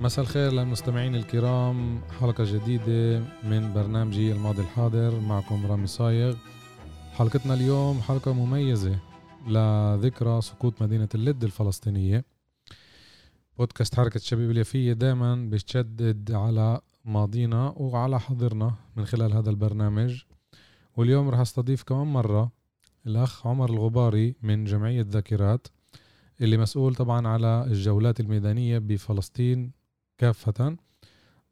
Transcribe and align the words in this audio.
مساء 0.00 0.24
الخير 0.24 0.52
للمستمعين 0.52 1.14
الكرام. 1.14 2.00
حلقة 2.20 2.44
جديدة 2.44 3.18
من 3.44 3.72
برنامجي 3.74 4.32
الماضي 4.32 4.62
الحاضر 4.62 5.20
معكم 5.20 5.66
رامي 5.66 5.86
صايغ. 5.86 6.36
حلقتنا 7.12 7.54
اليوم 7.54 8.00
حلقة 8.00 8.32
مميزة 8.32 8.98
لذكرى 9.48 10.40
سقوط 10.40 10.82
مدينة 10.82 11.08
اللد 11.14 11.44
الفلسطينية. 11.44 12.24
بودكاست 13.58 13.94
حركة 13.94 14.16
الشبيب 14.16 14.50
اليافية 14.50 14.92
دائما 14.92 15.48
بتشدد 15.50 16.32
على 16.32 16.80
ماضينا 17.04 17.74
وعلى 17.76 18.20
حاضرنا 18.20 18.74
من 18.96 19.04
خلال 19.04 19.32
هذا 19.32 19.50
البرنامج. 19.50 20.22
واليوم 20.96 21.28
رح 21.28 21.38
أستضيف 21.38 21.82
كمان 21.82 22.06
مرة 22.06 22.52
الأخ 23.06 23.46
عمر 23.46 23.70
الغباري 23.70 24.34
من 24.42 24.64
جمعية 24.64 25.06
ذاكرات 25.10 25.66
اللي 26.40 26.56
مسؤول 26.56 26.94
طبعا 26.94 27.28
على 27.28 27.64
الجولات 27.66 28.20
الميدانية 28.20 28.78
بفلسطين. 28.78 29.79
كافة. 30.20 30.76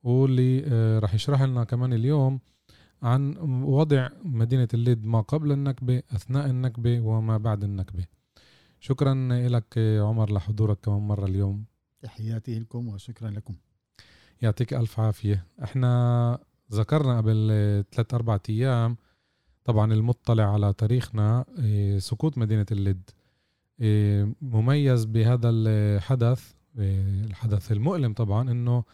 واللي 0.02 0.64
آه، 0.66 0.98
راح 0.98 1.14
يشرح 1.14 1.42
لنا 1.42 1.64
كمان 1.64 1.92
اليوم 1.92 2.40
عن 3.02 3.36
وضع 3.64 4.08
مدينة 4.24 4.68
الليد 4.74 5.04
ما 5.04 5.20
قبل 5.20 5.52
النكبة 5.52 6.02
أثناء 6.10 6.46
النكبة 6.46 7.00
وما 7.00 7.38
بعد 7.38 7.64
النكبة. 7.64 8.04
شكرا 8.80 9.14
لك 9.48 9.78
عمر 9.78 10.32
لحضورك 10.32 10.78
كمان 10.80 10.98
مرة 10.98 11.26
اليوم. 11.26 11.64
تحياتي 12.02 12.58
لكم 12.58 12.88
وشكرا 12.88 13.30
لكم. 13.30 13.54
يعطيك 14.42 14.74
ألف 14.74 15.00
عافية. 15.00 15.46
إحنا 15.64 16.38
ذكرنا 16.72 17.16
قبل 17.16 17.48
ثلاث 17.92 18.14
أربعة 18.14 18.42
أيام 18.48 18.96
طبعا 19.64 19.92
المطلع 19.92 20.52
على 20.52 20.72
تاريخنا 20.72 21.44
آه، 21.58 21.98
سقوط 21.98 22.38
مدينة 22.38 22.66
اللد 22.72 23.10
آه، 23.80 24.32
مميز 24.42 25.04
بهذا 25.04 25.50
الحدث 25.50 26.57
الحدث 26.78 27.72
المؤلم 27.72 28.12
طبعا 28.14 28.50
إنه 28.50 28.84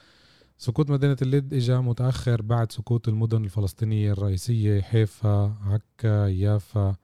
سقوط 0.58 0.90
مدينة 0.90 1.16
اللد 1.22 1.54
اجى 1.54 1.76
متأخر 1.76 2.42
بعد 2.42 2.72
سقوط 2.72 3.08
المدن 3.08 3.44
الفلسطينية 3.44 4.12
الرئيسية 4.12 4.80
حيفا 4.80 5.56
عكا 5.60 6.26
يافا. 6.28 6.96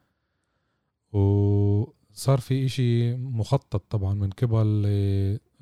وصار 1.12 2.40
في 2.40 2.64
إشي 2.66 3.16
مخطط 3.16 3.82
طبعا 3.90 4.14
من 4.14 4.30
قبل 4.30 4.86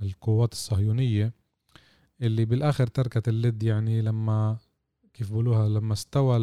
القوات 0.02 0.52
الصهيونية 0.52 1.32
اللي 2.22 2.44
بالآخر 2.44 2.86
تركت 2.86 3.28
اللد 3.28 3.62
يعني 3.62 4.02
لما 4.02 4.56
كيف 5.14 5.32
بقولوها 5.32 5.68
لما 5.68 5.92
استوى 5.92 6.36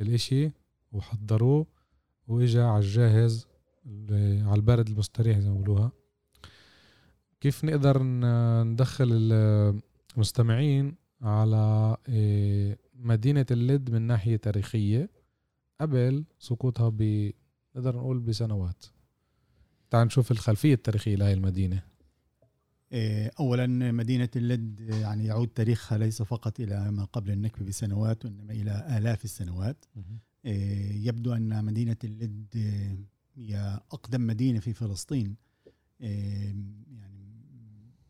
الإشي 0.00 0.50
وحضروه 0.92 1.66
وإجا 2.28 2.64
على 2.64 2.78
الجاهز 2.78 3.46
على 4.20 4.54
البارد 4.54 4.88
المستريح 4.88 5.38
زي 5.38 5.48
ما 5.48 5.54
بقولوها 5.54 5.92
كيف 7.44 7.64
نقدر 7.64 8.02
ندخل 8.62 9.08
المستمعين 10.16 10.94
على 11.22 11.96
إيه، 12.08 12.78
مدينة 12.94 13.46
اللد 13.50 13.90
من 13.90 14.02
ناحية 14.02 14.36
تاريخية 14.36 15.10
قبل 15.80 16.24
سقوطها 16.38 16.88
ب 16.88 17.30
نقدر 17.76 17.96
نقول 17.96 18.20
بسنوات. 18.20 18.84
تعال 19.90 20.06
نشوف 20.06 20.30
الخلفية 20.30 20.74
التاريخية 20.74 21.16
لهي 21.16 21.32
المدينة. 21.32 21.82
إيه، 22.92 23.30
اولا 23.40 23.66
مدينة 23.92 24.28
اللد 24.36 24.80
يعني 24.80 25.24
يعود 25.24 25.48
تاريخها 25.48 25.98
ليس 25.98 26.22
فقط 26.22 26.60
إلى 26.60 26.90
ما 26.90 27.04
قبل 27.04 27.30
النكبه 27.30 27.66
بسنوات 27.66 28.24
وإنما 28.24 28.52
إلى 28.52 28.98
آلاف 28.98 29.24
السنوات. 29.24 29.84
إيه، 30.44 31.08
يبدو 31.08 31.32
أن 31.32 31.64
مدينة 31.64 31.96
اللد 32.04 32.46
هي 33.34 33.80
أقدم 33.92 34.26
مدينة 34.26 34.60
في 34.60 34.72
فلسطين. 34.72 35.36
يعني 36.00 37.13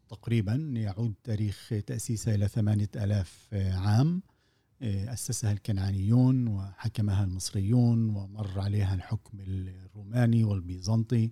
تقريبا 0.09 0.55
يعود 0.77 1.15
تاريخ 1.25 1.73
تأسيسها 1.87 2.35
إلى 2.35 2.49
ثمانية 2.49 2.91
ألاف 2.97 3.49
عام. 3.55 4.23
أسسها 4.83 5.53
الكنعانيون 5.53 6.49
وحكمها 6.49 7.25
المصريون 7.25 8.11
ومر 8.11 8.61
عليها 8.61 8.95
الحكم 8.95 9.39
الروماني 9.41 10.45
والبيزنطي. 10.45 11.31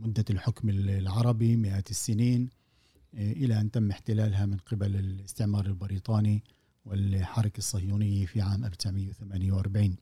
مدة 0.00 0.24
الحكم 0.30 0.68
العربي 0.70 1.56
مئات 1.56 1.90
السنين 1.90 2.48
إلى 3.14 3.60
أن 3.60 3.70
تم 3.70 3.90
احتلالها 3.90 4.46
من 4.46 4.56
قبل 4.56 4.96
الاستعمار 4.96 5.66
البريطاني 5.66 6.42
والحركة 6.84 7.58
الصهيونية 7.58 8.26
في 8.26 8.40
عام 8.40 8.64
1948 8.64 9.96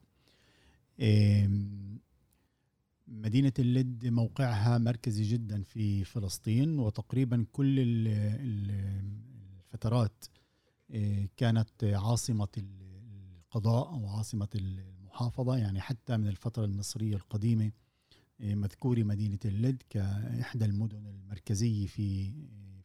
مدينة 3.11 3.53
اللد 3.59 4.07
موقعها 4.07 4.79
مركزي 4.79 5.23
جدا 5.23 5.63
في 5.63 6.05
فلسطين 6.05 6.79
وتقريبا 6.79 7.47
كل 7.53 7.77
الفترات 9.71 10.25
آه، 10.91 11.29
كانت 11.37 11.85
عاصمة 11.85 12.49
القضاء 12.57 13.89
أو 13.89 14.09
عاصمة 14.09 14.49
المحافظة. 14.55 15.57
يعني 15.57 15.81
حتى 15.81 16.17
من 16.17 16.27
الفترة 16.27 16.65
المصرية 16.65 17.17
القديمة 17.17 17.73
آه، 18.41 18.55
مذكور 18.55 19.05
مدينة 19.05 19.39
اللد 19.45 19.83
كإحدى 19.91 20.65
المدن 20.65 21.07
المركزية 21.07 21.87
في 21.87 22.33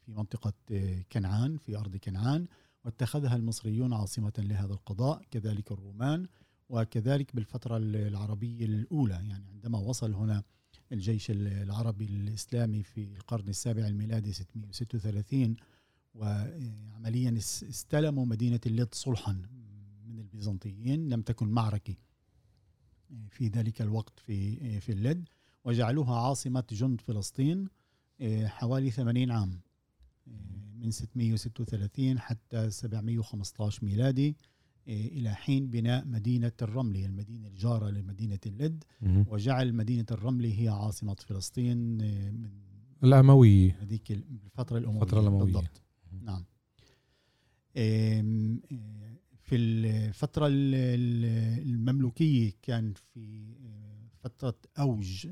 في 0.05 0.11
منطقة 0.11 0.53
آه، 0.71 1.01
كنعان 1.11 1.57
في 1.57 1.77
أرض 1.77 1.97
كنعان. 1.97 2.47
واتخذها 2.85 3.35
المصريون 3.35 3.93
عاصمة 3.93 4.33
لهذا 4.37 4.73
القضاء 4.73 5.21
كذلك 5.31 5.71
الرومان. 5.71 6.27
وكذلك 6.69 7.35
بالفترة 7.35 7.77
العربية 7.77 8.65
الأولى. 8.65 9.13
يعني 9.13 9.45
عندما 9.53 9.79
وصل 9.79 10.13
هنا 10.13 10.43
الجيش 10.91 11.31
العربي 11.31 12.05
الإسلامي 12.05 12.83
في 12.83 13.03
القرن 13.03 13.49
السابع 13.49 13.87
الميلادي 13.87 14.31
636 14.33 15.55
وعمليا 16.15 17.37
استلموا 17.37 18.25
مدينة 18.25 18.59
اللد 18.65 18.93
صلحا 18.93 19.33
من 20.05 20.19
البيزنطيين 20.19 21.09
لم 21.09 21.21
تكن 21.21 21.47
معركة 21.47 21.95
في 23.29 23.47
ذلك 23.47 23.81
الوقت 23.81 24.19
في 24.19 24.79
في 24.79 24.91
اللد 24.91 25.29
وجعلوها 25.65 26.15
عاصمة 26.19 26.63
جند 26.71 27.01
فلسطين 27.01 27.67
حوالي 28.45 28.91
80 28.91 29.31
عام 29.31 29.59
من 30.75 30.91
636 30.91 32.19
حتى 32.19 32.69
715 32.69 33.85
ميلادي. 33.85 34.35
إلى 34.87 35.35
حين 35.35 35.67
بناء 35.67 36.05
مدينة 36.07 36.51
الرملي 36.61 37.05
المدينة 37.05 37.47
الجارة 37.47 37.89
لمدينة 37.89 38.39
اللد 38.45 38.83
وجعل 39.27 39.73
مدينة 39.73 40.05
الرملي 40.11 40.61
هي 40.61 40.67
عاصمة 40.67 41.15
فلسطين 41.15 42.01
إيه، 42.01 42.31
من 42.31 42.49
الأموية. 43.03 43.77
هذيك 43.81 44.11
الفترة 44.11 44.77
الأموية 44.77 45.01
الفترة 45.01 45.19
الأموية. 45.19 45.43
بالضبط. 45.43 45.81
نعم. 46.21 46.45
إيه، 47.75 48.21
في 49.43 49.55
الفترة 49.55 50.47
المملوكية 50.49 52.51
كان 52.61 52.93
في 52.93 53.55
فترة 54.19 54.55
أوج 54.79 55.27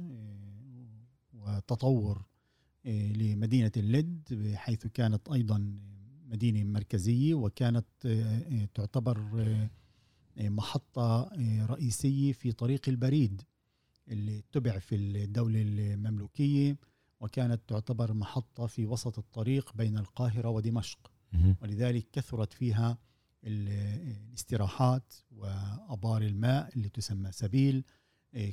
وتطور 1.34 2.26
لمدينة 2.86 3.72
اللد 3.78 4.52
حيث 4.56 4.88
كانت 4.88 5.30
أيضا 5.30 5.80
مدينة 6.34 6.64
مركزية 6.64 7.34
وكانت 7.34 7.86
آه، 8.06 8.38
آه، 8.38 8.68
تعتبر 8.74 9.18
آه، 10.38 10.50
محطة 10.50 11.30
رئيسية 11.70 12.34
في 12.34 12.52
طريق 12.52 12.90
البريد 12.90 13.42
اللي 14.08 14.44
تبع 14.52 14.80
في 14.80 14.96
الدولة 14.96 15.62
المملوكية 15.62 16.78
وكانت 17.20 17.62
تعتبر 17.68 18.14
محطة 18.14 18.68
في 18.68 18.86
وسط 18.86 19.20
الطريق 19.20 19.74
بين 19.76 19.98
القاهرة 19.98 20.50
ودمشق. 20.50 21.12
ولذلك 21.62 22.08
كثرت 22.12 22.54
فيها 22.54 22.98
الاستراحات 23.44 25.14
وأبار 25.32 26.22
الماء 26.22 26.76
اللي 26.76 26.90
تسمى 26.90 27.32
سبيل 27.32 27.84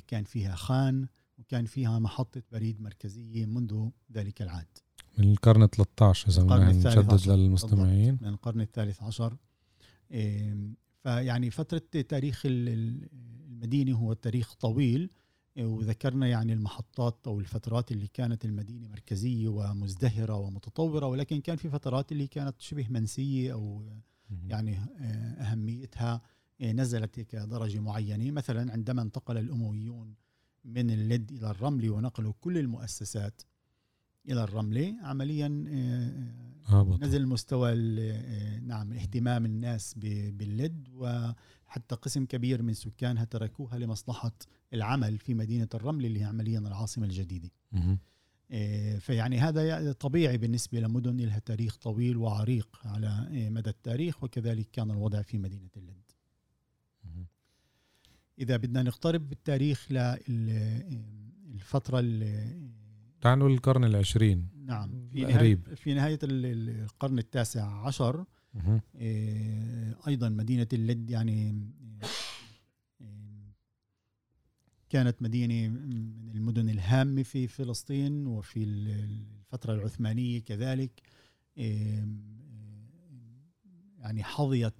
كان 0.07 0.23
فيها 0.23 0.55
خان 0.55 1.07
وكان 1.37 1.65
فيها 1.65 1.99
محطة 1.99 2.43
بريد 2.51 2.81
مركزية 2.81 3.45
منذ 3.45 3.89
ذلك 4.11 4.41
العهد. 4.41 4.77
من 5.17 5.31
القرن 5.31 5.67
13 5.67 6.29
إذا 6.29 6.71
نشدد 6.71 7.27
للمستمعين. 7.27 8.17
من 8.21 8.27
القرن 8.27 8.61
الثالث 8.61 9.03
عشر. 9.03 9.37
فيعني 11.03 11.49
فترة 11.49 12.01
تاريخ 12.09 12.41
المدينة 12.45 13.97
هو 13.97 14.13
تاريخ 14.13 14.53
طويل 14.53 15.09
وذكرنا 15.57 16.27
يعني 16.27 16.53
المحطات 16.53 17.27
أو 17.27 17.39
الفترات 17.39 17.91
اللي 17.91 18.07
كانت 18.07 18.45
المدينة 18.45 18.87
مركزية 18.87 19.47
ومزدهرة 19.47 20.35
ومتطورة 20.35 21.05
ولكن 21.05 21.41
كان 21.41 21.55
في 21.55 21.69
فترات 21.69 22.11
اللي 22.11 22.27
كانت 22.27 22.61
شبه 22.61 22.87
منسية 22.89 23.53
أو 23.53 23.85
يعني 24.47 24.77
أهميتها 25.39 26.21
نزلت 26.61 27.19
كدرجة 27.19 27.79
معينة. 27.79 28.31
مثلا 28.31 28.71
عندما 28.71 29.01
انتقل 29.01 29.37
الأمويون 29.37 30.15
من 30.65 30.91
اللد 30.91 31.31
إلى 31.31 31.51
الرمل 31.51 31.89
ونقلوا 31.89 32.33
كل 32.41 32.57
المؤسسات 32.57 33.41
إلى 34.29 34.43
الرمله 34.43 34.95
عمليا 35.01 35.65
هابط. 36.65 37.03
نزل 37.03 37.27
مستوى 37.27 37.75
نعم 38.59 38.93
اهتمام 38.93 39.45
الناس 39.45 39.93
باللد 39.97 40.87
وحتى 40.93 41.95
قسم 41.95 42.25
كبير 42.25 42.61
من 42.61 42.73
سكانها 42.73 43.23
تركوها 43.23 43.79
لمصلحة 43.79 44.31
العمل 44.73 45.17
في 45.17 45.33
مدينة 45.33 45.67
الرمل 45.73 46.05
اللي 46.05 46.19
هي 46.19 46.23
عمليا 46.23 46.59
العاصمة 46.59 47.05
الجديدة. 47.05 47.49
فيعني 48.99 49.39
هذا 49.39 49.91
طبيعي 49.91 50.37
بالنسبة 50.37 50.79
لمدن 50.79 51.17
لها 51.17 51.39
تاريخ 51.39 51.75
طويل 51.75 52.17
وعريق 52.17 52.79
على 52.85 53.27
مدى 53.49 53.69
التاريخ 53.69 54.23
وكذلك 54.23 54.67
كان 54.71 54.91
الوضع 54.91 55.21
في 55.21 55.37
مدينة 55.37 55.69
اللد. 55.77 56.11
إذا 58.39 58.57
بدنا 58.57 58.83
نقترب 58.83 59.29
بالتاريخ 59.29 59.91
للفتره 61.51 61.99
تعنوا 63.21 63.49
القرن 63.49 63.83
العشرين. 63.83 64.47
نعم. 64.65 65.09
في 65.13 65.25
نهاية, 65.25 65.55
في 65.55 65.93
نهاية 65.93 66.19
القرن 66.23 67.19
التاسع 67.19 67.85
عشر 67.87 68.25
إيه، 68.95 69.97
أيضا 70.07 70.29
مدينة 70.29 70.67
اللد 70.73 71.09
يعني 71.09 71.65
إيه، 73.01 73.51
كانت 74.89 75.21
مدينة 75.21 75.67
من 75.69 76.31
المدن 76.35 76.69
الهامة 76.69 77.23
في 77.23 77.47
فلسطين 77.47 78.27
وفي 78.27 78.63
الفترة 78.63 79.73
العثمانية 79.73 80.39
كذلك 80.39 81.01
إيه، 81.57 82.07
يعني 83.99 84.23
حظيت 84.23 84.73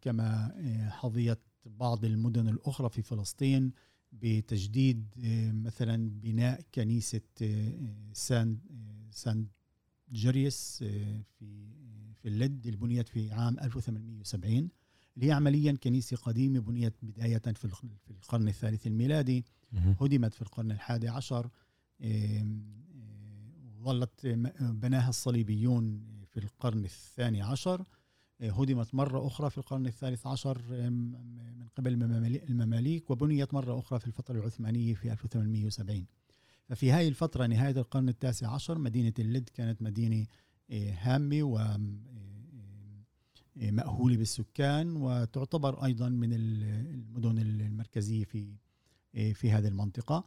كما 0.00 0.54
حظيت 0.90 1.38
بعض 1.66 2.04
المدن 2.04 2.48
الأخرى 2.48 2.88
في 2.88 3.02
فلسطين. 3.02 3.72
بتجديد 4.12 5.06
آه، 5.24 5.52
مثلا 5.52 6.10
بناء 6.10 6.60
كنيسة 6.74 7.20
آه، 7.42 7.94
سان 8.12 8.58
آه، 8.70 9.10
سان 9.10 9.46
جريس 10.12 10.84
في 11.38 11.70
في 12.14 12.28
اللد 12.28 12.66
اللي 12.66 12.76
بنيت 12.76 13.08
في 13.08 13.32
عام 13.32 13.58
1870 13.58 14.68
اللي 15.16 15.26
هي 15.26 15.32
عمليا 15.32 15.72
كنيسة 15.72 16.16
قديمة 16.16 16.60
بنيت 16.60 16.94
بداية 17.02 17.38
في 17.38 17.64
القرن 18.10 18.48
الثالث 18.48 18.86
الميلادي 18.86 19.44
هدمت 20.00 20.34
في 20.34 20.42
القرن 20.42 20.70
الحادي 20.70 21.08
عشر 21.08 21.50
ظلت 23.82 24.26
بناها 24.60 25.08
الصليبيون 25.08 26.02
في 26.26 26.36
القرن 26.36 26.84
الثاني 26.84 27.42
عشر. 27.42 27.84
هدمت 28.42 28.94
مرة 28.94 29.26
أخرى 29.26 29.50
في 29.50 29.58
القرن 29.58 29.86
الثالث 29.86 30.26
عشر 30.26 30.62
من 30.90 31.68
قبل 31.76 31.92
المماليك 32.50 33.10
وبنيت 33.10 33.54
مرة 33.54 33.78
أخرى 33.78 34.00
في 34.00 34.06
الفترة 34.06 34.38
العثمانية 34.38 34.94
في 34.94 35.12
1870 35.12 36.06
ففي 36.68 36.92
هذه 36.92 37.08
الفترة 37.08 37.46
نهاية 37.46 37.76
القرن 37.76 38.08
التاسع 38.08 38.54
عشر 38.54 38.78
مدينة 38.78 39.12
اللد 39.18 39.48
كانت 39.54 39.82
مدينة 39.82 40.26
آه، 40.70 40.94
هامة 41.00 41.42
و 41.42 41.58
آه، 41.58 41.80
آه، 43.60 43.70
مأهولة 43.70 44.16
بالسكان 44.16 44.96
وتعتبر 44.96 45.84
أيضا 45.84 46.08
من 46.08 46.32
المدن 46.32 47.38
المركزية 47.38 48.24
في 48.24 48.54
في 49.34 49.50
هذه 49.50 49.68
المنطقة. 49.68 50.24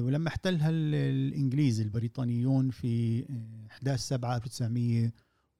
ولما 0.00 0.28
احتلها 0.28 0.70
الإنجليز 0.70 1.80
البريطانيون 1.80 2.70
في 2.70 3.24
11 3.70 4.02
7 4.02 4.36
1900 4.36 5.12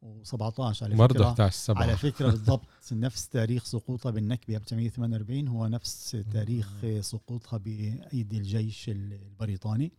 و17 0.03 0.83
على 0.83 0.95
برضه 0.95 1.29
11 1.29 1.57
7 1.57 1.83
على 1.83 1.97
فكرة 1.97 2.31
بالضبط 2.31 2.67
نفس 2.93 3.29
تاريخ 3.29 3.65
سقوطها 3.65 4.11
بالنكبة 4.11 4.57
1948 4.57 5.49
هو 5.49 5.67
نفس 5.67 6.17
تاريخ 6.33 6.87
سقوطها 7.01 7.57
بأيدي 7.57 8.39
الجيش 8.39 8.89
البريطاني. 8.89 9.93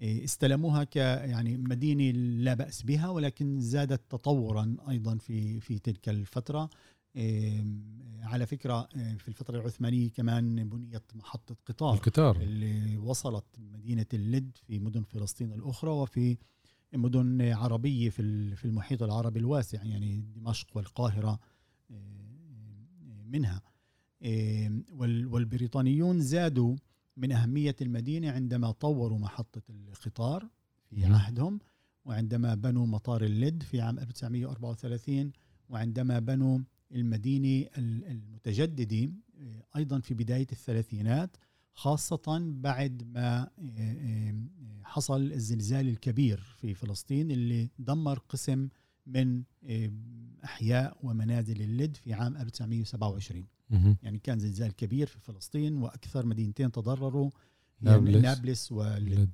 استلموها 0.00 0.84
ك 0.84 0.96
يعني 0.96 1.56
مدينة 1.56 2.18
لا 2.18 2.54
بأس 2.54 2.82
بها 2.82 3.08
ولكن 3.08 3.60
زادت 3.60 4.00
تطورا 4.10 4.76
أيضا 4.88 5.16
في 5.16 5.60
في 5.60 5.78
تلك 5.78 6.08
الفترة. 6.08 6.70
على 8.22 8.46
فكرة 8.46 8.88
في 9.18 9.28
الفترة 9.28 9.60
العثمانية 9.60 10.10
كمان 10.10 10.68
بنيت 10.68 11.16
محطة 11.16 11.56
قطار 11.66 11.94
القطار. 11.94 12.36
اللي 12.36 12.96
وصلت 12.96 13.44
مدينة 13.58 14.06
اللد 14.14 14.58
في 14.66 14.78
مدن 14.78 15.02
فلسطين 15.02 15.52
الأخرى 15.52 15.90
وفي 15.90 16.36
مدن 16.92 17.52
عربية 17.52 18.10
في 18.10 18.56
في 18.56 18.64
المحيط 18.64 19.02
العربي 19.02 19.38
الواسع 19.38 19.84
يعني 19.84 20.24
دمشق 20.36 20.76
والقاهرة 20.76 21.40
آه، 21.90 23.22
منها. 23.26 23.62
آه، 24.22 24.82
والبريطانيون 25.26 26.20
زادوا 26.20 26.76
من 27.16 27.32
أهمية 27.32 27.76
المدينة 27.80 28.30
عندما 28.30 28.70
طوروا 28.70 29.18
محطة 29.18 29.62
القطار 29.70 30.48
في 30.90 31.04
عهدهم 31.04 31.58
وعندما 32.04 32.54
بنوا 32.54 32.86
مطار 32.86 33.24
اللد 33.24 33.62
في 33.62 33.80
عام 33.80 33.98
1934 33.98 35.32
وعندما 35.68 36.18
بنوا 36.18 36.58
المدينة 36.92 37.68
المتجددة 37.78 39.12
آه، 39.38 39.64
أيضا 39.76 40.00
في 40.00 40.14
بداية 40.14 40.46
الثلاثينات. 40.52 41.36
خاصة 41.80 42.52
بعد 42.60 43.02
ما 43.14 43.42
آه، 43.42 43.50
آه، 43.78 44.34
حصل 44.84 45.32
الزلزال 45.32 45.88
الكبير 45.88 46.40
في 46.60 46.74
فلسطين 46.74 47.30
اللي 47.30 47.70
دمر 47.78 48.18
قسم 48.18 48.68
من 49.06 49.42
آه، 49.64 49.90
أحياء 50.44 50.96
ومنازل 51.02 51.62
اللد 51.62 51.96
في 51.96 52.12
عام 52.12 52.36
1927 52.36 53.46
يعني 54.02 54.18
كان 54.18 54.38
زلزال 54.38 54.76
كبير 54.76 55.06
في 55.06 55.20
فلسطين 55.20 55.76
وأكثر 55.76 56.26
مدينتين 56.26 56.72
تضرروا 56.72 57.30
نابلس, 57.80 58.24
نابلس 58.24 58.72
واللد 58.72 59.32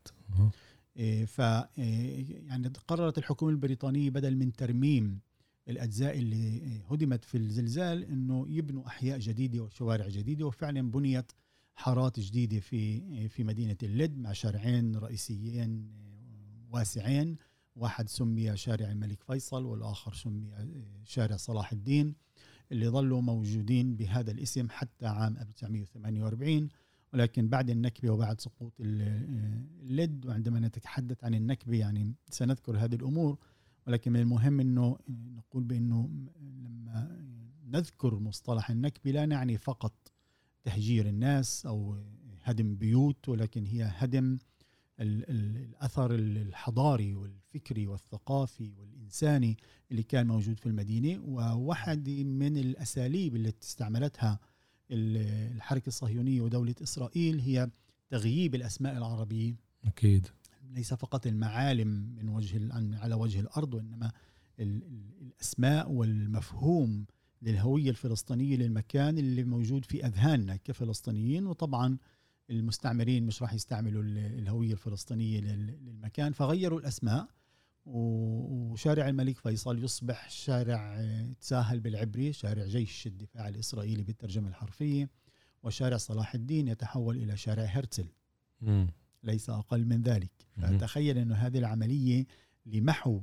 ف 1.26 1.38
يعني 1.38 2.68
قررت 2.88 3.18
الحكومة 3.18 3.50
البريطانية 3.50 4.10
بدل 4.10 4.36
من 4.36 4.52
ترميم 4.52 5.20
الأجزاء 5.68 6.18
اللي 6.18 6.80
هدمت 6.90 7.24
في 7.24 7.36
الزلزال 7.36 8.04
أنه 8.04 8.46
يبنوا 8.48 8.86
أحياء 8.86 9.18
جديدة 9.18 9.60
وشوارع 9.60 10.08
جديدة 10.08 10.46
وفعلا 10.46 10.90
بنيت 10.90 11.32
حارات 11.76 12.20
جديدة 12.20 12.60
في 12.60 13.28
في 13.28 13.44
مدينة 13.44 13.76
اللد 13.82 14.18
مع 14.18 14.32
شارعين 14.32 14.96
رئيسيين 14.96 15.90
واسعين. 16.70 17.36
واحد 17.76 18.08
سمي 18.08 18.56
شارع 18.56 18.90
الملك 18.90 19.22
فيصل 19.22 19.64
والآخر 19.64 20.14
سمي 20.14 20.50
شارع 21.04 21.36
صلاح 21.36 21.72
الدين 21.72 22.14
اللي 22.72 22.88
ظلوا 22.88 23.20
موجودين 23.20 23.96
بهذا 23.96 24.30
الاسم 24.30 24.68
حتى 24.70 25.06
عام 25.06 25.36
1948 25.36 26.68
ولكن 27.12 27.48
بعد 27.48 27.70
النكبة 27.70 28.10
وبعد 28.10 28.40
سقوط 28.40 28.72
اللد 28.80 30.26
وعندما 30.26 30.60
نتحدث 30.60 31.24
عن 31.24 31.34
النكبة 31.34 31.78
يعني 31.78 32.14
سنذكر 32.30 32.76
هذه 32.78 32.94
الأمور. 32.94 33.38
ولكن 33.86 34.12
من 34.12 34.20
المهم 34.20 34.60
أنه 34.60 34.98
نقول 35.08 35.64
بأنه 35.64 36.10
لما 36.40 37.22
نذكر 37.66 38.18
مصطلح 38.18 38.70
النكبة 38.70 39.10
لا 39.10 39.26
نعني 39.26 39.58
فقط 39.58 40.12
تهجير 40.66 41.08
الناس 41.08 41.66
أو 41.66 41.96
هدم 42.42 42.76
بيوت 42.76 43.28
ولكن 43.28 43.66
هي 43.66 43.90
هدم 43.96 44.38
الأثر 45.00 46.14
الحضاري 46.14 47.14
والفكري 47.14 47.86
والثقافي 47.86 48.72
والإنساني 48.78 49.56
اللي 49.90 50.02
كان 50.02 50.26
موجود 50.26 50.58
في 50.58 50.66
المدينة 50.66 51.22
وواحد 51.24 52.08
من 52.10 52.56
الأساليب 52.56 53.36
اللي 53.36 53.52
استعملتها 53.62 54.38
الحركة 54.90 55.88
الصهيونية 55.88 56.40
ودولة 56.40 56.74
إسرائيل 56.82 57.40
هي 57.40 57.70
تغييب 58.10 58.54
الأسماء 58.54 58.96
العربية. 58.96 59.54
أكيد. 59.84 60.26
ليس 60.70 60.94
فقط 60.94 61.26
المعالم 61.26 61.88
من 61.88 62.28
وجه 62.28 62.60
على 62.72 63.14
وجه 63.14 63.40
الأرض 63.40 63.74
وإنما 63.74 64.12
الأسماء 64.60 65.90
والمفهوم 65.90 67.06
للهوية 67.42 67.90
الفلسطينية 67.90 68.56
للمكان 68.56 69.18
اللي 69.18 69.44
موجود 69.44 69.84
في 69.84 70.06
أذهاننا 70.06 70.56
كفلسطينيين. 70.56 71.46
وطبعا 71.46 71.98
المستعمرين 72.50 73.26
مش 73.26 73.42
راح 73.42 73.54
يستعملوا 73.54 74.02
الهوية 74.02 74.72
الفلسطينية 74.72 75.40
للمكان. 75.40 76.32
فغيروا 76.32 76.80
الأسماء. 76.80 77.28
وشارع 77.86 79.08
الملك 79.08 79.38
فيصل 79.38 79.84
يصبح 79.84 80.30
شارع 80.30 81.04
تساهل 81.40 81.80
بالعبري 81.80 82.32
شارع 82.32 82.66
جيش 82.66 83.06
الدفاع 83.06 83.48
الإسرائيلي 83.48 84.02
بالترجمة 84.02 84.48
الحرفية. 84.48 85.10
وشارع 85.62 85.96
صلاح 85.96 86.34
الدين 86.34 86.68
يتحول 86.68 87.16
إلى 87.16 87.36
شارع 87.36 87.64
هرتزل 87.64 88.08
ليس 89.22 89.50
أقل 89.50 89.84
من 89.84 90.02
ذلك. 90.02 90.30
فتخيل 90.56 91.18
إنه 91.18 91.34
هذه 91.34 91.58
العملية 91.58 92.26
لمحو 92.66 93.20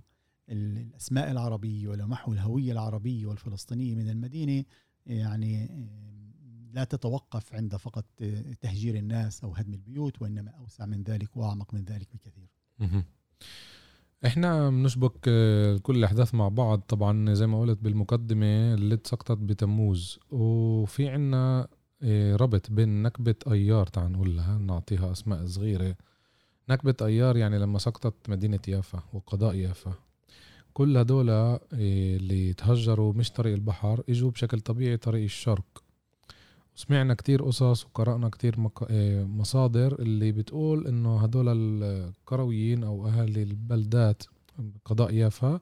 الأسماء 0.49 1.31
العربية 1.31 1.87
ولمحو 1.87 2.33
الهوية 2.33 2.71
العربية 2.71 3.25
والفلسطينية 3.25 3.95
من 3.95 4.09
المدينة 4.09 4.63
يعني 5.05 5.69
لا 6.73 6.83
تتوقف 6.83 7.53
عند 7.53 7.75
فقط 7.75 8.05
تهجير 8.61 8.95
الناس 8.95 9.43
أو 9.43 9.53
هدم 9.53 9.73
البيوت 9.73 10.21
وإنما 10.21 10.51
أوسع 10.51 10.85
من 10.85 11.03
ذلك 11.03 11.37
وأعمق 11.37 11.73
من 11.73 11.83
ذلك 11.83 12.07
بكثير. 12.13 12.49
إحنا 14.25 14.69
بنشبك 14.69 15.19
كل 15.81 15.95
الأحداث 15.95 16.35
مع 16.35 16.47
بعض 16.47 16.79
طبعا 16.79 17.33
زي 17.33 17.47
ما 17.47 17.59
قلت 17.59 17.79
بالمقدمة 17.79 18.73
اللي 18.73 18.99
سقطت 19.03 19.37
بتموز. 19.37 20.19
وفي 20.31 21.09
عنا 21.09 21.67
ربط 22.35 22.71
بين 22.71 23.03
نكبة 23.03 23.35
أيار 23.47 23.87
تعال 23.87 24.11
نقول 24.11 24.37
لها 24.37 24.57
نعطيها 24.57 25.11
أسماء 25.11 25.45
صغيرة. 25.45 25.95
نكبة 26.69 26.95
أيار 27.01 27.37
يعني 27.37 27.59
لما 27.59 27.79
سقطت 27.79 28.29
مدينة 28.29 28.59
يافا 28.67 29.03
وقضاء 29.13 29.55
يافا. 29.55 29.93
كل 30.73 30.97
هدول 30.97 31.29
آه، 31.29 31.59
اللي 31.73 32.53
تهجروا 32.53 33.13
مش 33.13 33.31
طريق 33.31 33.53
البحر 33.53 34.03
إجوا 34.09 34.31
بشكل 34.31 34.59
طبيعي 34.59 34.97
طريق 34.97 35.23
الشرق. 35.23 35.83
سمعنا 36.75 37.13
كتير 37.13 37.43
قصص 37.43 37.85
وقرأنا 37.85 38.29
كتير 38.29 38.55
آه، 38.89 39.23
مصادر 39.23 39.99
اللي 39.99 40.31
بتقول 40.31 40.87
إنه 40.87 41.19
هدول 41.23 41.49
الكرويين 41.83 42.83
أو 42.83 43.07
أهالي 43.07 43.43
البلدات 43.43 44.23
قضاء 44.85 45.13
يافا 45.13 45.59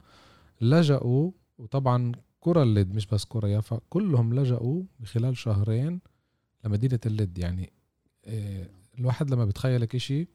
لجأوا 0.62 1.32
وطبعا 1.58 2.12
كرة 2.39 2.63
اللد 2.63 2.94
مش 2.96 3.06
بس 3.06 3.25
كرة 3.25 3.48
يافا 3.48 3.80
كلهم 3.89 4.34
لجأوا 4.34 4.84
بخلال 5.00 5.38
شهرين 5.38 6.00
لمدينة 6.65 7.00
اللد. 7.06 7.38
يعني 7.38 7.74
آه، 8.25 8.70
الواحد 9.00 9.30
لما 9.30 9.46
بتخيلك 9.46 9.96
إشي 9.96 10.27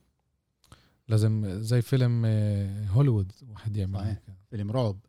لازم 1.09 1.61
زي 1.61 1.81
فيلم 1.81 2.25
هوليوود 2.89 3.31
واحد 3.49 3.77
يعمل 3.77 3.99
صحيح. 3.99 4.19
فيلم 4.49 4.71
رعب. 4.71 4.99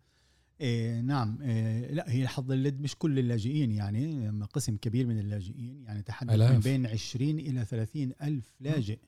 إيه 0.60 1.00
نعم. 1.00 1.42
إيه 1.42 1.92
لا 1.92 2.10
هي 2.10 2.28
حظ 2.28 2.52
اللد 2.52 2.80
مش 2.80 2.96
كل 2.96 3.18
اللاجئين 3.18 3.70
يعني 3.72 4.30
قسم 4.52 4.76
كبير 4.76 5.06
من 5.06 5.18
اللاجئين 5.18 5.82
يعني 5.82 6.02
تحدث 6.02 6.40
من 6.40 6.60
بين 6.60 6.86
20 6.86 7.38
إلى 7.38 7.64
30 7.64 8.12
ألف 8.22 8.54
لاجئ 8.60 8.98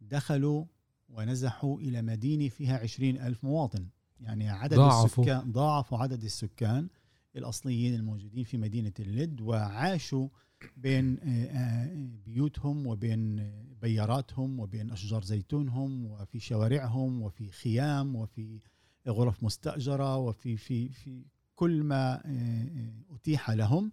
دخلوا 0.00 0.64
ونزحوا 1.08 1.80
إلى 1.80 2.02
مدينة 2.02 2.48
فيها 2.48 2.78
20 2.78 3.16
ألف 3.16 3.44
مواطن. 3.44 3.86
يعني 4.20 4.48
عدد 4.48 4.74
ضاعفوا. 4.76 5.24
السكان 5.24 5.52
ضاعفوا 5.52 5.98
عدد 5.98 6.24
السكان 6.24 6.88
الأصليين 7.36 7.94
الموجودين 7.94 8.44
في 8.44 8.56
مدينة 8.58 8.92
اللد 9.00 9.40
وعاشوا 9.40 10.28
بين 10.76 11.18
آه، 11.18 11.44
آه، 11.46 12.06
بيوتهم 12.26 12.86
وبين 12.86 13.52
بياراتهم 13.82 14.60
وبين 14.60 14.90
أشجار 14.90 15.24
زيتونهم 15.24 16.06
وفي 16.06 16.40
شوارعهم 16.40 17.22
وفي 17.22 17.50
خيام 17.50 18.16
وفي 18.16 18.60
غرف 19.08 19.44
مستأجرة 19.44 20.16
وفي 20.16 20.56
في 20.56 20.88
في 20.88 21.24
كل 21.54 21.82
ما 21.82 22.22
آه، 22.26 22.92
أتيح 23.14 23.50
لهم 23.50 23.92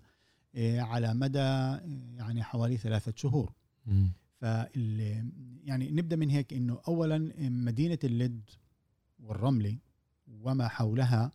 على 0.78 1.14
مدى 1.14 1.38
يعني 2.18 2.44
حوالي 2.44 2.78
ثلاثة 2.78 3.14
شهور. 3.16 3.54
ف 4.40 4.44
يعني 5.64 5.92
نبدأ 5.92 6.16
من 6.16 6.30
هيك 6.30 6.54
إنه 6.54 6.82
أولا 6.88 7.34
مدينة 7.50 8.00
اللد 8.04 8.50
والرملة 9.20 9.78
وما 10.28 10.68
حولها 10.68 11.32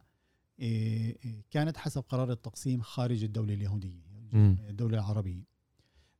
كانت 1.51 1.77
حسب 1.77 2.05
قرار 2.09 2.33
التقسيم 2.33 2.81
خارج 2.81 3.25
الدولة 3.25 3.55
اليهودية. 3.55 4.04
الدولة 4.35 4.99
العربية. 4.99 5.45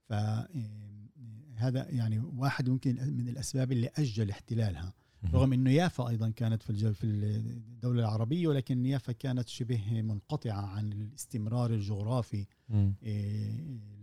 فهذا 0.09 1.91
يعني 1.91 2.19
واحد 2.19 2.69
ممكن 2.69 2.95
من 2.95 3.29
الأسباب 3.29 3.73
اللي 3.73 3.91
أجل 3.97 4.31
احتلالها. 4.31 4.93
رغم 5.25 5.53
إنه 5.53 5.71
يافا 5.71 6.09
أيضا 6.09 6.31
كانت 6.31 6.63
في 6.63 6.95
في 6.95 7.05
الدولة 7.05 8.01
العربية 8.01 8.49
ولكن 8.49 8.87
يافا 8.87 9.13
كانت 9.13 9.49
شبه 9.49 10.03
منقطعة 10.03 10.67
عن 10.67 10.93
الاستمرار 10.93 11.75
الجغرافي 11.75 12.47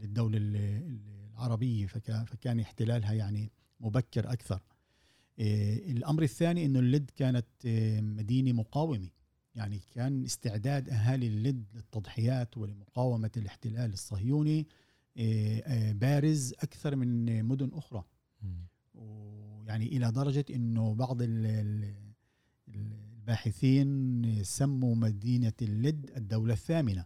للدولة 0.02 0.38
العربية. 0.38 1.86
فكان 2.26 2.60
احتلالها 2.60 3.14
يعني 3.14 3.52
مبكر 3.80 4.32
أكثر. 4.32 4.62
الأمر 5.40 6.24
الثاني 6.24 6.66
إنه 6.66 6.80
اللد 6.80 7.12
كانت 7.16 7.46
مدينة 8.00 8.52
مقاومة. 8.52 9.10
يعني 9.56 9.80
كان 9.96 10.24
استعداد 10.24 10.90
أهالي 10.90 11.28
اللد 11.28 11.66
للتضحيات 11.76 12.58
ولمقاومة 12.58 13.32
الاحتلال 13.38 13.94
الصهيوني 13.94 14.68
آه، 15.18 15.60
آه، 15.66 15.92
بارز 15.92 16.54
أكثر 16.54 16.96
من 16.96 17.44
مدن 17.46 17.70
أخرى. 17.74 18.04
ويعني 18.94 19.86
إلى 19.88 20.12
درجة 20.12 20.46
إنه 20.50 20.94
بعض 20.94 21.18
الباحثين 22.68 24.44
سموا 24.44 24.96
مدينة 24.96 25.54
اللد 25.62 26.12
الدولة 26.18 26.54
الثامنة. 26.54 27.06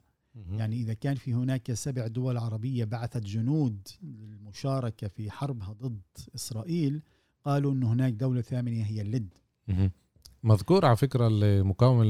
يعني 0.59 0.75
إذا 0.81 0.93
كان 0.93 1.15
في 1.15 1.33
هناك 1.33 1.73
سبع 1.73 2.07
دول 2.07 2.37
عربية 2.37 2.85
بعثت 2.85 3.23
جنود 3.23 3.87
للمشاركة 4.01 5.07
في 5.07 5.31
حربها 5.31 5.73
ضد 5.73 6.01
إسرائيل 6.35 7.01
قالوا 7.43 7.73
انه 7.73 7.93
هناك 7.93 8.13
دولة 8.13 8.41
ثامنة 8.41 8.83
هي 8.83 9.01
اللد. 9.01 9.33
مذكور 10.45 10.85
على 10.85 10.95
فكرة 10.95 11.27
المقاومة 11.27 12.03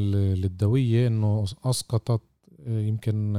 الدوية 0.46 1.08
إنه 1.08 1.46
أسقطت 1.65 2.22
يمكن 2.68 3.34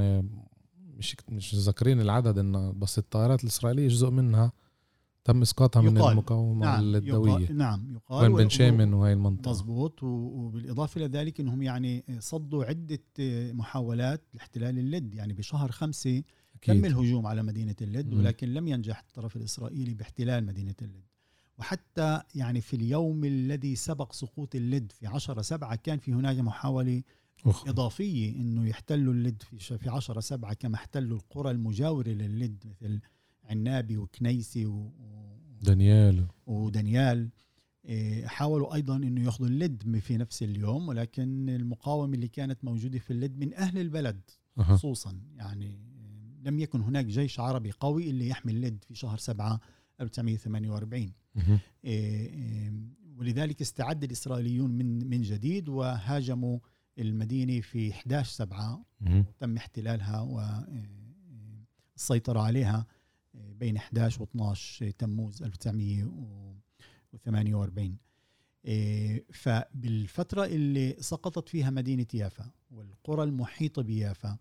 مش 0.98 1.16
مش 1.28 1.54
ذاكرين 1.54 2.00
العدد 2.00 2.38
إنه 2.38 2.72
بس 2.72 2.98
الطائرات 2.98 3.44
الإسرائيلية 3.44 3.88
جزء 3.88 4.10
منها 4.10 4.52
تم 5.24 5.42
إسقاطها 5.42 5.82
من 5.82 5.98
المقاومة 5.98 6.66
نعم 6.66 6.94
الدوية 6.94 7.32
يقال 7.32 7.56
نعم 7.56 7.94
يقال 7.94 8.32
وين 8.32 8.44
بن 8.44 8.48
شامن 8.48 8.94
وهي 8.94 9.12
المنطقة. 9.12 9.50
مضبوط 9.50 10.02
وبالإضافة 10.02 10.98
إلى 10.98 11.06
ذلك 11.06 11.40
إنهم 11.40 11.62
يعني 11.62 12.04
صدوا 12.18 12.64
عدة 12.64 12.98
محاولات 13.52 14.22
لاحتلال 14.34 14.78
اللد. 14.78 15.14
يعني 15.14 15.32
بشهر 15.32 15.70
خمسة 15.70 16.22
تم 16.62 16.84
الهجوم 16.84 17.26
على 17.26 17.42
مدينة 17.42 17.76
اللد 17.82 18.14
ولكن 18.14 18.54
لم 18.54 18.68
ينجح 18.68 18.98
الطرف 18.98 19.36
الإسرائيلي 19.36 19.94
باحتلال 19.94 20.46
مدينة 20.46 20.74
اللد. 20.82 21.04
وحتى 21.58 22.22
يعني 22.34 22.60
في 22.60 22.76
اليوم 22.76 23.24
الذي 23.24 23.76
سبق 23.76 24.12
سقوط 24.12 24.54
اللد 24.54 24.92
في 24.92 25.06
10 25.06 25.42
سبعة 25.42 25.76
كان 25.76 25.98
في 25.98 26.12
هناك 26.12 26.38
محاولة 26.38 27.02
أخ. 27.46 27.68
إضافية 27.68 28.36
أنه 28.36 28.68
يحتلوا 28.68 29.12
اللد 29.12 29.42
في 29.42 29.78
في 29.78 29.90
10 29.90 30.20
سبعة 30.20 30.54
كما 30.54 30.74
احتلوا 30.74 31.18
القرى 31.18 31.50
المجاورة 31.50 32.08
للد 32.08 32.64
مثل 32.66 33.00
عنابي 33.44 33.96
وكنيسي 33.96 34.66
و 34.66 34.92
دانيال. 35.62 36.26
ودانيال. 36.46 37.30
إيه، 37.84 38.26
حاولوا 38.26 38.74
أيضا 38.74 38.96
إنه 38.96 39.24
يأخذوا 39.24 39.48
اللد 39.48 39.98
في 39.98 40.16
نفس 40.16 40.42
اليوم 40.42 40.88
ولكن 40.88 41.48
المقاومة 41.48 42.14
اللي 42.14 42.28
كانت 42.28 42.64
موجودة 42.64 42.98
في 42.98 43.10
اللد 43.10 43.38
من 43.38 43.54
أهل 43.54 43.78
البلد 43.78 44.20
خصوصا. 44.58 45.20
يعني 45.36 45.78
لم 46.44 46.58
يكن 46.58 46.80
هناك 46.80 47.04
جيش 47.06 47.40
عربي 47.40 47.70
قوي 47.70 48.10
اللي 48.10 48.28
يحمي 48.28 48.52
اللد 48.52 48.84
في 48.88 48.94
شهر 48.94 49.18
سبعة 49.18 49.60
1948 50.00 51.12
إيه، 51.84 51.84
إيه، 51.84 52.72
ولذلك 53.16 53.60
استعد 53.60 54.04
الإسرائيليون 54.04 54.70
من 54.70 55.10
من 55.10 55.22
جديد 55.22 55.68
وهاجموا 55.68 56.58
المدينة 56.98 57.60
في 57.60 57.90
11 57.92 58.32
سبعة. 58.32 58.84
وتم 59.28 59.56
احتلالها 59.56 60.20
والسيطرة 61.94 62.40
عليها 62.40 62.86
بين 63.34 63.76
11 63.76 64.22
و 64.22 64.24
12 64.24 64.90
تموز 64.90 65.42
1948 65.42 67.96
إيه، 68.64 69.24
فبالفترة 69.32 70.44
اللي 70.44 70.96
سقطت 71.00 71.48
فيها 71.48 71.70
مدينة 71.70 72.06
يافا 72.14 72.50
والقرى 72.70 73.22
المحيطة 73.22 73.82
بيافا 73.82 74.38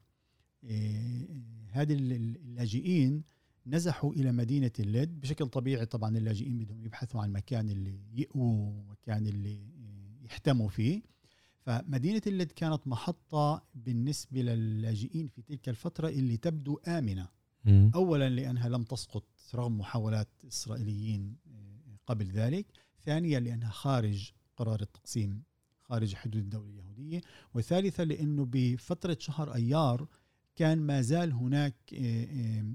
هذه 1.72 1.94
اللاجئين 1.94 3.24
نزحوا 3.68 4.14
إلى 4.14 4.32
مدينة 4.32 4.72
اللد 4.80 5.22
بشكل 5.22 5.48
طبيعي. 5.48 5.86
طبعا 5.86 6.18
اللاجئين 6.18 6.58
بدهم 6.58 6.84
يبحثوا 6.86 7.22
عن 7.22 7.32
مكان 7.32 7.70
اللي 7.70 8.00
يقووا 8.14 8.84
مكان 8.84 9.28
اللي 9.28 9.60
يحتموا 10.24 10.70
فيه. 10.70 11.02
فمدينة 11.62 12.22
اللد 12.28 12.52
كانت 12.52 12.88
محطة 12.88 13.64
بالنسبة 13.76 14.42
للاجئين 14.42 15.28
في 15.28 15.42
تلك 15.42 15.70
الفترة 15.70 16.10
اللي 16.10 16.38
تبدو 16.38 16.76
آمنة. 16.88 17.28
اولا 17.96 18.30
لأنها 18.30 18.70
لم 18.70 18.84
تسقط 18.84 19.24
رغم 19.56 19.78
محاولات 19.78 20.30
إسرائيليين 20.48 21.36
قبل 22.08 22.26
ذلك. 22.26 22.66
ثانيا 23.06 23.40
لأنها 23.40 23.70
خارج 23.70 24.32
قرار 24.58 24.82
التقسيم 24.82 25.44
خارج 25.82 26.16
حدود 26.16 26.42
الدولة 26.42 26.70
اليهودية. 26.70 27.22
وثالثا 27.54 28.04
لأنه 28.04 28.46
بفترة 28.52 29.18
شهر 29.20 29.56
أيار 29.56 30.08
كان 30.56 30.78
ما 30.78 31.02
زال 31.02 31.34
هناك 31.34 31.76
آه، 31.94 32.26
آه، 32.26 32.66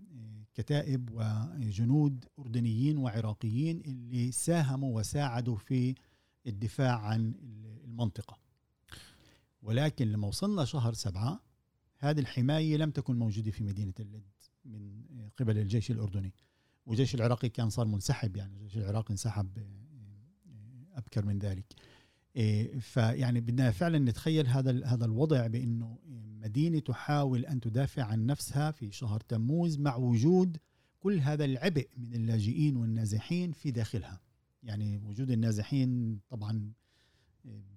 كتائب 0.54 1.11
وجنود 1.14 2.25
أردنيين 2.38 2.99
وعراقيين 2.99 3.80
اللي 3.80 4.33
ساهموا 4.33 4.99
وساعدوا 4.99 5.57
في 5.57 5.95
الدفاع 6.47 6.99
عن 7.00 7.35
المنطقة. 7.85 8.38
ولكن 9.62 10.12
لما 10.12 10.28
وصلنا 10.28 10.64
شهر 10.64 10.92
سبعة 10.92 11.40
هذه 11.99 12.21
الحماية 12.21 12.76
لم 12.76 12.90
تكن 12.90 13.19
موجودة 13.19 13.50
في 13.50 13.64
مدينة 13.64 13.92
اللد 14.00 14.23
من 14.64 15.02
قبل 15.38 15.59
الجيش 15.59 15.90
الأردني. 15.90 16.35
والجيش 16.87 17.14
العراقي 17.14 17.49
كان 17.49 17.71
صار 17.71 17.87
منسحب 17.87 18.37
يعني 18.37 18.57
الجيش 18.57 18.76
العراقي 18.76 19.11
انسحب 19.11 19.59
أبكر 20.95 21.26
من 21.26 21.38
ذلك. 21.38 21.66
فيعني 22.81 23.41
بدنا 23.41 23.71
فعلا 23.71 23.99
نتخيل 23.99 24.47
هذا 24.47 24.87
هذا 24.87 25.05
الوضع 25.05 25.47
بإنه 25.47 25.99
مدينة 26.41 26.79
تحاول 26.79 27.47
أن 27.47 27.61
تدافع 27.61 28.03
عن 28.03 28.27
نفسها 28.27 28.71
في 28.71 28.91
شهر 28.93 29.21
تموز 29.21 29.79
مع 29.79 29.97
وجود 29.97 30.57
كل 31.01 31.19
هذا 31.19 31.45
العبء 31.45 31.89
من 31.97 32.15
اللاجئين 32.15 32.77
والنازحين 32.77 33.53
في 33.53 33.71
داخلها. 33.71 34.21
يعني 34.63 34.99
وجود 34.99 35.31
النازحين 35.31 36.21
طبعا 36.29 36.73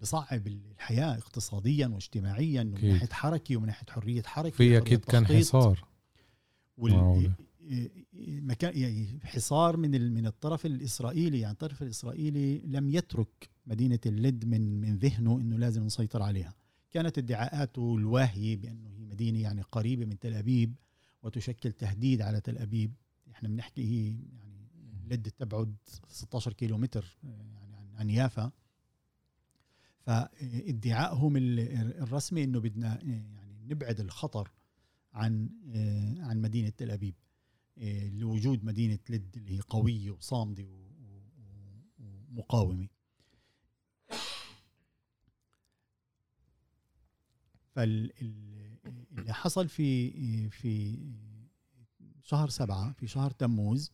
بصعب 0.01 0.47
الحياة 0.47 1.17
اقتصاديا 1.17 1.87
واجتماعيا 1.87 2.61
ومن 2.61 2.89
ناحية 2.89 3.09
حركه 3.11 3.57
ومن 3.57 3.65
ناحية 3.65 3.85
حرية 3.89 4.21
حركه 4.21 4.55
في 4.55 4.77
أكيد 4.77 5.05
كان 5.05 5.25
حصار. 5.25 5.83
وال... 6.77 7.31
مكان 8.23 8.77
يعني 8.77 9.19
حصار 9.23 9.77
من 9.77 10.13
من 10.13 10.25
الطرف 10.25 10.65
الإسرائيلي. 10.65 11.39
يعني 11.39 11.53
الطرف 11.53 11.81
الإسرائيلي 11.81 12.61
لم 12.65 12.89
يترك 12.89 13.49
مدينة 13.65 13.99
اللد 14.05 14.45
من 14.45 14.81
من 14.81 14.97
ذهنه 14.97 15.39
إنه 15.39 15.57
لازم 15.57 15.83
نسيطر 15.83 16.21
عليها. 16.21 16.53
كانت 16.91 17.17
ادعاءاته 17.17 17.97
الواهيه 17.97 18.55
بأنه 18.55 18.89
هي 18.89 19.05
مدينة 19.05 19.39
يعني 19.39 19.61
قريبة 19.61 20.05
من 20.05 20.19
تل 20.19 20.33
أبيب 20.33 20.75
وتشكل 21.23 21.71
تهديد 21.71 22.21
على 22.21 22.41
تل 22.41 22.57
أبيب. 22.57 22.93
إحنا 23.31 23.49
بنحكي 23.49 23.81
هي 23.81 24.17
يعني 24.37 24.67
لد 25.09 25.31
تبعد 25.37 25.75
16 26.07 26.53
كيلو 26.53 26.77
متر 26.77 27.17
يعني 27.23 27.57
عن, 27.57 27.95
عن 27.95 28.09
يافا. 28.09 28.51
فادعائهم 29.99 31.37
الرسمي 31.37 32.43
إنه 32.43 32.59
بدنا 32.59 33.03
يعني 33.03 33.65
نبعد 33.67 33.99
الخطر 33.99 34.51
عن 35.13 35.49
عن 36.19 36.41
مدينة 36.41 36.69
تل 36.69 36.91
أبيب. 36.91 37.15
لوجود 38.11 38.65
مدينة 38.65 38.99
لد 39.09 39.37
اللي 39.37 39.55
هي 39.55 39.59
قوية 39.59 40.11
وصامدة 40.11 40.65
ومقاومة. 42.29 42.87
فاللي 47.73 49.33
حصل 49.33 49.67
في 49.69 50.49
في 50.49 50.99
شهر 52.21 52.49
سبعة 52.49 52.91
في 52.93 53.07
شهر 53.07 53.31
تموز 53.31 53.91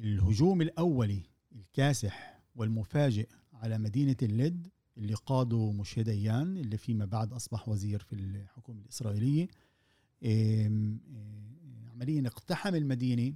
الهجوم 0.00 0.62
الأولي 0.62 1.22
الكاسح 1.52 2.42
والمفاجئ 2.54 3.28
على 3.52 3.78
مدينة 3.78 4.16
اللد 4.22 4.68
اللي 4.96 5.14
قاده 5.14 5.72
مشهد 5.72 6.04
ديان 6.04 6.56
اللي 6.56 6.76
فيما 6.76 7.04
بعد 7.04 7.32
أصبح 7.32 7.68
وزير 7.68 7.98
في 7.98 8.12
الحكومة 8.12 8.80
الإسرائيلية 8.80 9.48
عمليا 11.90 12.26
اقتحم 12.26 12.74
المدينة 12.74 13.34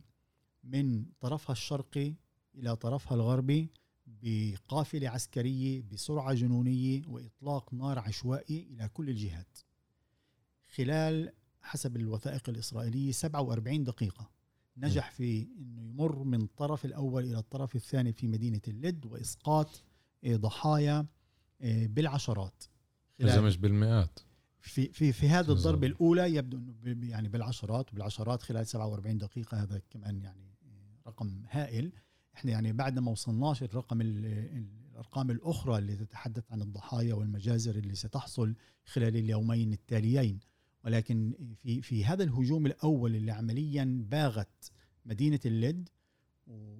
من 0.64 1.04
طرفها 1.21 1.52
الشرقي 1.52 2.14
إلى 2.54 2.76
طرفها 2.76 3.14
الغربي 3.14 3.71
بقافلة 4.07 5.09
عسكرية 5.09 5.83
بسرعة 5.83 6.35
جنونية 6.35 7.03
وإطلاق 7.07 7.75
نار 7.75 7.99
عشوائي 7.99 8.69
إلى 8.71 8.89
كل 8.89 9.11
الجهات. 9.11 9.59
خلال 10.75 11.33
حسب 11.63 11.97
الوثائق 11.97 12.49
الإسرائيلية 12.49 13.13
47 13.13 13.85
دقيقة 13.85 14.31
نجح 14.77 15.11
في 15.11 15.49
أنه 15.59 15.83
يمر 15.89 16.23
من 16.23 16.43
الطرف 16.43 16.85
الأول 16.85 17.25
إلى 17.25 17.39
الطرف 17.39 17.77
الثاني 17.77 18.13
في 18.13 18.29
مدينة 18.29 18.61
اللد 18.69 19.07
وإسقاط 19.07 19.83
آه، 20.25 20.37
ضحايا 20.37 21.07
آه، 21.61 21.87
بالعشرات. 21.87 22.65
إذا 23.21 23.41
مش 23.41 23.57
بالمئات. 23.57 24.21
في 24.61 24.89
في 24.93 25.13
في 25.13 25.29
هذه 25.29 25.53
الضربة 25.53 25.87
الأولى 25.87 26.35
يبدو 26.35 26.59
أنه 26.59 27.07
يعني 27.09 27.29
بالعشرات 27.29 27.93
وبالعشرات 27.93 28.43
خلال 28.43 28.67
47 28.67 29.19
دقيقة 29.19 29.63
هذا 29.63 29.83
كمان 29.91 30.19
يعني 30.19 30.55
آه، 30.63 31.09
رقم 31.09 31.43
هائل. 31.51 31.93
إحنا 32.37 32.50
يعني 32.50 32.73
بعد 32.73 32.99
ما 32.99 33.11
وصلناش 33.11 33.62
الرقم 33.62 34.00
الأرقام 34.00 35.31
الأخرى 35.31 35.78
اللي 35.78 35.97
تتحدث 35.97 36.52
عن 36.52 36.62
الضحايا 36.62 37.14
والمجازر 37.14 37.75
اللي 37.75 37.95
ستحصل 37.95 38.55
خلال 38.85 39.16
اليومين 39.16 39.73
التاليين. 39.73 40.38
ولكن 40.85 41.35
في 41.62 41.83
في 41.83 42.05
هذا 42.05 42.25
الهجوم 42.25 42.66
الأول 42.66 43.16
اللي 43.16 43.33
عمليا 43.33 44.05
باغت 44.11 44.71
مدينة 45.05 45.40
اللد 45.47 45.88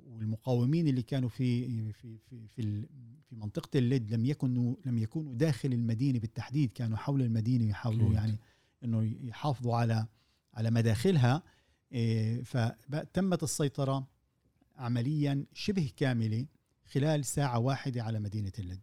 والمقاومين 0.07 0.89
اللي 0.89 1.03
كانوا 1.03 1.29
في 1.29 1.69
في 1.93 2.19
في 2.19 2.49
في, 2.49 2.87
في 3.29 3.37
منطقة 3.37 3.79
اللد 3.79 4.15
لم 4.15 4.27
يكونوا 4.27 4.77
لم 4.87 4.99
يكونوا 4.99 5.35
داخل 5.35 5.73
المدينة 5.73 6.19
بالتحديد 6.19 6.73
كانوا 6.73 6.97
حول 6.97 7.23
المدينة 7.23 7.69
يحاولوا 7.69 8.13
يعني 8.13 8.39
إنه 8.85 9.03
يحافظوا 9.21 9.77
على 9.77 10.07
على 10.55 10.71
مداخلها. 10.71 11.43
إيه، 11.93 12.43
فتمت 12.43 13.43
السيطرة. 13.43 14.07
عمليا 14.77 15.47
شبه 15.53 15.91
كاملة 15.97 16.47
خلال 16.85 17.25
ساعة 17.25 17.59
واحدة 17.59 18.03
على 18.03 18.21
مدينة 18.21 18.53
اللد. 18.59 18.81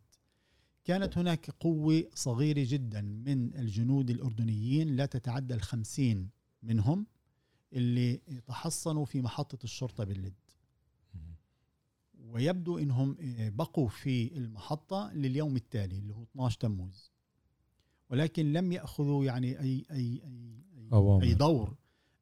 كانت 0.84 1.18
هناك 1.18 1.50
قوة 1.50 2.04
صغيرة 2.14 2.66
جدا 2.70 3.02
من 3.02 3.56
الجنود 3.56 4.10
الأردنيين 4.10 4.96
لا 4.96 5.06
تتعدى 5.06 5.54
الخمسين 5.54 6.30
منهم 6.64 7.08
اللي 7.74 8.18
تحصنوا 8.48 9.06
في 9.06 9.22
محطة 9.22 9.64
الشرطة 9.64 10.04
باللد. 10.04 10.34
ويبدو 12.20 12.78
إنهم 12.78 13.18
بقوا 13.40 13.88
في 13.88 14.38
المحطة 14.38 15.12
لليوم 15.14 15.56
التالي 15.56 15.98
اللي 15.98 16.14
هو 16.14 16.24
12 16.24 16.60
تموز. 16.60 17.12
ولكن 18.10 18.54
لم 18.54 18.72
يأخذوا 18.72 19.26
يعني 19.26 19.60
أي 19.60 19.86
أي 19.92 20.22
أي, 20.24 20.24
أي 21.22 21.34
دور. 21.34 21.76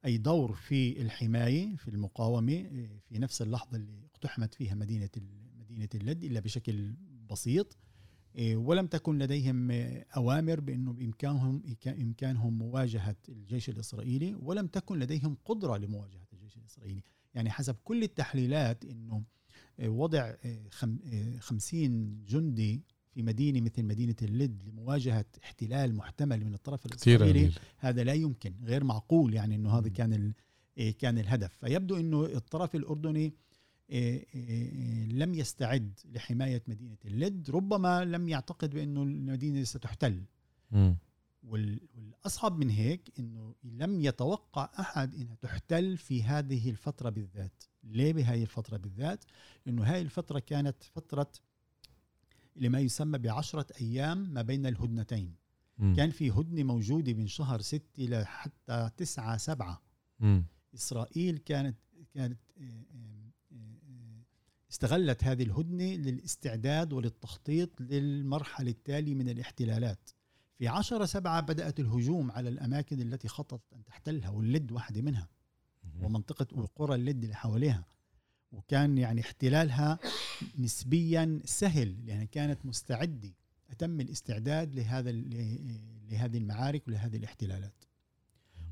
أي 0.06 0.18
دور 0.18 0.54
في 0.54 1.02
الحماية 1.02 1.76
في 1.76 1.88
المقاومة 1.88 2.64
في 3.10 3.20
نفس 3.20 3.42
اللحظة 3.42 3.78
اللي 3.78 4.06
اقتحمت 4.06 4.54
فيها 4.54 4.76
مدينة 4.76 5.10
مدينة 5.60 5.90
اللد 5.96 6.24
إلا 6.24 6.40
بشكل 6.40 6.96
بسيط. 7.30 7.78
إيه، 8.36 8.56
ولم 8.56 8.88
تكن 8.88 9.18
لديهم 9.20 9.72
أوامر 10.18 10.60
بأنه 10.60 10.94
بإمكانهم 10.94 11.64
إمكانهم 11.88 12.58
مواجهة 12.58 13.16
الجيش 13.30 13.70
الإسرائيلي 13.70 14.36
ولم 14.36 14.68
تكن 14.68 15.00
لديهم 15.00 15.38
قدرة 15.46 15.78
لمواجهة 15.78 16.28
الجيش 16.34 16.58
الإسرائيلي. 16.58 17.04
يعني 17.34 17.50
حسب 17.50 17.76
كل 17.84 18.04
التحليلات 18.04 18.86
إيه، 19.80 19.90
وضع 19.90 20.34
50 21.40 21.80
إيه، 21.82 22.26
جندي 22.26 22.84
في 23.12 23.24
مدينة 23.24 23.62
مثل 23.62 23.84
مدينة 23.84 24.16
اللد 24.22 24.64
لمواجهة 24.64 25.26
احتلال 25.44 25.96
محتمل 25.96 26.46
من 26.46 26.54
الطرف 26.54 26.86
الإسرائيلي 26.86 27.52
هذا 27.78 28.04
لا 28.04 28.14
يمكن 28.14 28.54
غير 28.64 28.84
معقول 28.84 29.34
يعني 29.34 29.56
إنه 29.56 29.78
هذا 29.78 29.90
كان 29.90 30.34
كان 31.00 31.18
الهدف. 31.18 31.58
فيبدو 31.58 31.98
إنه 31.98 32.26
الطرف 32.26 32.76
الأردني 32.76 33.34
إيه، 33.90 34.26
إيه، 34.36 35.06
لم 35.06 35.34
يستعد 35.34 36.00
لحماية 36.06 36.64
مدينة 36.68 36.98
اللد 37.06 37.50
ربما 37.50 38.06
لم 38.06 38.30
يعتقد 38.30 38.70
بأنه 38.70 39.04
المدينة 39.04 39.64
ستحتل. 39.64 40.24
والأصعب 41.44 42.58
من 42.58 42.70
هيك 42.70 43.12
أنه 43.20 43.56
لم 43.64 44.02
يتوقع 44.02 44.70
أحد 44.80 45.16
أنها 45.16 45.36
تحتل 45.36 45.98
في 45.98 46.24
هذه 46.24 46.70
الفترة 46.70 47.10
بالذات. 47.10 47.64
ليه 47.84 48.14
بهذه 48.14 48.42
الفترة 48.42 48.78
بالذات؟ 48.78 49.24
لأنه 49.66 49.84
هذه 49.84 50.02
الفترة 50.02 50.40
كانت 50.40 50.84
فترة 50.84 51.32
لما 52.56 52.80
يسمى 52.80 53.18
بعشرة 53.18 53.66
أيام 53.82 54.34
ما 54.34 54.42
بين 54.42 54.66
الهدنتين. 54.66 55.36
م. 55.78 55.96
كان 55.96 56.10
في 56.10 56.32
هدنة 56.32 56.64
موجودة 56.64 57.14
من 57.14 57.28
شهر 57.28 57.62
ستة 57.62 58.06
إلى 58.06 58.26
حتى 58.26 58.90
تسعة 58.98 59.38
سبعة. 59.38 59.82
م. 60.20 60.42
إسرائيل 60.76 61.38
كانت 61.38 61.78
كانت 62.14 62.40
إيه، 62.58 62.86
استغلت 64.72 65.24
هذه 65.24 65.44
الهدنة 65.44 65.84
للاستعداد 65.84 66.94
وللتخطيط 66.94 67.82
للمرحلة 67.82 68.72
التالية 68.72 69.16
من 69.16 69.30
الاحتلالات. 69.30 70.10
في 70.58 70.68
عشرة 70.68 71.06
سبعة 71.06 71.42
بدأت 71.42 71.80
الهجوم 71.80 72.32
على 72.32 72.50
الأماكن 72.50 73.02
التي 73.02 73.28
خططت 73.28 73.74
أن 73.74 73.84
تحتلها 73.84 74.30
واللد 74.30 74.72
واحدة 74.72 75.02
منها 75.02 75.30
ومنطقة 76.02 76.48
وقرى 76.60 76.96
اللد 76.96 77.24
اللي 77.24 77.36
حواليها. 77.36 77.86
وكان 78.52 78.98
يعني 78.98 79.22
احتلالها 79.22 80.00
نسبيا 80.60 81.40
سهل 81.46 82.06
لأنها 82.06 82.24
كانت 82.24 82.66
مستعدة 82.66 83.32
أتم 83.72 84.02
الاستعداد 84.02 84.76
لهذا 84.76 85.12
لهذه 86.12 86.38
المعارك 86.38 86.88
ولهذه 86.88 87.18
الاحتلالات. 87.18 87.84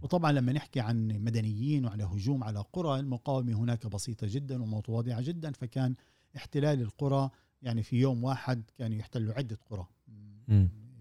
وطبعا 0.01 0.31
لما 0.31 0.51
نحكي 0.53 0.79
عن 0.79 1.07
مدنيين 1.07 1.85
وعلى 1.85 2.03
هجوم 2.03 2.43
على 2.43 2.59
قرى 2.73 2.99
المقاومة 2.99 3.53
هناك 3.53 3.87
بسيطة 3.87 4.27
جدا 4.29 4.63
ومتواضعة 4.63 5.21
جدا 5.21 5.51
فكان 5.51 5.95
احتلال 6.37 6.81
القرى 6.81 7.29
يعني 7.61 7.83
في 7.83 7.99
يوم 7.99 8.23
واحد 8.23 8.63
كانوا 8.77 8.97
يحتلوا 8.97 9.33
عدة 9.33 9.57
قرى 9.69 9.87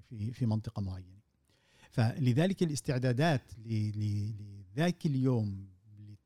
في 0.08 0.32
في 0.32 0.46
منطقة 0.46 0.82
معينة. 0.82 1.18
فلذلك 1.90 2.62
الاستعدادات 2.62 3.42
لذاك 3.66 5.06
اليوم 5.06 5.68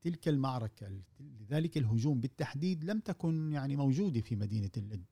لتلك 0.05 0.27
المعركة 0.27 0.91
لذلك 1.19 1.77
الهجوم 1.77 2.19
بالتحديد 2.19 2.83
لم 2.83 2.99
تكن 2.99 3.51
يعني 3.53 3.75
موجودة 3.75 4.21
في 4.21 4.35
مدينة 4.35 4.69
اللد 4.77 5.05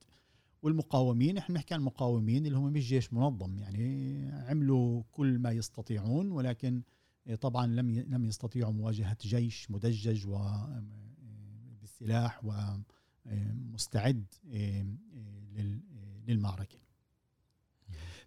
والمقاومين 0.61 1.37
إحنا 1.37 1.55
نحكي 1.55 1.73
عن 1.73 1.79
المقاومين 1.79 2.45
اللي 2.45 2.57
هم 2.57 2.73
مش 2.73 2.87
جيش 2.87 3.13
منظم 3.13 3.57
يعني 3.57 4.29
عملوا 4.31 5.03
كل 5.11 5.39
ما 5.39 5.51
يستطيعون 5.51 6.31
ولكن 6.31 6.81
طبعا 7.41 7.67
لم 7.67 7.89
لم 7.99 8.25
يستطيعوا 8.25 8.73
مواجهة 8.73 9.17
جيش 9.21 9.71
مدجج 9.71 10.27
و 10.27 10.37
بالسلاح 11.81 12.41
مستعد 13.73 14.25
للمعركة. 16.27 16.77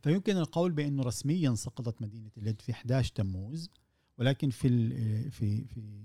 فيمكن 0.02 0.36
القول 0.36 0.72
بأنه 0.72 1.02
رسميا 1.02 1.54
سقطت 1.54 2.02
مدينة 2.02 2.30
اللد 2.36 2.60
في 2.60 2.72
11 2.72 3.14
تموز 3.14 3.70
ولكن 4.18 4.50
في 4.50 5.30
في 5.30 5.64
في 5.64 6.04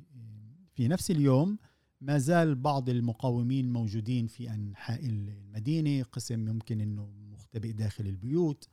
في 0.79 0.87
نفس 0.87 1.11
اليوم 1.11 1.57
ما 2.01 2.17
زال 2.17 2.55
بعض 2.55 2.89
المقاومين 2.89 3.73
موجودين 3.73 4.27
في 4.27 4.49
أنحاء 4.53 5.05
المدينة 5.05 6.03
قسم 6.03 6.47
يمكن 6.47 6.81
إنه 6.81 7.09
مختبئ 7.31 7.71
داخل 7.71 8.07
البيوت 8.07 8.67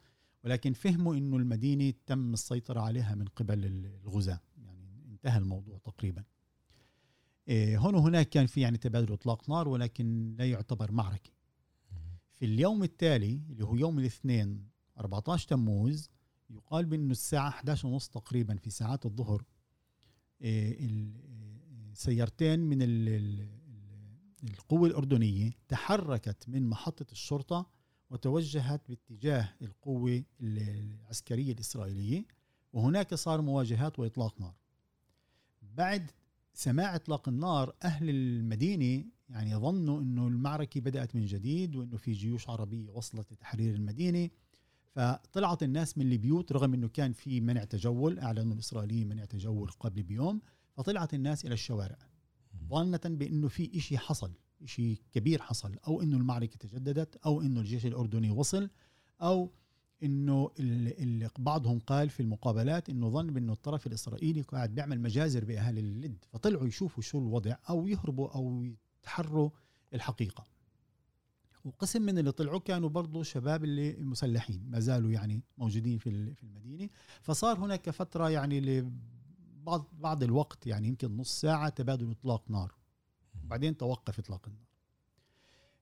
ولكن 0.44 0.72
فهموا 0.72 1.16
إنه 1.16 1.36
المدينة 1.36 1.92
تم 2.06 2.32
السيطرة 2.32 2.80
عليها 2.80 3.14
من 3.14 3.24
قبل 3.24 3.64
الغزاة. 4.04 4.40
يعني 4.56 5.04
انتهى 5.10 5.38
الموضوع 5.38 5.78
تقريبا. 5.78 6.24
إيه، 7.48 7.78
هون 7.78 7.94
وهناك 7.94 8.28
كان 8.28 8.46
في 8.46 8.60
يعني 8.60 8.78
تبادل 8.78 9.12
إطلاق 9.12 9.50
نار 9.50 9.68
ولكن 9.68 10.34
لا 10.38 10.50
يعتبر 10.50 10.92
معركة. 10.92 11.30
في 12.34 12.44
اليوم 12.44 12.82
التالي 12.82 13.40
اللي 13.50 13.64
هو 13.64 13.76
يوم 13.76 13.98
الاثنين 13.98 14.68
14 14.98 15.48
تموز 15.48 16.10
يقال 16.50 16.84
بإنه 16.84 17.10
الساعة 17.10 17.48
11 17.48 17.88
ونص 17.88 18.08
تقريبا 18.08 18.56
في 18.56 18.70
ساعات 18.70 19.06
الظهر 19.06 19.44
إيه، 20.40 20.78
سيارتين 21.96 22.60
من 22.60 22.78
القوة 24.50 24.88
الأردنية 24.88 25.50
تحركت 25.68 26.48
من 26.48 26.68
محطة 26.68 27.06
الشرطة 27.12 27.70
وتوجهت 28.10 28.88
باتجاه 28.88 29.54
القوة 29.62 30.22
العسكرية 30.40 31.52
الإسرائيلية 31.52 32.24
وهناك 32.72 33.14
صار 33.14 33.42
مواجهات 33.42 33.98
وإطلاق 33.98 34.40
نار. 34.40 34.54
بعد 35.62 36.10
سماع 36.54 36.96
إطلاق 36.96 37.28
النار 37.28 37.74
أهل 37.84 38.10
المدينة 38.10 39.04
يعني 39.28 39.56
ظنوا 39.56 40.00
أنه 40.00 40.28
المعركة 40.28 40.80
بدأت 40.80 41.16
من 41.16 41.26
جديد 41.26 41.76
وأنه 41.76 41.96
في 41.96 42.12
جيوش 42.12 42.48
عربية 42.48 42.90
وصلت 42.90 43.32
لتحرير 43.32 43.74
المدينة. 43.74 44.30
فطلعت 44.94 45.62
الناس 45.62 45.98
من 45.98 46.12
البيوت 46.12 46.52
رغم 46.52 46.74
أنه 46.74 46.88
كان 46.88 47.12
في 47.12 47.40
منع 47.40 47.64
تجول 47.64 48.18
أعلنوا 48.18 48.54
الإسرائيليين 48.54 49.08
منع 49.08 49.24
تجول 49.24 49.70
قبل 49.70 50.02
بيوم. 50.02 50.40
فطلعت 50.76 51.14
الناس 51.14 51.44
إلى 51.44 51.54
الشوارع. 51.54 51.98
ظانة 52.68 53.00
بأنه 53.04 53.48
في 53.48 53.78
إشي 53.78 53.98
حصل 53.98 54.32
إشي 54.62 54.94
كبير 55.12 55.42
حصل 55.42 55.76
أو 55.86 56.02
أنه 56.02 56.16
المعركة 56.16 56.56
تجددت 56.56 57.16
أو 57.26 57.40
أنه 57.40 57.60
الجيش 57.60 57.86
الأردني 57.86 58.30
وصل 58.30 58.70
أو 59.22 59.52
إنه 60.02 60.50
اللي 60.60 61.30
بعضهم 61.38 61.78
قال 61.78 62.10
في 62.10 62.20
المقابلات 62.20 62.90
إنه 62.90 63.08
ظن 63.10 63.26
بأنه 63.26 63.52
الطرف 63.52 63.86
الإسرائيلي 63.86 64.42
قاعد 64.42 64.74
بيعمل 64.74 65.00
مجازر 65.00 65.44
بأهالي 65.44 65.80
اللد 65.80 66.24
فطلعوا 66.32 66.66
يشوفوا 66.66 67.02
شو 67.02 67.18
الوضع 67.18 67.56
أو 67.70 67.88
يهربوا 67.88 68.28
أو 68.34 68.64
يتحروا 69.02 69.50
الحقيقة. 69.94 70.44
وقسم 71.64 72.02
من 72.02 72.18
اللي 72.18 72.32
طلعوا 72.32 72.60
كانوا 72.60 72.88
برضو 72.88 73.22
شباب 73.22 73.64
اللي 73.64 73.96
مسلحين 73.96 74.70
ما 74.70 74.80
زالوا 74.80 75.10
يعني 75.10 75.42
موجودين 75.58 75.98
في 75.98 76.34
في 76.34 76.42
المدينة. 76.42 76.88
فصار 77.22 77.58
هناك 77.58 77.90
فترة 77.90 78.30
يعني 78.30 78.60
بعض 79.66 79.88
بعض 79.92 80.22
الوقت 80.22 80.66
يعني 80.66 80.88
يمكن 80.88 81.16
نص 81.16 81.40
ساعة 81.40 81.68
تبادل 81.68 82.10
إطلاق 82.10 82.50
نار. 82.50 82.74
وبعدين 83.44 83.76
توقف 83.76 84.18
إطلاق 84.18 84.48
النار. 84.48 84.66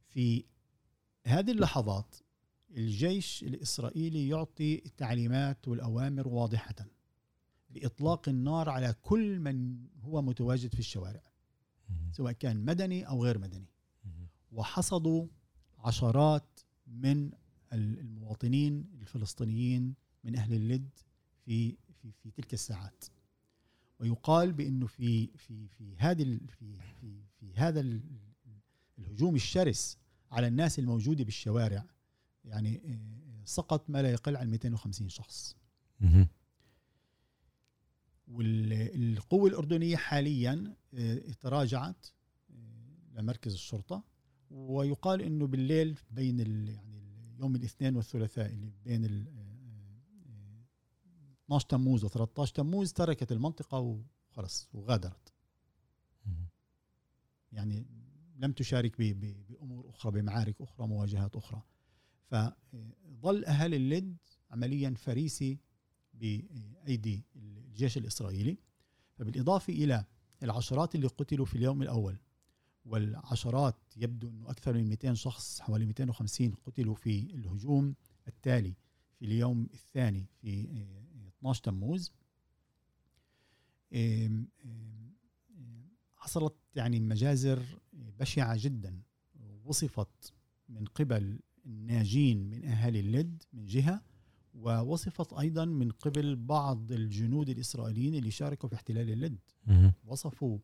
في 0.09 0.45
هذه 1.27 1.51
اللحظات 1.51 2.17
الجيش 2.77 3.43
الإسرائيلي 3.43 4.29
يعطي 4.29 4.83
التعليمات 4.87 5.69
والأوامر 5.69 6.29
واضحة 6.29 6.75
بإطلاق 7.71 8.29
النار 8.29 8.69
على 8.69 8.95
كل 9.03 9.41
من 9.41 9.87
هو 10.03 10.23
متواجد 10.23 10.73
في 10.73 10.79
الشوارع 10.79 11.23
سواء 12.13 12.33
كان 12.33 12.65
مدني 12.65 13.09
أو 13.09 13.25
غير 13.25 13.39
مدني. 13.39 13.69
وحصدوا 14.53 15.27
عشرات 15.79 16.61
من 16.87 17.31
المواطنين 17.73 18.89
الفلسطينيين 19.01 19.95
من 20.25 20.37
أهل 20.37 20.55
اللد 20.55 20.89
في 21.45 21.77
في 22.03 22.13
في 22.23 22.31
تلك 22.31 22.55
الساعات. 22.55 23.05
ويقال 24.01 24.53
بأنه 24.53 24.87
في 24.87 25.27
في 25.27 25.69
في 25.69 25.97
هذه 25.99 26.41
في 26.49 26.75
في 27.01 27.23
في 27.41 27.55
هذا 27.55 28.01
الهجوم 28.99 29.35
الشرس 29.35 29.99
على 30.31 30.47
الناس 30.47 30.79
الموجودة 30.79 31.25
بالشوارع 31.25 31.85
يعني 32.45 32.81
آه، 32.87 33.45
سقط 33.45 33.91
ما 33.91 34.03
لا 34.03 34.11
يقل 34.11 34.37
عن 34.37 34.51
250 34.51 35.09
شخص. 35.09 35.57
والقوة 38.29 39.49
الأردنية 39.49 39.97
حاليا 39.97 40.77
آه، 40.95 41.19
تراجعت 41.41 42.07
آه، 42.51 43.21
لمركز 43.21 43.53
الشرطة. 43.53 44.05
ويقال 44.51 45.23
إنه 45.23 45.47
بالليل 45.47 45.99
بين 46.11 46.41
يعني 46.69 47.05
يوم 47.39 47.57
الاثنين 47.57 47.97
والثلاثاء 47.97 48.53
اللي 48.53 48.73
بين 48.85 49.05
12 51.47 51.67
تموز 51.69 52.07
و13 52.07 52.53
تموز 52.53 52.93
تركت 52.93 53.33
المنطقة 53.33 53.79
وخلص 53.79 54.69
وغادرت 54.73 55.33
يعني 57.53 57.87
لم 58.37 58.53
تشارك 58.53 59.01
بأمور 59.01 59.91
أخرى 59.91 60.13
بمعارك 60.13 60.61
أخرى 60.61 60.87
مواجهات 60.87 61.37
أخرى. 61.37 61.63
فظل 62.27 63.45
أهل 63.45 63.75
اللد 63.75 64.17
عمليا 64.51 64.95
فريسي 64.97 65.59
بأيدي 66.15 67.25
الجيش 67.37 67.99
الإسرائيلي. 67.99 68.59
فبالإضافة 69.17 69.73
إلى 69.73 70.05
العشرات 70.43 70.95
اللي 70.95 71.07
قتلوا 71.07 71.47
في 71.47 71.55
اليوم 71.55 71.83
الأول 71.83 72.19
والعشرات 72.85 73.77
يبدو 73.97 74.29
أنه 74.29 74.51
أكثر 74.51 74.73
من 74.73 74.89
200 74.89 75.15
شخص 75.15 75.61
حوالي 75.61 75.87
250 75.87 76.55
قتلوا 76.55 76.95
في 76.95 77.35
الهجوم 77.35 77.95
التالي 78.29 78.75
في 79.19 79.25
اليوم 79.25 79.69
الثاني 79.75 80.27
في 80.41 80.69
12 81.45 81.63
تموز. 81.63 82.13
حصلت 86.17 86.55
يعني 86.75 87.01
مجازر 87.01 87.63
بشعة 87.93 88.57
جدا 88.61 89.03
وصفت 89.65 90.33
من 90.69 90.85
قبل 90.85 91.41
الناجين 91.67 92.51
من 92.51 92.65
أهالي 92.65 93.01
اللد 93.01 93.43
من 93.53 93.67
جهة 93.67 94.03
ووصفت 94.55 95.33
أيضا 95.33 95.65
من 95.65 95.91
قبل 95.91 96.37
بعض 96.37 96.93
الجنود 96.93 97.49
الإسرائيليين 97.49 98.15
اللي 98.15 98.31
شاركوا 98.31 98.69
في 98.69 98.75
احتلال 98.75 99.11
اللد. 99.11 99.39
وصفوا 100.05 100.59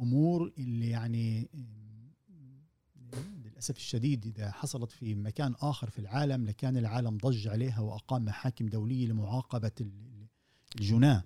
أمور 0.00 0.52
اللي 0.58 0.88
يعني 0.88 1.48
للأسف 3.60 3.76
الشديد 3.76 4.26
إذا 4.26 4.50
حصلت 4.50 4.92
في 4.92 5.14
مكان 5.14 5.54
آخر 5.60 5.90
في 5.90 5.98
العالم 5.98 6.44
لكان 6.44 6.76
العالم 6.76 7.16
ضج 7.16 7.48
عليها 7.48 7.80
وأقام 7.80 8.24
محاكم 8.24 8.66
دولية 8.66 9.06
لمعاقبة 9.06 9.72
الجناة. 10.76 11.24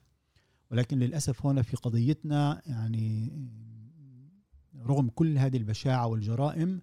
ولكن 0.71 0.99
للأسف 0.99 1.47
هنا 1.47 1.63
في 1.63 1.77
قضيتنا 1.77 2.63
يعني 2.67 3.33
رغم 4.77 5.09
كل 5.09 5.39
هذه 5.39 5.57
البشاعة 5.57 6.07
والجرائم 6.07 6.81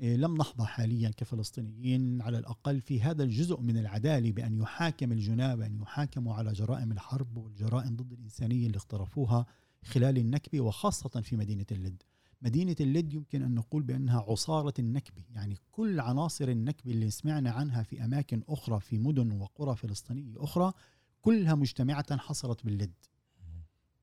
إيه، 0.00 0.16
لم 0.16 0.36
نحظى 0.36 0.64
حاليا 0.64 1.10
كفلسطينيين 1.10 2.22
على 2.22 2.38
الأقل 2.38 2.80
في 2.80 3.02
هذا 3.02 3.22
الجزء 3.22 3.60
من 3.60 3.78
العدالة 3.78 4.32
بأن 4.32 4.58
يحاكم 4.58 5.12
الجناة 5.12 5.54
بأن 5.54 5.80
يحاكموا 5.80 6.34
على 6.34 6.52
جرائم 6.52 6.92
الحرب 6.92 7.36
والجرائم 7.36 7.96
ضد 7.96 8.12
الإنسانية 8.12 8.66
اللي 8.66 8.78
اقترفوها 8.78 9.46
خلال 9.84 10.18
النكبة 10.18 10.60
وخاصة 10.60 11.20
في 11.20 11.36
مدينة 11.36 11.66
اللد. 11.72 12.02
مدينة 12.44 12.76
اللد 12.80 13.12
يمكن 13.12 13.42
أن 13.42 13.54
نقول 13.54 13.82
بأنها 13.82 14.20
عصارة 14.20 14.74
النكبة 14.78 15.22
يعني 15.30 15.56
كل 15.72 16.00
عناصر 16.00 16.48
النكبة 16.48 16.90
اللي 16.92 17.10
سمعنا 17.10 17.50
عنها 17.50 17.82
في 17.82 18.04
أماكن 18.04 18.42
أخرى 18.48 18.80
في 18.80 18.98
مدن 18.98 19.32
وقرى 19.32 19.76
فلسطينية 19.76 20.34
أخرى 20.36 20.72
كلها 21.22 21.54
مجتمعة 21.54 22.16
حصلت 22.16 22.64
باللد 22.64 22.92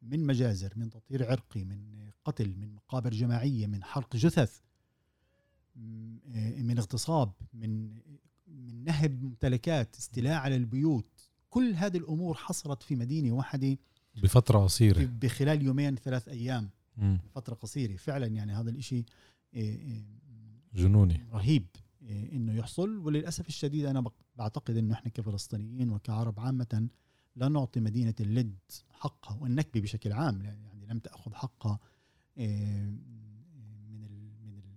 من 0.02 0.26
مجازر 0.26 0.74
من 0.76 0.90
تطهير 0.90 1.32
عرقي 1.32 1.64
من 1.64 2.10
قتل 2.26 2.56
من 2.58 2.76
مقابر 2.76 3.10
جماعية 3.10 3.68
من 3.68 3.84
حرق 3.84 4.16
جثث 4.16 4.60
من 5.76 6.78
اغتصاب 6.78 7.32
من 7.54 8.00
من 8.48 8.84
نهب 8.84 9.24
ممتلكات 9.24 9.96
استيلاء 9.96 10.34
على 10.34 10.56
البيوت. 10.56 11.30
كل 11.50 11.74
هذه 11.76 11.98
الأمور 11.98 12.36
حصلت 12.36 12.84
في 12.84 12.96
مدينة 12.96 13.32
واحدة 13.32 13.78
بفترة 14.24 14.60
قصيرة. 14.60 15.06
بخلال 15.06 15.62
يومين 15.62 15.96
ثلاث 15.96 16.28
أيام. 16.28 16.70
فترة 17.36 17.54
قصيرة. 17.54 17.96
فعلا 17.96 18.28
يعني 18.28 18.54
هذا 18.54 18.70
الإشي 18.70 18.96
إيه، 19.54 19.80
إيه، 19.80 20.06
جنوني. 20.74 21.26
رهيب 21.32 21.68
إيه، 22.02 22.32
إنه 22.32 22.54
يحصل. 22.54 22.98
وللأسف 22.98 23.48
الشديد 23.48 23.86
أنا 23.86 24.04
بعتقد 24.36 24.78
إنه 24.78 24.94
إحنا 24.94 25.12
كفلسطينيين 25.12 25.90
وكعرب 25.90 26.40
عامة 26.40 26.88
لا 27.36 27.48
نعطي 27.48 27.80
مدينة 27.80 28.16
اللد 28.20 28.60
حقها 28.92 29.38
والنكبة 29.42 29.82
بشكل 29.82 30.12
عام 30.12 30.42
يعني 30.42 30.86
لم 30.86 31.00
تأخذ 31.00 31.34
حقها 31.34 31.80
من 32.38 34.32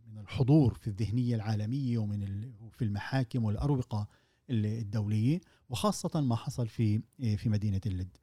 من 0.07 0.19
الحضور 0.19 0.75
في 0.75 0.87
الذهنية 0.87 1.35
العالمية 1.35 1.99
ومن 1.99 2.53
في 2.73 2.83
المحاكم 2.85 3.45
والأروقة 3.45 4.09
الدولية 4.51 5.41
وخاصة 5.69 6.21
ما 6.21 6.37
حصل 6.37 6.69
في 6.69 7.03
في 7.37 7.49
مدينة 7.49 7.81
اللد. 7.87 8.17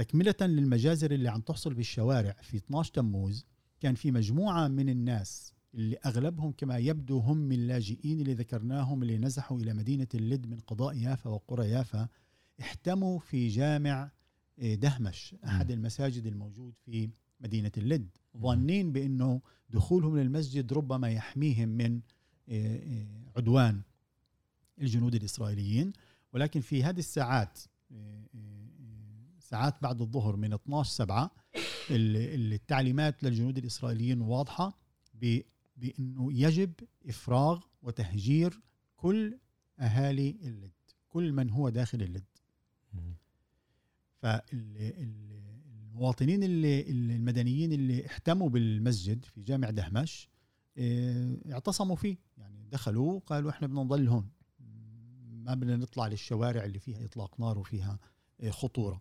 تكملة 0.00 0.34
للمجازر 0.40 1.10
اللي 1.10 1.28
عم 1.28 1.40
تحصل 1.40 1.74
بالشوارع 1.74 2.32
في 2.42 2.56
12 2.56 2.92
تموز 2.92 3.46
كان 3.80 3.94
في 3.94 4.10
مجموعة 4.10 4.68
من 4.68 4.88
الناس 4.88 5.52
اللي 5.74 5.96
أغلبهم 5.96 6.52
كما 6.52 6.78
يبدو 6.78 7.18
هم 7.18 7.36
من 7.36 7.52
اللاجئين 7.52 8.20
اللي 8.20 8.34
ذكرناهم 8.34 9.02
اللي 9.02 9.18
نزحوا 9.18 9.58
إلى 9.58 9.74
مدينة 9.74 10.06
اللد 10.14 10.46
من 10.46 10.58
قضاء 10.58 10.96
يافا 10.96 11.30
وقرى 11.30 11.70
يافا 11.70 12.08
احتموا 12.60 13.18
في 13.18 13.48
جامع 13.48 14.10
آه، 14.58 14.74
دهمش 14.74 15.34
أحد 15.44 15.70
المساجد 15.70 16.26
الموجود 16.26 16.74
في 16.84 17.10
مدينة 17.40 17.72
اللد. 17.76 18.08
ظانين 18.36 18.92
بأنه 18.92 19.40
دخولهم 19.70 20.18
للمسجد 20.18 20.72
ربما 20.72 21.10
يحميهم 21.10 21.68
من 21.68 22.00
آه، 22.48 22.76
آه، 22.76 23.06
عدوان 23.36 23.80
الجنود 24.80 25.14
الإسرائيليين 25.14 25.92
ولكن 26.32 26.60
في 26.60 26.84
هذه 26.84 26.98
الساعات 26.98 27.58
ساعات 29.50 29.82
بعد 29.82 30.00
الظهر 30.00 30.36
من 30.36 30.52
12 30.52 30.90
7 30.90 31.30
التعليمات 31.90 33.22
للجنود 33.22 33.58
الإسرائيليين 33.58 34.20
واضحة 34.20 34.78
بأنه 35.76 36.32
يجب 36.32 36.72
إفراغ 37.08 37.60
وتهجير 37.82 38.60
كل 38.96 39.38
أهالي 39.78 40.30
اللد 40.30 40.70
كل 41.08 41.32
من 41.32 41.50
هو 41.50 41.68
داخل 41.68 42.02
اللد. 42.02 42.24
فالمواطنين 44.22 46.42
اللي 46.42 46.90
المدنيين 46.90 47.72
اللي 47.72 48.06
احتموا 48.06 48.48
بالمسجد 48.48 49.24
في 49.24 49.42
جامع 49.42 49.70
دهمش 49.70 50.28
آه، 50.78 51.38
اعتصموا 51.52 51.96
فيه. 51.96 52.16
يعني 52.38 52.68
دخلوا 52.68 53.12
وقالوا 53.12 53.50
إحنا 53.50 53.66
بدنا 53.66 53.82
نضل 53.82 54.08
هون. 54.08 54.30
ما 55.30 55.54
بدنا 55.54 55.76
نطلع 55.76 56.06
للشوارع 56.06 56.64
اللي 56.64 56.78
فيها 56.78 57.04
إطلاق 57.04 57.40
نار 57.40 57.58
وفيها 57.58 57.98
آه، 58.40 58.50
خطورة. 58.50 59.00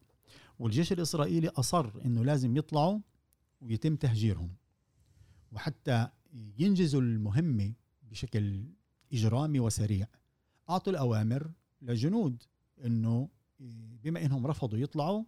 والجيش 0.60 0.91
الإسرائيلي 0.91 1.48
أصر 1.48 2.06
إنه 2.06 2.26
لازم 2.26 2.58
يطلعوا 2.58 3.00
ويتم 3.62 3.95
تهجيرهم. 3.95 4.56
وحتى 5.52 6.08
ينجزوا 6.34 7.02
المهمة 7.02 7.74
بشكل 8.04 8.65
إجرامي 9.13 9.60
وسريع 9.60 10.08
أعطوا 10.69 10.93
الأوامر 10.93 11.52
للجنود 11.82 12.43
إنه 12.86 13.30
بما 14.04 14.26
إنهم 14.26 14.48
رفضوا 14.48 14.78
يطلعوا 14.80 15.24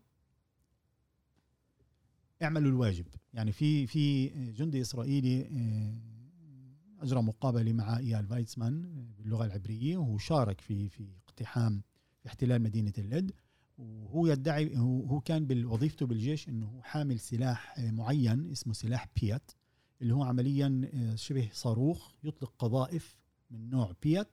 اعملوا 2.44 2.72
الواجب. 2.72 3.06
يعني 3.34 3.52
في 3.52 3.88
في 3.88 4.28
جندي 4.52 4.82
إسرائيلي 4.82 5.41
آه، 5.41 6.02
أجرى 7.04 7.22
مقابلة 7.22 7.74
مع 7.74 7.98
إيال 7.98 8.28
فايتسمان 8.28 8.82
باللغة 9.17 9.46
العبرية 9.46 9.98
وهو 9.98 10.17
شارك 10.17 10.62
في 10.62 10.89
في 10.89 11.10
اقتحام 11.28 11.82
في 12.20 12.28
احتلال 12.28 12.62
مدينة 12.62 12.94
اللد. 12.98 13.32
وهو 13.82 14.28
يدعي 14.28 14.78
هو 14.78 15.20
كان 15.20 15.46
بوظيفته 15.48 16.06
بالجيش 16.06 16.50
إنه 16.50 16.65
هو 16.65 16.82
حامل 16.82 17.20
سلاح 17.20 17.80
معين 17.80 18.52
اسمه 18.52 18.74
سلاح 18.74 19.08
بيات 19.22 19.52
اللي 20.02 20.13
هو 20.13 20.24
عمليا 20.24 20.89
آه، 20.94 21.15
شبه 21.15 21.50
صاروخ 21.54 22.12
يطلق 22.24 22.54
قذائف 22.60 23.17
من 23.52 23.70
نوع 23.70 23.94
بيات 24.04 24.30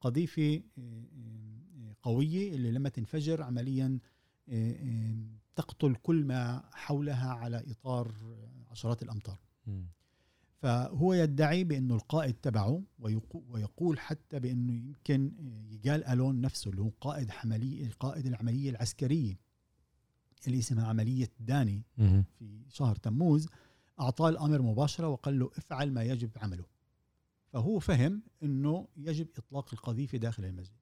قذيفة 0.00 0.62
آه، 0.78 1.94
قوية 2.02 2.54
اللي 2.54 2.70
لما 2.70 2.88
تنفجر 2.88 3.42
عمليا 3.42 3.98
تقتل 5.56 5.94
كل 5.94 6.24
ما 6.24 6.62
حولها 6.72 7.30
على 7.32 7.64
إطار 7.70 8.14
عشرات 8.70 9.02
الأمتار. 9.02 9.38
فهو 10.62 11.14
يدعي 11.14 11.64
بانه 11.64 11.94
القائد 11.94 12.34
تبعه 12.34 12.82
ويقول 13.48 13.98
حتى 14.00 14.40
بأنه 14.40 14.72
يمكن 14.72 15.32
يقال 15.70 16.04
ألون 16.04 16.40
نفسه 16.40 16.70
اللي 16.70 16.82
هو 16.82 16.90
قائد 17.00 17.30
حمليه 17.30 17.90
قائد 18.00 18.26
العملية 18.26 18.70
العسكرية. 18.70 19.38
اللي 20.46 20.58
اسمها 20.58 20.86
عملية 20.86 21.30
داني 21.40 21.82
في 22.38 22.64
شهر 22.68 22.96
تموز 22.96 23.48
أعطاه 24.00 24.28
الأمر 24.28 24.62
مباشرة 24.62 25.08
وقال 25.08 25.38
له 25.38 25.50
افعل 25.56 25.92
ما 25.92 26.02
يجب 26.02 26.30
عمله. 26.36 26.64
فهو 27.52 27.78
فهم 27.78 28.22
إنه 28.42 28.88
يجب 28.96 29.28
إطلاق 29.36 29.68
القذيفة 29.72 30.18
داخل 30.18 30.44
المسجد. 30.44 30.76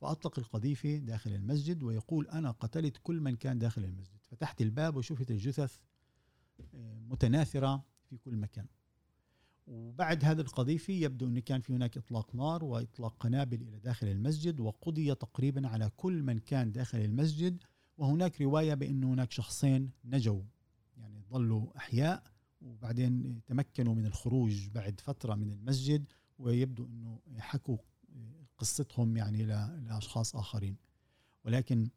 فأطلق 0.00 0.38
القذيفة 0.38 0.96
داخل 0.96 1.32
المسجد 1.32 1.82
ويقول 1.82 2.28
أنا 2.28 2.50
قتلت 2.50 2.96
كل 3.02 3.20
من 3.20 3.36
كان 3.36 3.58
داخل 3.58 3.84
المسجد. 3.84 4.18
فتحت 4.30 4.62
الباب 4.62 4.96
وشفت 4.96 5.30
الجثث 5.30 5.76
آه، 6.74 6.98
متناثرة 6.98 7.84
في 8.10 8.16
كل 8.16 8.36
مكان. 8.36 8.66
وبعد 9.68 10.24
هذا 10.24 10.42
القذيفة 10.42 10.92
يبدو 10.92 11.26
أن 11.26 11.38
كان 11.38 11.60
في 11.60 11.72
هناك 11.72 11.96
إطلاق 11.96 12.34
نار 12.34 12.64
وإطلاق 12.64 13.16
قنابل 13.20 13.62
إلى 13.62 13.78
داخل 13.78 14.06
المسجد 14.06 14.60
وقضي 14.60 15.14
تقريبا 15.14 15.68
على 15.68 15.90
كل 15.96 16.22
من 16.22 16.38
كان 16.38 16.72
داخل 16.72 16.98
المسجد. 16.98 17.62
وهناك 17.98 18.40
رواية 18.40 18.74
بأن 18.74 19.04
هناك 19.04 19.32
شخصين 19.32 19.90
نجوا 20.04 20.42
يعني 20.96 21.22
ظلوا 21.30 21.76
أحياء 21.76 22.22
وبعدين 22.60 23.40
تمكنوا 23.46 23.94
من 23.94 24.06
الخروج 24.06 24.68
بعد 24.68 25.00
فترة 25.00 25.34
من 25.34 25.50
المسجد 25.50 26.04
ويبدو 26.38 26.86
أنه 26.86 27.20
حكوا 27.38 27.78
قصتهم 28.58 29.16
يعني 29.16 29.44
لأشخاص 29.46 30.36
آخرين. 30.36 30.76
ولكن 31.44 31.88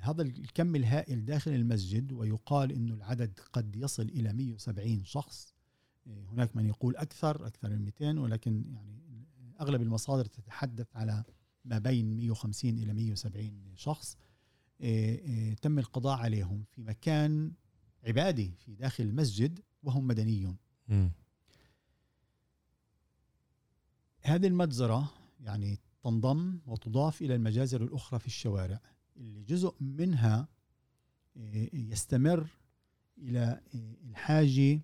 هذا 0.00 0.22
الكم 0.22 0.76
الهائل 0.76 1.24
داخل 1.24 1.50
المسجد 1.50 2.12
ويقال 2.12 2.72
إنه 2.72 2.94
العدد 2.94 3.38
قد 3.52 3.76
يصل 3.76 4.02
إلى 4.02 4.32
170 4.32 5.04
شخص. 5.04 5.55
هناك 6.06 6.56
من 6.56 6.66
يقول 6.66 6.96
أكثر 6.96 7.46
أكثر 7.46 7.70
من 7.70 7.84
200 7.84 8.20
ولكن 8.20 8.64
يعني 8.68 9.02
أغلب 9.60 9.82
المصادر 9.82 10.24
تتحدث 10.24 10.96
على 10.96 11.24
ما 11.64 11.78
بين 11.78 12.16
150 12.16 12.70
إلى 12.70 12.92
170 12.92 13.72
شخص. 13.76 14.16
تم 15.62 15.78
القضاء 15.78 16.18
عليهم 16.18 16.64
في 16.70 16.82
مكان 16.82 17.52
عبادي 18.06 18.54
في 18.58 18.74
داخل 18.74 19.04
المسجد 19.04 19.60
وهم 19.82 20.06
مدنيون. 20.06 20.56
هذه 24.20 24.46
المجزرة 24.46 25.12
يعني 25.40 25.80
تنضم 26.02 26.58
وتضاف 26.66 27.22
إلى 27.22 27.34
المجازر 27.34 27.82
الأخرى 27.82 28.18
في 28.18 28.26
الشوارع 28.26 28.80
اللي 29.16 29.42
جزء 29.42 29.74
منها 29.80 30.48
يستمر 31.72 32.46
إلى 33.18 33.60
الحاجة 34.04 34.80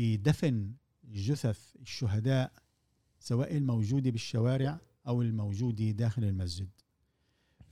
بدفن 0.00 0.72
جثث 1.04 1.76
الشهداء 1.76 2.52
سواء 3.18 3.56
الموجودة 3.56 4.10
بالشوارع 4.10 4.80
أو 5.06 5.22
الموجودة 5.22 5.90
داخل 5.90 6.24
المسجد. 6.24 6.70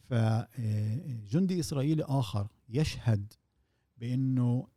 فجندي 0.05 1.57
آه، 1.57 1.61
إسرائيلي 1.61 2.03
آخر 2.03 2.49
يشهد 2.69 3.33
بأنه 3.99 4.69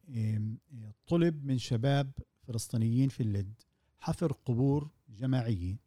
طلب 1.08 1.46
من 1.46 1.58
شباب 1.58 2.12
فلسطينيين 2.44 3.10
في 3.10 3.24
اللد 3.24 3.54
حفر 4.00 4.32
قبور 4.32 4.90
جماعية 5.10 5.78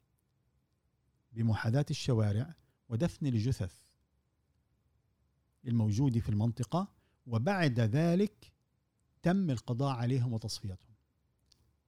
بمحاذاة 1.33 1.87
الشوارع 1.91 2.55
ودفن 2.89 3.27
الجثث 3.27 3.75
الموجودة 5.67 6.21
في 6.21 6.29
المنطقة 6.29 6.89
وبعد 7.27 7.81
ذلك 7.81 8.53
تم 9.23 9.51
القضاء 9.51 9.97
عليهم 9.97 10.33
وتصفيتهم. 10.33 10.94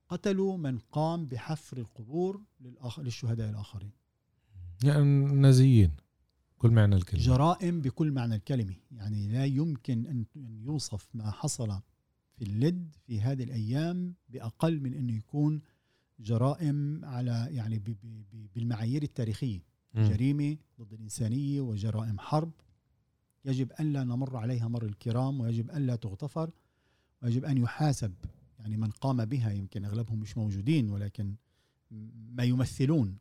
قتلوا 0.09 0.57
من 0.57 0.79
قام 0.79 1.27
بحفر 1.27 1.79
القبور 1.79 2.42
للشهداء 2.99 3.51
الآخرين. 3.51 3.92
يعني 4.85 5.25
نازيين 5.35 5.90
كل 6.59 6.71
معنى 6.71 6.95
الكلمة. 6.97 7.23
جرائم 7.25 7.81
بكل 7.81 8.12
معنى 8.12 8.35
الكلمة. 8.35 8.75
يعني 8.90 9.29
لا 9.29 9.45
يمكن 9.45 10.07
أن 10.07 10.25
يوصف 10.37 11.09
ما 11.14 11.31
حصل 11.31 11.81
في 12.37 12.45
اللد 12.45 12.97
في 13.07 13.21
هذه 13.21 13.42
الأيام 13.42 14.14
بأقل 14.29 14.81
من 14.81 14.95
أنه 14.95 15.16
يكون 15.16 15.61
جرائم 16.21 17.05
على 17.05 17.49
يعني 17.51 17.83
بالمعايير 18.55 19.03
التاريخية. 19.03 19.61
م. 19.95 20.09
جريمة 20.09 20.57
ضد 20.81 20.92
الإنسانية 20.92 21.61
وجرائم 21.61 22.19
حرب. 22.19 22.53
يجب 23.45 23.73
الا 23.81 24.05
نمر 24.05 24.37
عليها 24.37 24.69
مر 24.69 24.85
الكرام 24.85 25.40
ويجب 25.40 25.71
الا 25.71 25.97
تغتفر 25.97 26.51
ويجب 27.23 27.45
أن 27.45 27.59
يحاسب 27.59 28.14
يعني 28.66 28.76
من 28.76 28.90
قام 28.90 29.24
بها 29.24 29.50
يمكن 29.52 29.85
أغلبهم 29.85 30.18
مش 30.18 30.37
موجودين 30.37 30.90
ولكن 30.90 31.35
ما 32.31 32.44
يمثلون. 32.44 33.18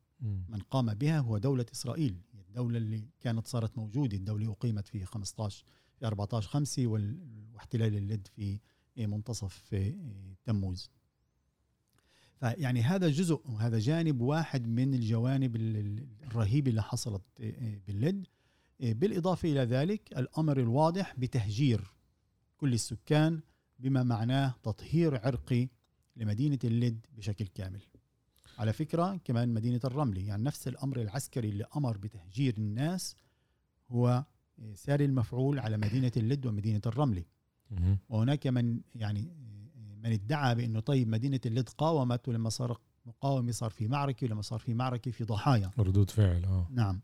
من 0.50 0.60
قام 0.72 0.94
بها 0.94 1.20
هو 1.20 1.38
دولة 1.38 1.66
إسرائيل 1.74 2.22
الدولة 2.34 2.78
اللي 2.78 3.10
كانت 3.20 3.48
صارت 3.48 3.78
موجودة 3.78 4.18
الدولة 4.18 4.52
أقيمت 4.52 4.88
في 4.88 5.06
15 5.06 5.66
في 6.00 6.06
14 6.08 6.50
5 6.50 6.88
واحتلال 7.54 7.96
اللد 7.96 8.28
في 8.36 8.60
منتصف 8.98 9.76
تموز. 10.46 10.90
فيعني 12.40 12.82
هذا 12.82 13.10
جزء 13.10 13.42
وهذا 13.46 13.80
جانب 13.80 14.22
واحد 14.22 14.68
من 14.68 14.94
الجوانب 14.94 15.56
الرهيبة 15.56 16.70
اللي 16.70 16.84
حصلت 16.84 17.24
باللد 17.88 18.28
بالإضافة 18.80 19.52
إلى 19.52 19.60
ذلك 19.60 20.18
الأمر 20.18 20.60
الواضح 20.60 21.16
بتهجير 21.18 21.94
كل 22.58 22.74
السكان 22.74 23.42
بما 23.80 24.04
معناه 24.04 24.56
تطهير 24.64 25.18
عرقي 25.18 25.70
لمدينة 26.16 26.60
اللد 26.64 27.06
بشكل 27.18 27.48
كامل. 27.48 27.82
على 28.58 28.74
فكرة 28.74 29.20
كمان 29.24 29.54
مدينة 29.54 29.80
الرملي 29.86 30.26
يعني 30.26 30.44
نفس 30.44 30.68
الأمر 30.68 31.02
العسكري 31.02 31.50
اللي 31.50 31.66
أمر 31.76 31.98
بتهجير 31.98 32.58
الناس 32.58 33.16
هو 33.90 34.26
ساري 34.74 35.06
المفعول 35.06 35.60
على 35.60 35.78
مدينة 35.78 36.12
اللد 36.18 36.46
ومدينة 36.46 36.82
الرملي. 36.86 37.26
وهناك 38.10 38.48
من 38.48 38.82
يعني 38.96 39.32
من 40.04 40.12
ادعى 40.12 40.56
بأنه 40.56 40.80
طيب 40.80 41.08
مدينة 41.08 41.40
اللد 41.46 41.70
قاومت 41.70 42.28
ولما 42.28 42.50
صار 42.50 42.80
مقاومه 43.06 43.52
صار 43.52 43.70
في 43.70 43.88
معركة 43.88 44.28
ولما 44.28 44.42
صار 44.42 44.60
في 44.60 44.74
معركة 44.74 45.12
في 45.12 45.24
ضحايا. 45.24 45.72
ردود 45.80 46.10
فعل 46.10 46.46
آه. 46.46 46.68
نعم. 46.72 47.02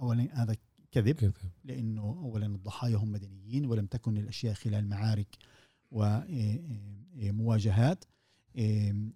اولا 0.00 0.42
هذا 0.42 0.56
كذب 0.92 1.14
كذب. 1.14 1.32
لأنه 1.64 2.02
اولا 2.02 2.46
الضحايا 2.46 2.96
هم 2.96 3.12
مدنيين 3.12 3.66
ولم 3.66 3.86
تكن 3.86 4.16
الأشياء 4.16 4.54
خلال 4.54 4.88
معارك 4.88 5.36
ومواجهات 5.90 8.04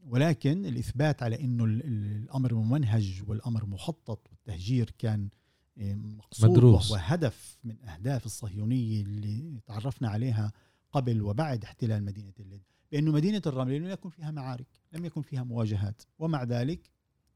ولكن 0.06 0.66
الإثبات 0.66 1.22
على 1.22 1.40
إنه 1.40 1.64
الأمر 1.64 2.54
ممنهج 2.54 3.22
والأمر 3.26 3.66
مخطط 3.66 4.28
والتهجير 4.30 4.90
كان 4.98 5.28
مقصود 5.76 6.50
مدروس. 6.50 6.90
وهو 6.90 7.00
هدف 7.04 7.58
من 7.64 7.85
أهداف 7.85 8.26
الصهيونية 8.26 9.02
اللي 9.02 9.61
تعرفنا 9.66 10.08
عليها 10.08 10.52
قبل 10.92 11.22
وبعد 11.22 11.64
احتلال 11.64 12.04
مدينة 12.04 12.32
اللد 12.40 12.62
بانه 12.92 13.12
مدينة 13.12 13.42
الرمل 13.46 13.76
لم 13.76 13.87
يكن 13.87 14.11
فيها 14.11 14.30
معارك 14.30 14.66
لم 14.92 15.04
يكن 15.04 15.22
فيها 15.22 15.42
مواجهات 15.42 16.02
ومع 16.18 16.42
ذلك 16.42 16.90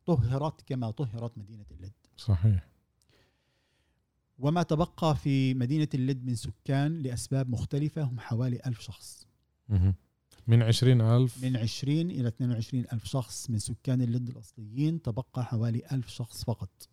طهرت 0.07 0.61
كما 0.61 0.91
طهرت 0.91 1.39
مدينة 1.39 1.65
اللد 1.71 1.93
صحيح 2.17 2.69
وما 4.39 4.63
تبقى 4.63 5.17
في 5.17 5.55
مدينة 5.55 5.89
اللد 5.95 6.25
من 6.25 6.35
سكان 6.35 6.99
لأسباب 6.99 7.51
مختلفة 7.51 8.03
هم 8.03 8.21
حوالي 8.21 8.61
ألف 8.67 8.81
شخص. 8.81 9.26
من 10.47 10.63
عشرين 10.63 11.01
ألف 11.01 11.45
من 11.45 11.57
20 11.57 12.11
إلى 12.11 12.29
22 12.29 12.85
ألف 12.93 13.05
شخص 13.05 13.51
من 13.51 13.59
سكان 13.59 14.03
اللد 14.03 14.29
الأصليين 14.29 15.03
تبقى 15.03 15.45
حوالي 15.45 15.83
ألف 15.93 16.09
شخص 16.09 16.45
فقط. 16.45 16.89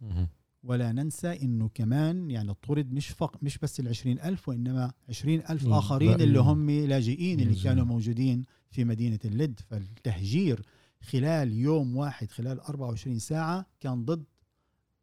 ولا 0.63 0.91
ننسى 0.91 1.41
إنه 1.41 1.69
كمان 1.73 2.31
يعني 2.31 2.53
طرد 2.53 2.91
مش 2.93 3.07
فق 3.09 3.43
مش 3.43 3.57
بس 3.57 3.79
ال 3.79 4.19
ألف 4.21 4.49
وإنما 4.49 4.93
20 5.09 5.39
ألف. 5.49 5.67
آخرين. 5.77 6.09
اللي 6.21 6.39
هم 6.39 6.69
لاجئين 6.69 7.39
اللي. 7.39 7.53
كانوا 7.63 7.85
موجودين 7.85 8.43
في 8.71 8.83
مدينة 8.85 9.19
اللد 9.25 9.59
فالتهجير 9.69 10.65
خلال 11.01 11.53
يوم 11.53 11.95
واحد 11.97 12.31
خلال 12.31 12.59
24 12.59 13.19
ساعة 13.19 13.65
كان 13.79 14.05
ضد 14.05 14.23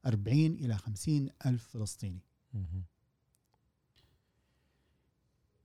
40 0.06 0.46
إلى 0.46 0.76
50 0.76 1.28
ألف 1.46 1.66
فلسطيني. 1.68 2.22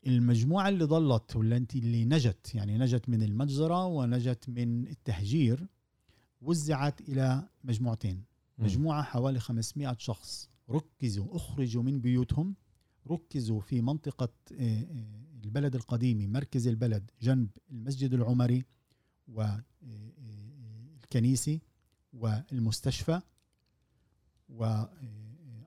المجموعة 0.07 0.69
اللي 0.69 0.83
ضلت 0.83 1.35
ولا 1.35 1.57
انت 1.57 1.75
اللي 1.75 2.05
نجت 2.05 2.55
يعني 2.55 2.77
نجت 2.77 3.09
من 3.09 3.23
المجزرة 3.23 3.85
ونجت 3.85 4.49
من 4.49 4.87
التهجير 4.87 5.67
وزعت 6.41 7.01
إلى 7.01 7.49
مجموعتين. 7.63 8.23
مجموعة 8.57 9.03
حوالي 9.03 9.39
500 9.39 9.95
شخص 9.99 10.49
ركزوا 10.69 11.35
أخرجوا 11.35 11.83
من 11.83 12.01
بيوتهم 12.01 12.55
ركزوا 13.07 13.59
في 13.59 13.81
منطقة 13.81 14.29
آه، 14.51 14.81
آه، 14.81 15.25
البلد 15.43 15.75
القديم 15.75 16.31
مركز 16.31 16.67
البلد 16.67 17.11
جنب 17.21 17.49
المسجد 17.71 18.13
العمري 18.13 18.65
والكنيسة 21.03 21.59
والمستشفى 22.13 23.21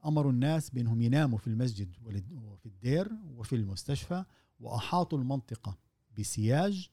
وأمروا 0.08 0.32
الناس 0.32 0.70
بأنهم 0.70 1.00
يناموا 1.00 1.38
في 1.38 1.46
المسجد 1.46 1.96
وفي 2.32 2.66
الدير 2.66 3.12
وفي 3.36 3.56
المستشفى 3.56 4.24
وأحاطوا 4.60 5.18
المنطقة 5.18 5.78
بسياج 6.18 6.90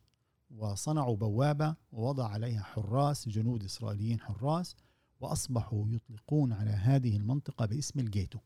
وصنعوا 0.49 1.15
بوابة 1.15 1.75
ووضع 1.91 2.27
عليها 2.27 2.63
حراس 2.63 3.29
جنود 3.29 3.63
إسرائيليين 3.63 4.19
حراس 4.19 4.75
وأصبحوا 5.19 5.85
يطلقون 5.89 6.53
على 6.53 6.69
هذه 6.69 7.17
المنطقة 7.17 7.65
باسم 7.65 7.99
الجيتو. 7.99 8.39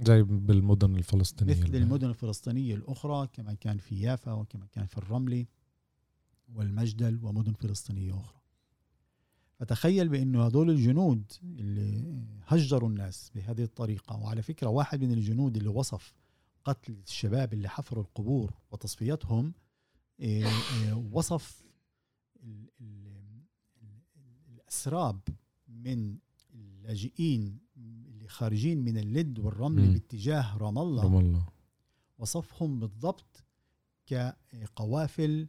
زي 0.00 0.22
بالمدن 0.22 0.96
الفلسطينية 0.96 1.52
مثل 1.52 1.76
المدن 1.76 2.08
الفلسطينية 2.08 2.74
الأخرى 2.74 3.26
كما 3.32 3.54
كان 3.54 3.78
في 3.78 4.00
يافا 4.00 4.32
وكما 4.32 4.66
كان 4.66 4.86
في 4.86 4.98
الرملي 4.98 5.48
والمجدل 6.54 7.18
ومدن 7.24 7.52
فلسطينية 7.52 8.20
أخرى. 8.20 8.39
فتخيل 9.60 10.08
بانه 10.08 10.46
هذول 10.46 10.70
الجنود 10.70 11.32
اللي 11.42 12.04
هجروا 12.46 12.88
الناس 12.88 13.30
بهذه 13.34 13.62
الطريقة 13.62 14.16
وعلى 14.16 14.42
فكرة 14.42 14.66
واحد 14.68 15.00
من 15.04 15.12
الجنود 15.12 15.56
اللي 15.56 15.68
وصف 15.68 16.14
قتل 16.64 16.92
الشباب 17.06 17.52
اللي 17.52 17.68
حفروا 17.68 18.04
القبور 18.04 18.52
وتصفيتهم 18.70 19.52
إيه، 20.20 20.44
إيه، 20.46 20.92
وصف 21.12 21.62
ال- 22.42 22.68
ال- 22.80 23.42
ال- 23.82 24.52
الأسراب 24.54 25.20
من 25.68 26.16
اللاجئين 26.54 27.58
اللي 27.76 28.28
خارجين 28.28 28.78
من 28.84 28.98
اللد 28.98 29.38
والرمل 29.38 29.86
مم. 29.86 29.92
باتجاه 29.92 30.56
رام 30.58 30.78
الله 30.78 31.02
رام 31.02 31.16
الله 31.18 31.46
وصفهم 32.18 32.78
بالضبط 32.80 33.44
كقوافل 34.06 35.48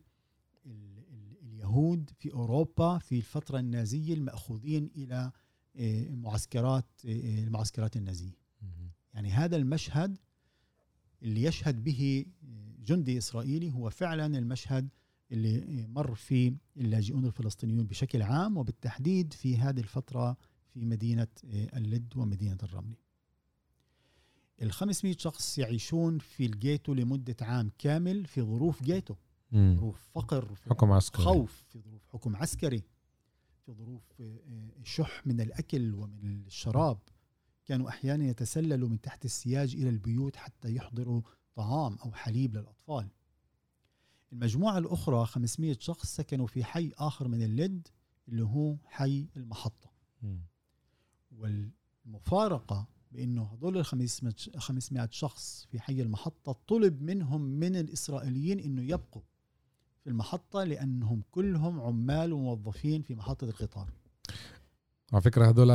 اليهود 1.72 2.10
في 2.20 2.34
أوروبا 2.34 2.98
في 2.98 3.18
الفترة 3.18 3.60
النازية 3.60 4.14
المأخوذين 4.14 4.90
إلى 4.96 5.32
آه، 5.76 6.10
معسكرات 6.10 6.86
آه، 7.06 7.40
المعسكرات 7.44 7.98
النازية 7.98 8.38
مهم. 8.62 8.92
يعني 9.14 9.32
هذا 9.32 9.56
المشهد 9.56 10.18
اللي 11.24 11.44
يشهد 11.44 11.84
به 11.84 12.26
جندي 12.80 13.18
إسرائيلي 13.18 13.72
هو 13.72 13.90
فعلا 13.90 14.38
المشهد 14.38 14.90
اللي 15.32 15.88
مر 15.88 16.16
فيه 16.16 16.54
اللاجئون 16.78 17.26
الفلسطينيون 17.26 17.86
بشكل 17.86 18.22
عام 18.22 18.58
وبالتحديد 18.58 19.34
في 19.34 19.58
هذه 19.58 19.80
الفترة 19.80 20.38
في 20.74 20.86
مدينة 20.86 21.28
اللد 21.44 22.14
ومدينة 22.18 22.58
الرملة. 22.64 22.96
ال 24.62 24.72
500 24.72 25.16
شخص 25.18 25.58
يعيشون 25.58 26.20
في 26.20 26.46
الجيتو 26.46 26.94
لمدة 26.94 27.36
عام 27.42 27.72
كامل 27.80 28.26
في 28.26 28.42
ظروف 28.42 28.84
جيتو، 28.84 29.16
مم. 29.52 29.76
ظروف 29.80 30.10
فقر، 30.14 30.56
في 30.56 30.70
حكم 30.70 30.92
عسكري. 30.92 31.24
خوف 31.24 31.66
في 31.70 31.80
ظروف 31.80 32.08
حكم 32.08 32.36
عسكري 32.36 32.84
في 33.66 33.72
ظروف 33.72 34.04
آه، 34.22 34.40
آه، 34.48 34.84
شح 34.84 35.28
من 35.28 35.42
الأكل 35.42 35.94
ومن 35.94 36.46
الشراب. 36.46 37.00
كانوا 37.66 37.90
أحيانا 37.90 38.26
يتسللوا 38.26 38.90
من 38.90 39.02
تحت 39.02 39.26
السياج 39.26 39.76
إلى 39.76 39.90
البيوت 39.90 40.36
حتى 40.36 40.76
يحضروا 40.76 41.22
طعام 41.56 41.96
أو 41.96 42.12
حليب 42.12 42.56
للأطفال. 42.58 43.10
المجموعة 44.34 44.78
الأخرى 44.78 45.26
500 45.26 45.78
شخص 45.80 46.16
سكنوا 46.16 46.48
في 46.48 46.64
حي 46.64 46.92
آخر 46.98 47.28
من 47.28 47.44
اللد 47.44 47.88
اللي 48.28 48.44
هو 48.44 48.78
حي 48.86 49.28
المحطة. 49.38 49.92
مم. 50.22 50.42
والمفارقة 51.32 52.88
بأنه 53.12 53.44
هذول 53.44 53.78
ال 53.78 53.86
500 53.86 54.36
500 54.58 55.10
شخص 55.12 55.68
في 55.72 55.80
حي 55.80 56.02
المحطة 56.02 56.52
طلب 56.68 57.02
منهم 57.02 57.42
من 57.42 57.76
الإسرائيليين 57.76 58.60
إنه 58.60 58.82
يبقوا. 58.82 59.22
في 60.04 60.10
المحطة 60.10 60.64
لأنهم 60.64 61.24
كلهم 61.32 61.82
عمال 61.82 62.34
وموظفين 62.34 63.02
في 63.02 63.16
محطة 63.16 63.46
القطار. 63.46 63.90
على 65.14 65.22
فكرة 65.22 65.46
هدول 65.48 65.68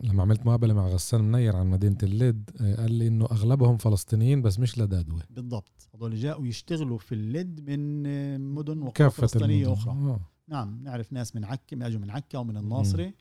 لما 0.00 0.22
عملت 0.22 0.46
مقابلة 0.46 0.74
مع 0.74 0.86
غسان 0.86 1.20
منير 1.20 1.56
عن 1.56 1.66
مدينة 1.66 1.96
اللد 2.02 2.50
آه، 2.60 2.76
قال 2.76 2.92
لي 2.92 3.06
إنه 3.06 3.24
أغلبهم 3.24 3.76
فلسطينيين 3.76 4.42
بس 4.42 4.58
مش 4.58 4.78
لدادوة 4.78 5.22
بالضبط. 5.30 5.88
هذول 5.94 6.14
جاءوا 6.16 6.46
يشتغلوا 6.46 6.98
في 6.98 7.14
اللد 7.14 7.70
من 7.70 8.06
آه، 8.06 8.36
مدن 8.38 8.78
وقرى 8.78 8.92
كافة 8.92 9.20
فلسطينية 9.20 9.64
المدن. 9.66 9.72
أخرى. 9.80 9.92
آه. 9.92 10.20
نعم 10.48 10.82
نعرف 10.82 11.12
ناس 11.12 11.36
من 11.36 11.44
عكا 11.44 11.86
أجوا 11.86 12.00
من 12.00 12.10
عكا 12.10 12.38
ومن 12.38 12.56
الناصري 12.56 13.14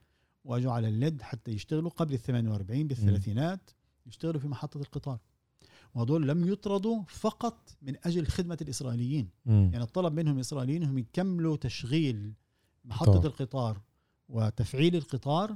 واجوا 0.44 0.72
على 0.72 0.88
اللد 0.88 1.22
حتى 1.22 1.52
يشتغلوا 1.52 1.90
قبل 1.90 2.14
ال 2.14 2.20
48 2.20 2.88
بالثلاثينات 2.88 3.70
يشتغلوا 4.06 4.40
في 4.42 4.48
محطة 4.48 4.78
القطار. 4.78 5.20
وهذول 5.94 6.28
لم 6.28 6.48
يطردوا 6.48 7.04
فقط 7.08 7.78
من 7.82 7.96
أجل 8.04 8.28
خدمة 8.28 8.58
الإسرائيليين 8.62 9.30
مم. 9.46 9.70
يعني 9.74 9.84
الطلب 9.84 10.14
منهم 10.14 10.36
الاسرائيليين 10.36 10.84
إنهم 10.84 10.98
يكملوا 10.98 11.58
تشغيل 11.58 12.34
محطة 12.86 13.12
قطار. 13.12 13.26
القطار 13.26 13.82
وتفعيل 14.30 14.96
القطار 14.96 15.56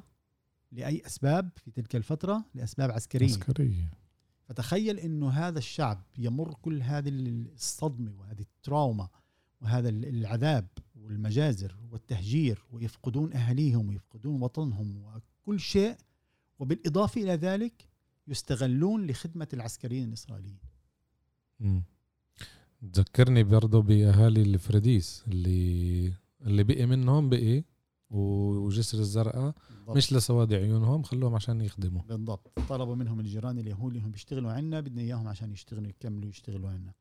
لأي 0.71 1.05
أسباب 1.05 1.49
في 1.55 1.71
تلك 1.71 1.95
الفترة 1.95 2.45
لأسباب 2.55 2.91
عسكرية 2.91 3.27
عسكرية 3.27 3.91
فتخيل 4.45 4.99
إنه 4.99 5.29
هذا 5.29 5.59
الشعب 5.59 6.03
يمر 6.17 6.53
كل 6.53 6.81
هذه 6.81 7.09
الصدمة 7.09 8.11
وهذه 8.19 8.41
التراوما 8.41 9.07
وهذا 9.61 9.89
العذاب 9.89 10.67
والمجازر 10.95 11.75
والتهجير 11.91 12.65
ويفقدون 12.71 13.33
أهاليهم 13.33 13.89
ويفقدون 13.89 14.41
وطنهم 14.41 15.03
وكل 15.45 15.59
شيء 15.59 15.95
وبالإضافة 16.59 17.21
إلى 17.21 17.35
ذلك 17.35 17.87
يستغلون 18.27 19.07
لخدمة 19.07 19.47
العسكريين 19.53 20.07
الإسرائيليين. 20.07 20.59
مم. 21.59 21.83
تذكرني 22.93 23.43
برضه 23.43 23.81
بأهالي 23.81 24.41
الفريديس 24.41 25.23
اللي 25.27 26.13
اللي 26.41 26.63
بقي 26.63 26.85
منهم 26.85 27.29
بقي 27.29 27.63
وجسر 28.09 28.99
الزرقاء 28.99 29.55
بالضبط. 29.69 29.97
مش 29.97 30.13
لسواد 30.13 30.53
عيونهم 30.53 31.03
خلوهم 31.03 31.35
عشان 31.35 31.61
يخدموا. 31.61 32.01
بالضبط. 32.01 32.59
طلبوا 32.69 32.95
منهم 32.95 33.19
الجيران 33.19 33.57
اليهود 33.57 33.93
اللي 33.95 34.05
هم 34.05 34.11
بيشتغلوا 34.11 34.51
عنا 34.51 34.79
بدنا 34.79 35.01
إياهم 35.01 35.27
عشان 35.27 35.51
يشتغلوا 35.51 35.87
يكملوا 35.89 36.29
يشتغلوا 36.29 36.69
عنا. 36.69 36.93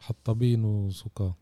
حطابين 0.00 0.64
وسكا 0.64 1.34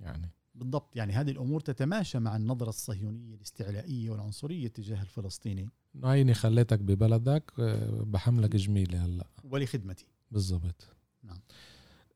يعني. 0.00 0.30
بالضبط. 0.58 0.96
يعني 0.96 1.12
هذه 1.12 1.30
الأمور 1.30 1.60
تتماشى 1.60 2.18
مع 2.18 2.36
النظرة 2.36 2.68
الصهيونية 2.68 3.34
الاستعلائية 3.34 4.10
والعنصرية 4.10 4.68
تجاه 4.68 5.02
الفلسطيني. 5.02 5.68
عيني 6.04 6.34
خليتك 6.34 6.78
ببلدك 6.78 7.52
آه، 7.58 8.02
بحملك 8.02 8.56
جميلة 8.56 9.04
هلا. 9.04 9.26
ولخدمتي. 9.44 10.06
بالضبط. 10.30 10.88
نعم. 11.22 11.38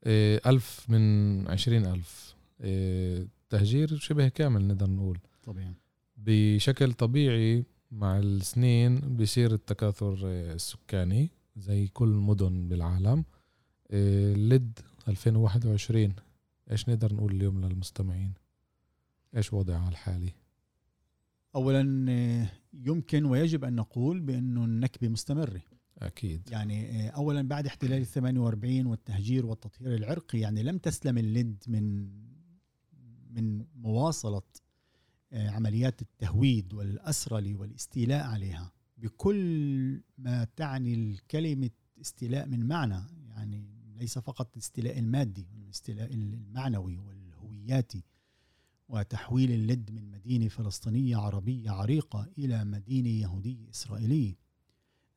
إيه، 0.05 0.41
ألف 0.45 0.89
من 0.89 1.47
عشرين 1.47 1.85
ألف. 1.85 2.35
آه، 2.61 3.27
تهجير 3.49 3.97
شبه 3.97 4.27
كامل 4.27 4.67
نقدر 4.67 4.89
نقول. 4.89 5.19
طبيعي. 5.43 5.73
بشكل 6.17 6.93
طبيعي 6.93 7.65
مع 7.91 8.19
السنين 8.19 8.99
بيصير 8.99 9.53
التكاثر 9.53 10.19
آه، 10.25 10.53
السكاني 10.53 11.29
زي 11.55 11.87
كل 11.87 12.07
المدن 12.07 12.67
بالعالم. 12.69 13.23
آه، 13.91 14.33
لد 14.33 14.79
2021 15.07 16.13
إيش 16.73 16.89
نقدر 16.89 17.13
نقول 17.13 17.35
اليوم 17.35 17.65
للمستمعين؟ 17.65 18.33
إيش 19.35 19.53
وضعها 19.53 19.89
الحالي؟ 19.89 20.33
اولا 21.55 21.81
يمكن 22.73 23.25
ويجب 23.25 23.63
أن 23.63 23.75
نقول 23.75 24.19
بأنه 24.19 24.65
النكبة 24.65 25.07
مستمرة. 25.07 25.61
أكيد. 25.97 26.49
يعني 26.51 27.07
آه، 27.07 27.09
اولا 27.09 27.47
بعد 27.47 27.65
احتلال 27.65 28.01
ال 28.01 28.05
48 28.05 28.85
والتهجير 28.85 29.45
والتطهير 29.45 29.95
العرقي 29.95 30.39
يعني 30.39 30.63
لم 30.63 30.77
تسلم 30.77 31.17
اللد 31.17 31.63
من 31.67 32.09
من 33.29 33.65
مواصلة 33.75 34.41
آه، 35.33 35.49
عمليات 35.49 36.01
التهويد 36.01 36.73
والأسرل 36.73 37.55
والاستيلاء 37.55 38.23
عليها. 38.23 38.71
بكل 38.97 40.01
ما 40.17 40.47
تعني 40.55 40.93
الكلمة 40.93 41.69
استيلاء 42.01 42.47
من 42.47 42.67
معنى 42.67 43.01
يعني 43.29 43.72
ليس 43.97 44.19
فقط 44.19 44.51
الاستيلاء 44.53 44.99
المادي 44.99 45.47
الاستيلاء 45.55 46.13
المعنوي 46.13 46.97
والهوياتي 46.97 48.03
وتحويل 48.89 49.51
اللد 49.51 49.91
من 49.91 50.11
مدينة 50.11 50.47
فلسطينية 50.47 51.17
عربية 51.17 51.71
عريقة 51.71 52.27
إلى 52.37 52.65
مدينة 52.65 53.09
يهودية 53.09 53.69
إسرائيلية. 53.69 54.35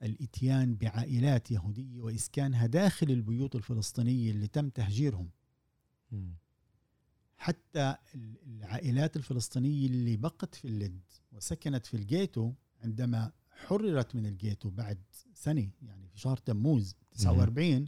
الإتيان 0.03 0.74
بعائلات 0.74 1.51
يهودية 1.51 2.01
وإسكانها 2.01 2.66
داخل 2.66 3.11
البيوت 3.11 3.57
الفلسطينية 3.57 4.31
اللي 4.31 4.47
تم 4.47 4.68
تهجيرهم. 4.68 5.31
حتى 7.37 7.97
العائلات 8.47 9.16
الفلسطينية 9.16 9.87
اللي 9.87 10.16
بقت 10.16 10.55
في 10.55 10.64
اللد 10.64 11.01
وسكنت 11.33 11.87
في 11.87 11.95
الجيتو 11.95 12.53
عندما 12.85 13.33
حررت 13.51 14.16
من 14.16 14.27
الجيتو 14.27 14.70
بعد 14.70 14.99
سنة 15.35 15.70
يعني 15.83 16.09
في 16.09 16.20
شهر 16.20 16.37
تموز 16.37 16.95
49 17.18 17.87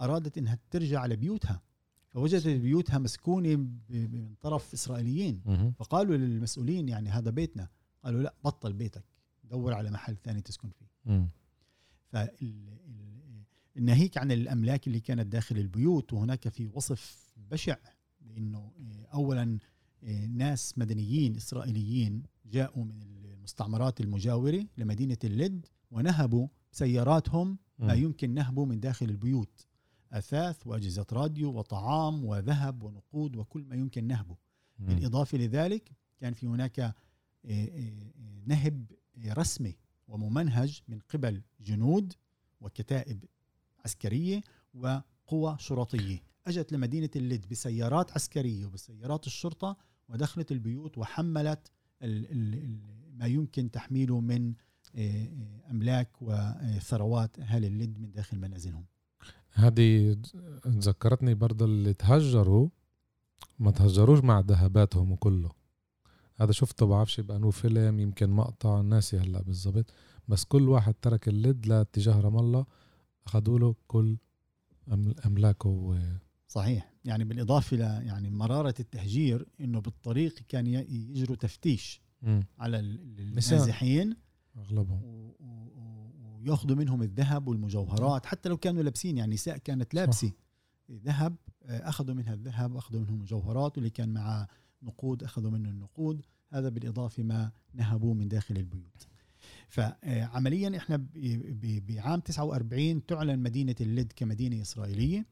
أرادت 0.00 0.38
أنها 0.38 0.58
ترجع 0.70 1.06
لبيوتها 1.06 1.62
فوجدت 2.08 2.46
بيوتها 2.46 2.98
مسكونة 2.98 3.56
من 3.90 4.34
طرف 4.40 4.72
إسرائيليين. 4.72 5.40
فقالوا 5.78 6.16
للمسؤولين 6.16 6.88
يعني 6.88 7.08
هذا 7.08 7.30
بيتنا 7.30 7.68
قالوا 8.04 8.22
لا 8.22 8.34
بطل 8.44 8.72
بيتك 8.72 9.04
دور 9.44 9.72
على 9.74 9.90
محل 9.90 10.16
ثاني 10.16 10.40
تسكن 10.40 10.70
فيه. 10.70 10.86
فالناهيك 13.74 14.18
عن 14.18 14.32
الأملاك 14.32 14.86
اللي 14.86 15.00
كانت 15.00 15.26
داخل 15.26 15.58
البيوت 15.58 16.12
وهناك 16.12 16.48
في 16.48 16.66
وصف 16.72 17.32
بشع 17.50 17.76
لأنه 18.20 18.58
آه، 18.58 19.06
اولا 19.14 19.58
آه، 20.04 20.26
ناس 20.26 20.78
مدنيين 20.78 21.36
إسرائيليين 21.36 22.22
جاءوا 22.46 22.84
من 22.84 23.02
المستعمرات 23.02 24.00
المجاورة 24.00 24.66
لمدينة 24.78 25.18
اللد 25.24 25.66
ونهبوا 25.90 26.48
سياراتهم 26.72 27.58
ما. 27.78 27.92
يمكن 27.94 28.34
نهبه 28.34 28.64
من 28.64 28.80
داخل 28.80 29.06
البيوت 29.06 29.66
أثاث 30.12 30.66
وأجهزة 30.66 31.06
راديو 31.12 31.52
وطعام 31.58 32.24
وذهب 32.24 32.82
ونقود 32.82 33.36
وكل 33.36 33.64
ما 33.64 33.76
يمكن 33.76 34.04
نهبه. 34.06 34.36
مم. 34.78 34.86
بالإضافة 34.86 35.38
لذلك 35.38 35.92
كان 36.18 36.32
في 36.32 36.46
هناك 36.46 36.80
آه، 36.80 36.94
آه، 37.44 37.92
نهب 38.46 38.92
رسمي 39.26 39.76
وممنهج 40.08 40.80
من 40.88 40.98
قبل 40.98 41.42
جنود 41.60 42.12
وكتائب 42.60 43.24
عسكرية 43.84 44.40
وقوى 44.74 45.56
شرطية. 45.58 46.22
أجت 46.46 46.72
لمدينة 46.72 47.10
اللد 47.16 47.46
بسيارات 47.50 48.12
عسكرية 48.12 48.66
وبسيارات 48.66 49.26
الشرطة 49.26 49.76
ودخلت 50.08 50.52
البيوت 50.52 50.98
وحملت 50.98 51.72
ال- 52.02 52.30
ال- 52.32 52.54
ال- 52.54 53.18
ما 53.18 53.26
يمكن 53.26 53.70
تحميله 53.70 54.20
من 54.20 54.54
آه، 54.96 55.28
أملاك 55.70 56.22
وثروات 56.22 57.38
أهل 57.38 57.64
اللد 57.64 57.98
من 57.98 58.12
داخل 58.12 58.38
منازلهم. 58.38 58.84
هذه 59.52 60.16
ذكرتني 60.66 61.34
برضه 61.34 61.64
اللي 61.64 61.94
تهجروا 61.94 62.68
ما 63.58 63.70
تهجروش 63.70 64.20
مع 64.20 64.40
ذهباتهم 64.40 65.12
وكله 65.12 65.50
هذا 66.36 66.52
شفته 66.52 66.86
بعرفش 66.86 67.20
بأنه 67.20 67.50
فيلم 67.50 68.00
يمكن 68.00 68.30
مقطع 68.30 68.80
ناسي 68.80 69.18
هلأ 69.18 69.42
بالضبط. 69.42 69.90
بس 70.28 70.44
كل 70.44 70.68
واحد 70.68 70.94
ترك 71.02 71.28
اللد 71.28 71.66
لاتجاه 71.66 72.20
رام 72.20 72.38
الله 72.38 72.66
أخذوا 73.26 73.58
له 73.58 73.74
كل 73.86 74.16
أملاكه 75.26 75.68
و... 75.68 75.98
صحيح. 76.48 76.92
يعني 77.04 77.24
بالإضافة 77.24 77.76
ل 77.76 77.80
يعني 77.80 78.30
مرارة 78.30 78.74
التهجير 78.80 79.46
إنه 79.60 79.80
بالطريق 79.80 80.34
كان 80.48 80.66
يجروا 80.66 81.36
تفتيش 81.36 82.00
مم. 82.22 82.46
على. 82.58 82.78
النازحين 82.80 84.16
أغلبهم. 84.56 85.02
و- 85.02 85.34
و- 85.40 85.68
و- 85.76 86.10
وياخذوا 86.40 86.76
منهم 86.76 87.02
الذهب 87.02 87.48
والمجوهرات 87.48 88.26
حتى 88.26 88.48
لو 88.48 88.56
كانوا 88.56 88.82
لابسين 88.82 89.18
يعني 89.18 89.34
نساء 89.34 89.56
كانت 89.56 89.94
لابسة 89.94 90.32
ذهب 90.90 91.36
آه، 91.64 91.88
أخذوا 91.88 92.14
منها 92.14 92.34
الذهب 92.34 92.76
أخذوا 92.76 93.00
منهم 93.00 93.18
مجوهرات 93.18 93.76
واللي 93.76 93.90
كان 93.90 94.08
معه 94.08 94.48
نقود 94.82 95.22
أخذوا 95.22 95.50
منه 95.50 95.70
النقود. 95.70 96.22
هذا 96.48 96.68
بالإضافة 96.68 97.22
ما 97.22 97.52
نهبوه 97.74 98.14
من 98.14 98.28
داخل 98.28 98.56
البيوت. 98.56 99.06
فعمليا 99.68 100.76
إحنا 100.76 101.06
بعام 101.88 102.20
49 102.20 103.06
تعلن 103.06 103.38
مدينة 103.38 103.74
اللد 103.80 104.12
كمدينة 104.16 104.62
إسرائيلية 104.62 105.26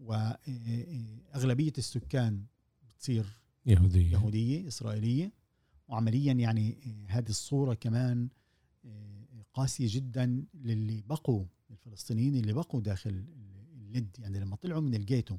واغلبيه 0.00 1.72
السكان 1.78 2.44
بتصير 2.88 3.26
يهودية. 3.66 4.12
يهودية 4.12 4.68
إسرائيلية. 4.68 5.32
وعمليا 5.88 6.32
يعني 6.32 6.78
آه، 6.86 7.12
هذه 7.12 7.28
الصورة 7.28 7.74
كمان 7.74 8.28
قاسية 9.54 9.86
جدا 9.90 10.44
للي 10.54 11.02
بقوا 11.02 11.44
الفلسطينيين 11.70 12.36
اللي 12.36 12.52
بقوا 12.52 12.80
داخل 12.80 13.24
اللد 13.80 14.16
يعني 14.18 14.40
لما 14.40 14.56
طلعوا 14.56 14.80
من 14.80 14.94
الجيتو 14.94 15.38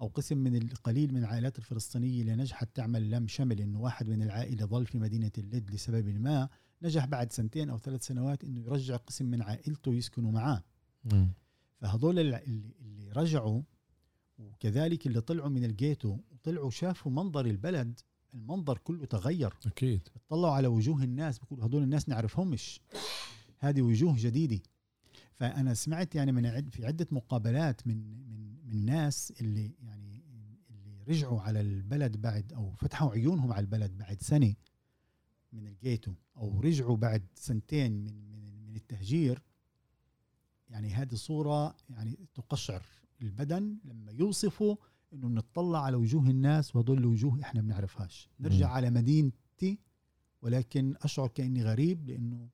أو 0.00 0.06
قسم 0.06 0.38
من 0.38 0.56
القليل 0.56 1.12
من 1.14 1.20
العائلات 1.20 1.58
الفلسطينية 1.58 2.20
اللي 2.20 2.34
نجحت 2.36 2.68
تعمل 2.76 3.10
لم 3.10 3.28
شمل 3.28 3.60
إنه 3.60 3.80
واحد 3.80 4.08
من 4.08 4.22
العائلة 4.22 4.66
ظل 4.66 4.86
في 4.86 4.98
مدينة 4.98 5.30
اللد 5.38 5.70
لسبب 5.70 6.08
ما 6.20 6.48
نجح 6.82 7.04
بعد 7.06 7.32
سنتين 7.32 7.70
أو 7.70 7.78
ثلاث 7.78 8.06
سنوات 8.06 8.44
إنه 8.44 8.60
يرجع 8.60 8.96
قسم 8.96 9.26
من 9.26 9.42
عائلته 9.42 9.94
يسكنوا 9.94 10.32
معاه. 10.32 10.62
مم. 11.04 11.32
فهذول 11.80 12.18
الل- 12.18 12.34
اللي, 12.34 12.72
اللي 12.80 13.10
رجعوا 13.12 13.62
وكذلك 14.38 15.06
اللي 15.06 15.20
طلعوا 15.20 15.48
من 15.48 15.64
الجيتو 15.64 16.18
وطلعوا 16.32 16.70
شافوا 16.70 17.12
منظر 17.12 17.46
البلد 17.46 18.00
المنظر 18.34 18.78
كله 18.78 19.06
تغير. 19.06 19.54
أكيد. 19.66 20.08
طلعوا 20.28 20.54
على 20.54 20.66
وجوه 20.66 21.02
الناس 21.04 21.38
بيقولوا 21.38 21.64
هذول 21.66 21.82
الناس 21.82 22.08
نعرفهمش. 22.08 22.80
هذه 23.58 23.82
وجوه 23.82 24.14
جديدة. 24.18 24.60
فأنا 25.34 25.74
سمعت 25.74 26.14
يعني 26.14 26.32
من 26.32 26.46
عد 26.46 26.68
في 26.74 26.86
عدة 26.86 27.06
مقابلات 27.10 27.86
من 27.86 27.96
من 28.28 28.68
من 28.68 28.84
ناس 28.84 29.32
اللي 29.40 29.74
يعني 29.82 30.22
اللي 30.70 31.02
رجعوا 31.08 31.40
على 31.40 31.60
البلد 31.60 32.16
بعد 32.16 32.52
أو 32.52 32.72
فتحوا 32.72 33.10
عيونهم 33.10 33.52
على 33.52 33.60
البلد 33.60 33.98
بعد 33.98 34.22
سنة 34.22 34.54
من 35.52 35.66
الجيتو 35.66 36.12
أو 36.36 36.60
رجعوا 36.60 36.96
بعد 36.96 37.22
سنتين 37.34 37.92
من 37.92 38.30
من 38.30 38.66
من 38.68 38.76
التهجير. 38.76 39.42
يعني 40.68 40.94
هذه 40.94 41.14
صورة 41.14 41.76
يعني 41.90 42.18
تقشعر 42.34 42.82
البدن 43.22 43.78
لما 43.84 44.12
يوصفوا 44.12 44.76
إنه 45.12 45.28
نطلع 45.28 45.84
على 45.84 45.96
وجوه 45.96 46.30
الناس 46.30 46.76
وهدول 46.76 47.06
وجوه 47.06 47.40
إحنا 47.42 47.60
بنعرفهاش. 47.60 48.28
نرجع. 48.40 48.68
على 48.68 48.90
مدينتي 48.90 49.78
ولكن 50.42 50.94
أشعر 51.02 51.28
كأني 51.28 51.62
غريب 51.62 52.06
لأنه 52.06 52.48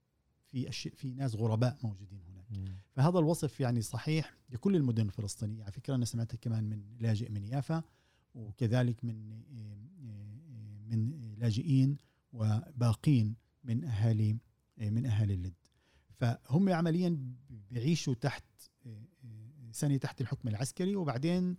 في 0.54 0.68
أشياء 0.68 0.94
في 0.94 1.14
ناس 1.14 1.34
غرباء 1.34 1.78
موجودين 1.84 2.20
هناك. 2.28 2.44
مم. 2.50 2.78
فهذا 2.92 3.18
الوصف 3.18 3.60
يعني 3.60 3.82
صحيح 3.82 4.34
لكل 4.50 4.76
المدن 4.76 5.06
الفلسطينية. 5.06 5.62
على 5.62 5.72
فكرة 5.72 5.94
أنا 5.94 6.04
سمعتها 6.04 6.36
كمان 6.36 6.64
من 6.64 6.82
لاجئ 7.00 7.30
من 7.30 7.44
يافا 7.44 7.82
وكذلك 8.34 9.04
من 9.04 9.42
من 10.88 11.34
لاجئين 11.38 11.96
وباقين 12.32 13.34
من 13.64 13.84
أهالي 13.84 14.38
من 14.78 15.06
أهالي 15.06 15.34
اللد. 15.34 15.54
فهم 16.10 16.68
عمليا 16.68 17.18
بيعيشوا 17.70 18.14
تحت 18.14 18.44
سنه 19.72 19.96
تحت 19.96 20.20
الحكم 20.20 20.48
العسكري. 20.48 20.96
وبعدين 20.96 21.56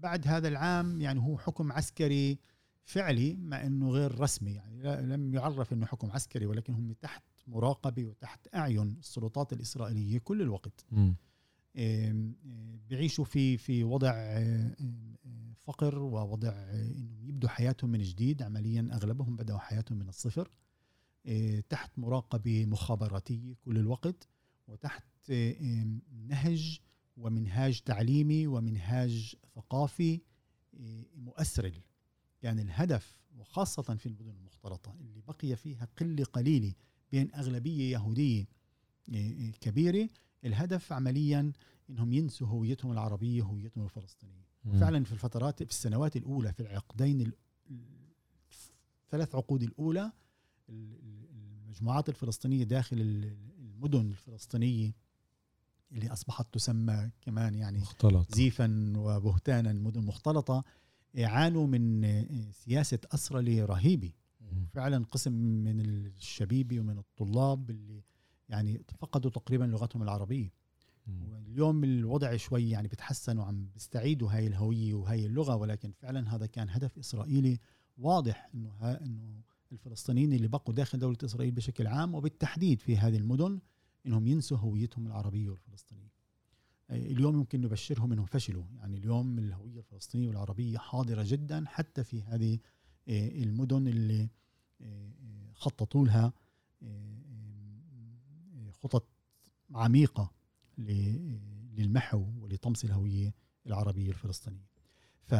بعد 0.00 0.28
هذا 0.28 0.48
العام 0.48 1.00
يعني 1.00 1.20
هو 1.20 1.38
حكم 1.38 1.72
عسكري 1.72 2.38
فعلي 2.84 3.34
مع 3.34 3.66
إنه 3.66 3.90
غير 3.90 4.20
رسمي. 4.20 4.52
يعني 4.52 5.06
لم 5.06 5.34
يعرف 5.34 5.72
إنه 5.72 5.86
حكم 5.86 6.10
عسكري 6.10 6.46
ولكن 6.46 6.74
هم 6.74 6.92
تحت 6.92 7.22
مراقبة 7.46 8.04
وتحت 8.04 8.48
أعين 8.54 8.96
السلطات 9.00 9.52
الإسرائيلية 9.52 10.18
كل 10.18 10.42
الوقت. 10.42 10.84
آه، 11.76 12.32
بيعيشوا 12.88 13.24
في 13.24 13.56
في 13.56 13.84
وضع 13.84 14.42
فقر 15.56 15.98
ووضع 15.98 16.52
إنهم 16.72 17.28
يبدوا 17.28 17.48
حياتهم 17.48 17.90
من 17.90 18.02
جديد. 18.02 18.42
عمليا 18.42 18.88
أغلبهم 18.92 19.36
بدأوا 19.36 19.58
حياتهم 19.58 19.98
من 19.98 20.08
الصفر. 20.08 20.50
تحت 21.68 21.98
مراقبة 21.98 22.66
مخابراتية 22.66 23.54
كل 23.64 23.78
الوقت 23.78 24.28
وتحت 24.68 25.30
نهج 26.26 26.80
ومنهاج 27.16 27.80
تعليمي 27.80 28.46
ومنهاج 28.46 29.36
ثقافي 29.54 30.20
مؤسرل 31.16 31.74
كان 32.40 32.58
الهدف 32.58 33.16
وخاصة 33.38 33.82
في 33.82 34.06
المدن 34.06 34.30
المختلطة 34.30 34.94
اللي 35.00 35.20
بقي 35.28 35.56
فيها 35.56 35.88
قلة 36.00 36.24
قليلة 36.24 36.72
بين 37.14 37.34
أغلبية 37.34 37.92
يهودية 37.92 38.46
آه، 39.14 39.50
كبيرة. 39.60 40.08
الهدف 40.44 40.92
عمليا 40.92 41.52
إنهم 41.90 42.12
ينسوا 42.12 42.46
هويتهم 42.46 42.92
العربية 42.92 43.42
هويتهم 43.42 43.84
الفلسطينية. 43.84 44.44
فعلا 44.80 45.04
في 45.04 45.12
الفترات 45.12 45.62
في 45.62 45.70
السنوات 45.70 46.16
الأولى 46.16 46.52
في 46.52 46.60
العقدين 46.60 47.32
الثلاث 49.04 49.34
عقود 49.34 49.62
الأولى 49.62 50.12
المجموعات 50.68 52.08
الفلسطينية 52.08 52.64
داخل 52.64 52.96
المدن 53.00 54.00
الفلسطينية 54.10 54.94
اللي 55.92 56.12
أصبحت 56.12 56.54
تسمى 56.54 57.10
كمان 57.20 57.54
يعني 57.54 57.78
مختلط. 57.78 58.34
زيفا 58.34 58.92
وبهتانا 58.96 59.72
مدن 59.72 60.04
مختلطة 60.04 60.64
عانوا 61.18 61.66
من 61.66 62.02
سياسة 62.52 62.98
اسرله 63.14 63.64
رهيبه 63.64 64.12
فعلا 64.72 65.04
قسم 65.04 65.32
من 65.32 65.80
الشبيبه 65.80 66.80
ومن 66.80 66.98
الطلاب 66.98 67.70
اللي 67.70 68.02
يعني 68.48 68.82
فقدوا 68.98 69.30
تقريبا 69.30 69.64
لغتهم 69.64 70.02
العربية. 70.02 70.52
اليوم 71.46 71.84
الوضع 71.84 72.36
شوي 72.36 72.70
يعني 72.70 72.88
بتحسن 72.88 73.38
وعم 73.38 73.68
بيستعيدوا 73.74 74.32
هاي 74.32 74.46
الهوية 74.46 74.94
وهاي 74.94 75.26
اللغة 75.26 75.56
ولكن 75.56 75.92
فعلا 75.92 76.34
هذا 76.34 76.46
كان 76.46 76.70
هدف 76.70 76.98
إسرائيلي 76.98 77.58
واضح 77.98 78.50
إنه 78.54 78.72
إنه 78.82 79.42
الفلسطينيين 79.72 80.32
اللي 80.32 80.48
بقوا 80.48 80.74
داخل 80.74 80.98
دولة 80.98 81.18
إسرائيل 81.24 81.52
بشكل 81.52 81.86
عام 81.86 82.14
وبالتحديد 82.14 82.80
في 82.80 82.96
هذه 82.96 83.16
المدن 83.16 83.60
إنهم 84.06 84.26
ينسوا 84.26 84.58
هويتهم 84.58 85.06
العربية 85.06 85.48
والفلسطينية. 85.48 86.12
آه، 86.90 86.96
اليوم 86.96 87.34
يمكن 87.34 87.60
نبشرهم 87.60 88.12
إنهم 88.12 88.26
فشلوا، 88.26 88.64
يعني 88.78 88.96
اليوم 88.96 89.38
الهوية 89.38 89.78
الفلسطينية 89.78 90.28
والعربية 90.28 90.78
حاضرة 90.78 91.22
جدا 91.26 91.64
حتى 91.66 92.04
في 92.04 92.22
هذه 92.22 92.58
المدن 93.08 93.88
اللي 93.88 94.28
آه، 94.80 95.12
خططوا 95.54 96.06
لها 96.06 96.32
خطط 98.72 99.08
عميقة 99.74 100.32
للمحو 100.78 102.24
ولطمس 102.38 102.84
الهوية 102.84 103.34
العربية 103.66 104.08
الفلسطينية. 104.08 104.68
ف 105.22 105.34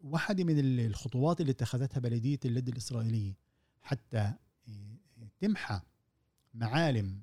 واحدة 0.00 0.44
من 0.44 0.58
الخطوات 0.80 1.40
اللي 1.40 1.52
اتخذتها 1.52 2.00
بلدية 2.00 2.38
اللد 2.44 2.68
الإسرائيلية 2.68 3.36
حتى 3.82 4.34
تمحى 5.40 5.80
معالم 6.54 7.22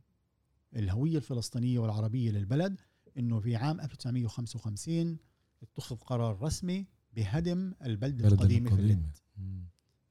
الهوية 0.75 1.17
الفلسطينية 1.17 1.79
والعربية 1.79 2.31
للبلد 2.31 2.81
إنه 3.17 3.39
في 3.39 3.55
عام 3.55 3.81
1955 3.81 5.17
اتخذ 5.63 5.95
قرار 5.95 6.41
رسمي 6.41 6.87
بهدم 7.15 7.73
البلدة 7.83 8.27
القديمة 8.27 8.75
في 8.75 8.81
اللد 8.81 9.17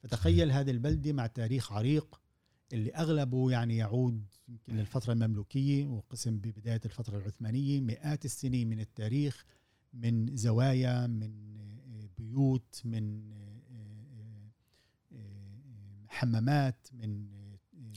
فتخيل 0.02 0.52
هذه 0.52 0.70
البلدة 0.70 1.12
مع 1.12 1.26
تاريخ 1.26 1.72
عريق 1.72 2.20
اللي 2.72 2.90
أغلبه 2.90 3.50
يعني 3.50 3.76
يعود 3.76 4.26
يمكن 4.48 4.76
للفترة 4.76 5.12
المملوكية 5.12 5.86
وقسم 5.86 6.38
ببداية 6.38 6.80
الفترة 6.84 7.18
العثمانية 7.18 7.80
مئات 7.80 8.24
السنين 8.24 8.68
من 8.68 8.80
التاريخ 8.80 9.44
من 9.92 10.36
زوايا 10.36 11.06
من 11.06 11.54
بيوت 12.18 12.82
من 12.84 13.34
حمامات 16.08 16.88
من 16.92 17.26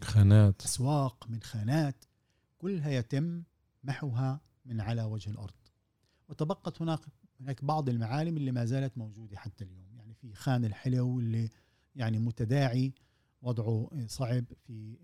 خانات. 0.03 0.61
أسواق 0.61 1.29
من 1.29 1.41
خانات. 1.41 2.05
كلها 2.57 2.89
يتم 2.89 3.43
محوها 3.83 4.41
من 4.65 4.81
على 4.81 5.03
وجه 5.03 5.29
الأرض. 5.29 5.53
وتبقت 6.29 6.81
هناك 6.81 6.99
هناك 7.39 7.65
بعض 7.65 7.89
المعالم 7.89 8.37
اللي 8.37 8.51
ما 8.51 8.65
زالت 8.65 8.97
موجودة 8.97 9.37
حتى 9.37 9.63
اليوم. 9.63 9.87
يعني 9.95 10.13
في 10.13 10.33
خان 10.33 10.65
الحلو 10.65 11.19
اللي 11.19 11.49
يعني 11.95 12.19
متداعي 12.19 12.93
وضعه 13.41 13.89
صعب 14.07 14.45
في 14.53 14.97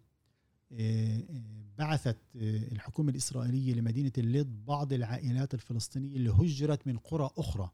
بعثت 1.78 2.18
آه، 2.36 2.72
الحكومة 2.72 3.10
الإسرائيلية 3.12 3.74
لمدينة 3.74 4.12
اللد 4.18 4.66
بعض 4.66 4.94
العائلات 4.94 5.54
الفلسطينية 5.54 6.16
اللي 6.16 6.30
هجرت 6.30 6.88
من 6.88 6.98
قرى 6.98 7.30
أخرى 7.38 7.72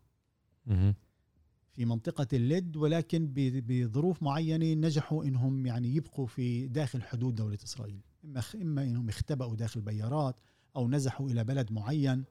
في 1.72 1.86
منطقة 1.86 2.28
اللد 2.34 2.78
ولكن 2.78 3.32
بظروف 3.36 4.24
معينة 4.24 4.74
نجحوا 4.88 5.24
إنهم 5.26 5.66
يعني 5.66 5.96
يبقوا 5.96 6.26
في 6.26 6.68
داخل 6.68 7.02
حدود 7.02 7.36
دولة 7.36 7.58
إسرائيل. 7.64 8.02
إما 8.26 8.44
إما 8.56 8.84
إنهم 8.84 9.10
اختبأوا 9.10 9.56
داخل 9.56 9.82
بيارات 9.82 10.36
أو 10.76 10.90
نزحوا 10.90 11.30
إلى 11.30 11.44
بلد 11.44 11.72
معين 11.72 12.24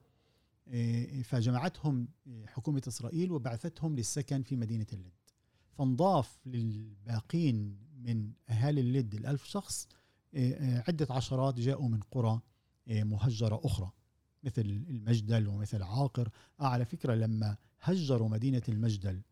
فجمعتهم 1.25 2.09
حكومة 2.47 2.83
إسرائيل 2.89 3.33
وبعثتهم 3.33 3.97
للسكن 3.97 4.43
في 4.43 4.57
مدينة 4.57 4.87
اللد 4.93 5.13
فانضاف 5.73 6.39
للباقين 6.47 7.79
من 8.03 8.33
أهالي 8.49 8.81
اللد 8.81 9.15
الألف 9.15 9.45
شخص 9.45 9.89
إيه، 10.35 10.61
إيه، 10.61 10.85
عدة 10.89 11.07
عشرات 11.11 11.61
جاءوا 11.61 11.89
من 11.89 12.01
قرى 12.01 12.41
مهجرة 12.87 13.61
أخرى 13.65 13.91
مثل 14.45 14.61
المجدل 14.61 15.49
ومثل 15.49 15.83
عاقر. 15.83 16.31
آه 16.61 16.67
على 16.67 16.85
فكرة 16.85 17.15
لما 17.15 17.57
هجروا 17.81 18.29
مدينة 18.29 18.63
المجدل 18.69 19.23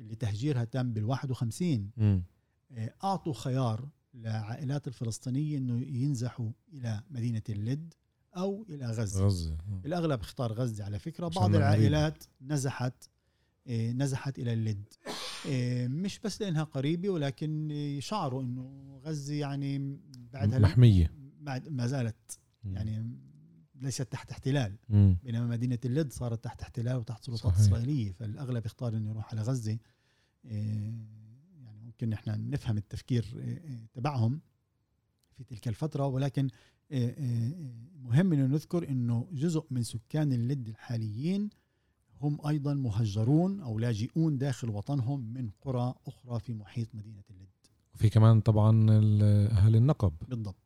اللي 0.00 0.14
تهجيرها 0.14 0.64
تم 0.64 0.92
بال 0.92 1.04
51 1.04 1.90
أعطوا 3.04 3.32
خيار 3.32 3.88
لعائلات 4.14 4.88
الفلسطينية 4.88 5.58
أنه 5.58 5.80
ينزحوا 5.82 6.50
إلى 6.72 7.02
مدينة 7.10 7.42
اللد 7.48 7.94
أو 8.36 8.66
إلى 8.68 8.86
غزة. 8.86 9.26
غزة. 9.26 9.56
الأغلب 9.84 10.20
اختار 10.20 10.52
غزة 10.52 10.84
على 10.84 10.98
فكرة. 10.98 11.28
بعض 11.28 11.54
العائلات 11.54 12.24
نزحت 12.40 13.08
نزحت 13.68 14.38
إلى 14.38 14.52
اللد 14.52 14.84
مش 15.88 16.18
بس 16.18 16.42
لأنها 16.42 16.64
قريبة 16.64 17.10
ولكن 17.10 17.68
شعروا 18.00 18.42
إنه 18.42 18.98
غزة 19.04 19.34
يعني 19.34 19.98
بعدها 20.32 20.58
محمية. 20.58 21.12
بعد 21.40 21.68
ما 21.68 21.86
زالت 21.86 22.38
يعني 22.64 23.16
ليست 23.74 24.02
تحت 24.02 24.30
احتلال. 24.30 24.76
بينما 25.22 25.46
مدينة 25.46 25.78
اللد 25.84 26.12
صارت 26.12 26.44
تحت 26.44 26.62
احتلال 26.62 26.96
وتحت 26.96 27.24
سلطات 27.24 27.54
إسرائيلية 27.54 28.12
فالأغلب 28.12 28.66
اختار 28.66 28.96
إنه 28.96 29.10
يروح 29.10 29.32
على 29.32 29.42
غزة. 29.42 29.78
إيه، 30.44 30.94
يعني 31.64 31.80
ممكن 31.80 32.08
نحن 32.08 32.50
نفهم 32.50 32.76
التفكير 32.76 33.24
تبعهم 33.92 34.40
في 35.36 35.44
تلك 35.44 35.68
الفترة. 35.68 36.06
ولكن 36.06 36.48
آه، 36.92 37.14
آه، 37.18 37.72
مهم 38.02 38.32
إنه 38.32 38.46
نذكر 38.46 38.88
إنه 38.88 39.28
جزء 39.32 39.64
من 39.70 39.82
سكان 39.82 40.32
اللد 40.32 40.68
الحاليين 40.68 41.50
هم 42.22 42.46
أيضا 42.46 42.74
مهجرون 42.74 43.60
أو 43.60 43.78
لاجئون 43.78 44.38
داخل 44.38 44.68
وطنهم 44.70 45.20
من 45.34 45.50
قرى 45.60 45.94
أخرى 46.06 46.40
في 46.40 46.54
محيط 46.54 46.94
مدينة 46.94 47.22
اللد. 47.30 47.48
وفي 47.94 48.08
كمان 48.08 48.40
طبعا 48.40 48.90
أهل 49.50 49.76
النقب. 49.76 50.12
بالضبط. 50.28 50.56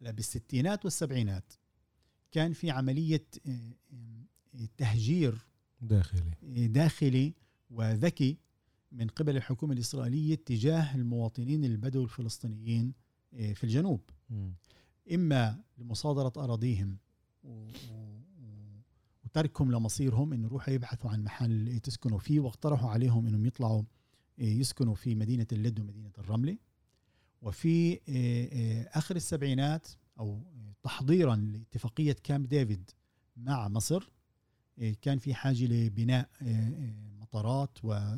بالستينات 0.00 0.84
والسبعينات 0.84 1.52
كان 2.32 2.52
في 2.52 2.70
عملية 2.70 3.24
تهجير 4.76 5.46
داخلي 5.80 6.68
داخلي 6.68 7.34
وذكي 7.70 8.36
من 8.92 9.06
قبل 9.06 9.36
الحكومة 9.36 9.72
الإسرائيلية 9.72 10.34
تجاه 10.34 10.94
المواطنين 10.94 11.64
البدو 11.64 12.04
الفلسطينيين 12.04 12.92
في 13.32 13.64
الجنوب 13.64 14.00
إما 15.14 15.60
لمصادرة 15.78 16.32
أراضيهم 16.44 16.98
وتركهم 19.34 19.72
لمصيرهم 19.72 20.32
إنه 20.32 20.46
يروحوا 20.46 20.74
يبحثوا 20.74 21.10
عن 21.10 21.24
محل 21.24 21.80
تسكنوا 21.82 22.18
فيه 22.18 22.40
واقترحوا 22.40 22.90
عليهم 22.90 23.26
إنهم 23.26 23.46
يطلعوا 23.46 23.82
يسكنوا 24.38 24.94
في 24.94 25.14
مدينة 25.14 25.46
اللد 25.52 25.80
ومدينة 25.80 26.12
الرمله 26.18 26.58
وفي 27.42 28.00
آخر 28.94 29.16
السبعينات 29.16 29.88
أو 30.18 30.42
تحضيرا 30.82 31.36
لاتفاقية 31.36 32.16
كامب 32.22 32.48
ديفيد 32.48 32.90
مع 33.36 33.68
مصر 33.68 34.10
كان 35.02 35.18
في 35.18 35.34
حاجة 35.34 35.64
لبناء 35.64 36.28
مطارات 37.20 37.78
و 37.84 38.14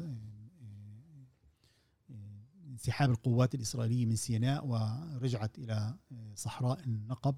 انسحاب 2.70 3.10
القوات 3.10 3.54
الإسرائيلية 3.54 4.06
من 4.06 4.16
سيناء 4.16 4.66
ورجعت 4.66 5.58
إلى 5.58 5.94
صحراء 6.34 6.84
النقب 6.84 7.36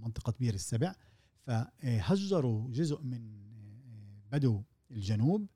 منطقة 0.00 0.34
بير 0.40 0.54
السبع. 0.54 0.94
فهجروا 1.46 2.70
جزء 2.70 3.02
من 3.02 3.42
بدو 4.32 4.62
الجنوب 4.90 5.46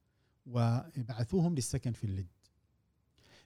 وبعثوهم 0.47 1.55
للسكن 1.55 1.93
في 1.93 2.05
اللد. 2.05 2.27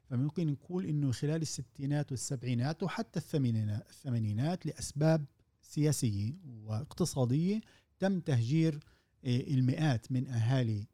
فممكن 0.05 0.47
نقول 0.47 0.86
إنه 0.86 1.12
خلال 1.12 1.43
الستينات 1.43 2.11
والسبعينات 2.11 2.82
وحتى 2.82 3.18
الثمانينات 3.18 4.66
لأسباب 4.66 5.24
سياسية 5.62 6.34
واقتصادية 6.64 7.61
تم 7.99 8.20
تهجير 8.20 8.80
المئات 9.24 10.12
من 10.12 10.28
أهالي 10.28 10.86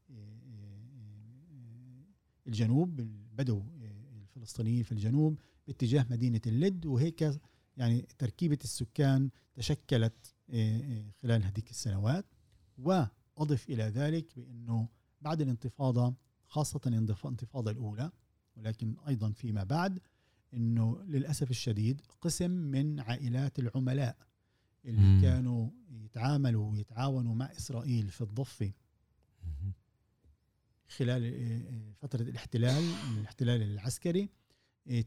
الجنوب 2.46 3.00
البدو 3.00 3.62
الفلسطينيين 4.36 4.82
في 4.82 4.92
الجنوب 4.92 5.38
باتجاه 5.66 6.06
مدينة 6.10 6.40
اللد. 6.46 6.86
وهيك 6.86 7.40
يعني 7.76 8.06
تركيبة 8.18 8.58
السكان 8.64 9.30
تشكلت 9.54 10.12
آه، 10.12 10.30
آه، 10.30 10.35
خلال 11.22 11.44
هذيك 11.44 11.70
السنوات 11.70 12.24
وأضف 12.78 13.68
إلى 13.68 13.82
ذلك 13.82 14.26
بأنه 14.36 14.88
بعد 15.20 15.40
الانتفاضة 15.40 16.14
خاصة 16.46 16.80
الانتفاضه 16.86 17.70
الأولى 17.70 18.10
ولكن 18.56 18.96
أيضا 19.08 19.30
فيما 19.30 19.64
بعد 19.64 20.00
إنه 20.54 21.02
للأسف 21.02 21.50
الشديد 21.50 22.00
قسم 22.20 22.50
من 22.50 23.00
عائلات 23.00 23.58
العملاء 23.58 24.16
اللي 24.84 25.00
مم. 25.00 25.20
كانوا 25.22 25.70
يتعاملوا 25.90 26.70
ويتعاونوا 26.70 27.34
مع 27.34 27.46
إسرائيل 27.52 28.08
في 28.08 28.20
الضفة 28.20 28.72
خلال 30.88 31.24
آه، 31.24 31.92
فترة 31.92 32.22
الاحتلال 32.22 32.84
الاحتلال 33.18 33.62
العسكري 33.62 34.30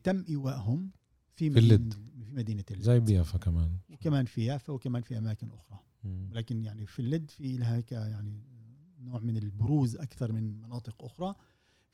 تم 0.04 0.26
إيوائهم 0.30 0.92
في, 1.40 1.50
في 1.50 1.60
اللد 1.60 1.94
في 1.94 2.32
مدينة 2.32 2.64
اللد 2.72 2.82
زي 2.82 3.00
بيافا 3.00 3.38
كمان. 3.38 3.72
وكمان 3.90 4.26
في 4.26 4.46
يافا 4.46 4.74
وكمان 4.74 5.02
في 5.02 5.18
أماكن 5.18 5.50
أخرى. 5.52 5.80
مم. 6.04 6.30
لكن 6.34 6.64
يعني 6.64 6.86
في 6.86 7.00
اللد 7.00 7.30
في 7.30 7.58
لها 7.58 7.84
يعني 7.92 8.44
نوع 9.00 9.20
من 9.20 9.38
البروز 9.38 9.96
أكثر 9.96 10.32
من 10.32 10.62
مناطق 10.62 11.04
أخرى. 11.04 11.36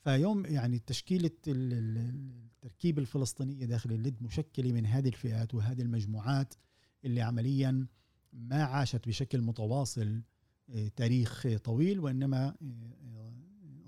فيوم 0.04 0.46
يعني 0.46 0.78
تشكيلة 0.78 1.30
التركيبة 1.46 3.02
الفلسطينية 3.02 3.66
داخل 3.66 3.92
اللد 3.92 4.22
مشكلة 4.22 4.72
من 4.72 4.86
هذه 4.86 5.08
الفئات 5.08 5.54
وهذه 5.54 5.82
المجموعات 5.82 6.54
اللي 7.04 7.20
عمليا 7.22 7.86
ما 8.32 8.62
عاشت 8.62 9.08
بشكل 9.08 9.40
متواصل 9.40 10.22
آه، 10.70 10.88
تاريخ 10.88 11.46
طويل 11.64 12.00
وإنما 12.00 12.56
آه، 12.62 13.32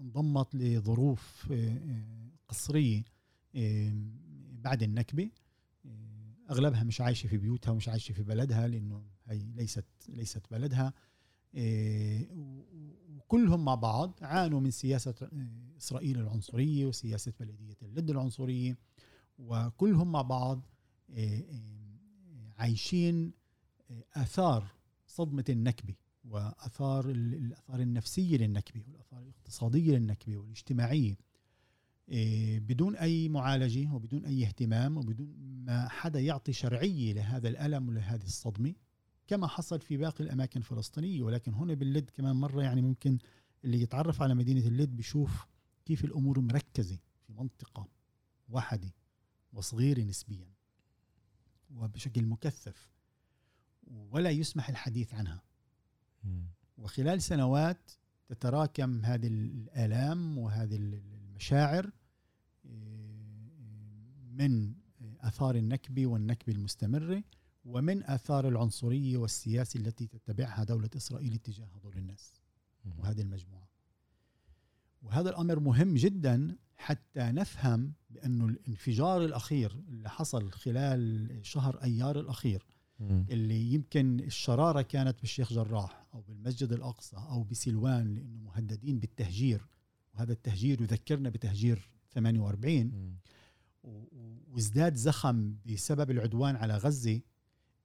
انضمت 0.00 0.54
لظروف 0.54 1.52
آه، 1.52 2.30
قصرية 2.48 3.04
بعد 4.52 4.82
النكبة. 4.82 5.30
أغلبها 6.50 6.84
مش 6.84 7.00
عايشة 7.00 7.26
في 7.26 7.36
بيوتها 7.36 7.70
ومش 7.70 7.88
عايشة 7.88 8.12
في 8.12 8.22
بلدها 8.22 8.68
لأنه 8.68 9.04
هي 9.26 9.38
ليست 9.38 9.84
ليست 10.08 10.42
بلدها. 10.50 10.92
وكلهم 13.16 13.64
مع 13.64 13.74
بعض 13.74 14.18
عانوا 14.22 14.60
من 14.60 14.70
سياسة 14.70 15.30
إسرائيل 15.78 16.18
العنصرية 16.18 16.86
وسياسة 16.86 17.32
بلدية 17.40 17.76
اللد 17.82 18.10
العنصرية 18.10 18.78
وكلهم 19.38 20.12
مع 20.12 20.22
بعض 20.22 20.62
عايشين 22.58 23.32
آثار 24.14 24.66
صدمة 25.06 25.44
النكبة 25.48 25.94
وآثار 26.24 27.10
الآثار 27.10 27.80
النفسية 27.80 28.36
للنكبة 28.36 28.82
والآثار 28.86 29.22
الاقتصادية 29.22 29.92
للنكبة 29.92 30.36
والاجتماعية. 30.36 31.16
بدون 32.58 32.96
أي 32.96 33.28
معالجة 33.28 33.92
وبدون 33.92 34.24
أي 34.24 34.46
اهتمام 34.46 34.96
وبدون 34.96 35.34
ما 35.38 35.88
حدا 35.88 36.20
يعطي 36.20 36.52
شرعية 36.52 37.12
لهذا 37.12 37.48
الألم 37.48 37.88
ولهذه 37.88 38.24
الصدمة 38.24 38.74
كما 39.26 39.46
حصل 39.46 39.80
في 39.80 39.96
باقي 39.96 40.24
الأماكن 40.24 40.60
الفلسطينية. 40.60 41.22
ولكن 41.22 41.54
هنا 41.54 41.74
باللد 41.74 42.10
كمان 42.10 42.36
مرة 42.36 42.62
يعني 42.62 42.82
ممكن 42.82 43.18
اللي 43.64 43.82
يتعرف 43.82 44.22
على 44.22 44.34
مدينة 44.34 44.66
اللد 44.66 44.96
بيشوف 44.96 45.46
كيف 45.84 46.04
الأمور 46.04 46.40
مركزة 46.40 46.98
في 47.26 47.32
منطقة 47.32 47.88
واحدة 48.48 48.94
وصغيرة 49.52 50.00
نسبيا 50.00 50.50
وبشكل 51.74 52.26
مكثف 52.26 52.90
ولا 53.86 54.30
يسمح 54.30 54.68
الحديث 54.68 55.14
عنها. 55.14 55.42
وخلال 56.78 57.22
سنوات 57.22 57.90
تتراكم 58.28 59.04
هذه 59.04 59.26
الآلام 59.26 60.38
وهذه 60.38 60.76
المشاعر 60.76 61.90
من 64.38 64.74
آثار 65.20 65.54
النكبه 65.54 66.06
والنكبه 66.06 66.52
المستمره 66.52 67.22
ومن 67.64 68.02
آثار 68.04 68.48
العنصريه 68.48 69.16
والسياسة 69.16 69.80
التي 69.80 70.06
تتبعها 70.06 70.64
دولة 70.64 70.90
إسرائيل 70.96 71.36
تجاه 71.36 71.68
هذول 71.76 71.96
الناس 71.96 72.40
وهذه 72.98 73.20
المجموعة. 73.20 73.68
وهذا 75.02 75.30
الأمر 75.30 75.60
مهم 75.60 75.94
جدا 75.94 76.56
حتى 76.76 77.20
نفهم 77.20 77.92
بانه 78.10 78.44
الانفجار 78.46 79.24
الأخير 79.24 79.76
اللي 79.88 80.10
حصل 80.10 80.50
خلال 80.50 81.28
شهر 81.42 81.82
أيار 81.82 82.20
الأخير 82.20 82.66
اللي 83.30 83.72
يمكن 83.72 84.20
الشرارة 84.20 84.82
كانت 84.82 85.20
بالشيخ 85.20 85.52
جراح 85.52 86.06
أو 86.14 86.20
بالمسجد 86.20 86.72
الأقصى 86.72 87.16
أو 87.16 87.42
بسلوان 87.42 88.14
لأنه 88.14 88.40
مهددين 88.40 88.98
بالتهجير 88.98 89.66
وهذا 90.14 90.32
التهجير 90.32 90.80
يذكرنا 90.80 91.28
بتهجير 91.28 91.90
48 92.10 93.16
وازداد 93.82 94.94
زخم 94.94 95.56
بسبب 95.66 96.10
العدوان 96.10 96.56
على 96.56 96.76
غزة 96.76 97.20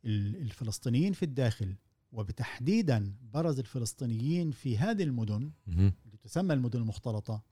الفلسطينيين 0.06 1.14
في 1.14 1.24
الداخل 1.24 1.76
وبتحديدا 2.12 3.16
برز 3.34 3.60
الفلسطينيين 3.60 4.52
في 4.52 4.78
هذه 4.78 5.04
المدن 5.04 5.52
اللي 5.68 6.18
تسمى 6.24 6.54
المدن 6.54 6.80
المختلطة 6.80 7.44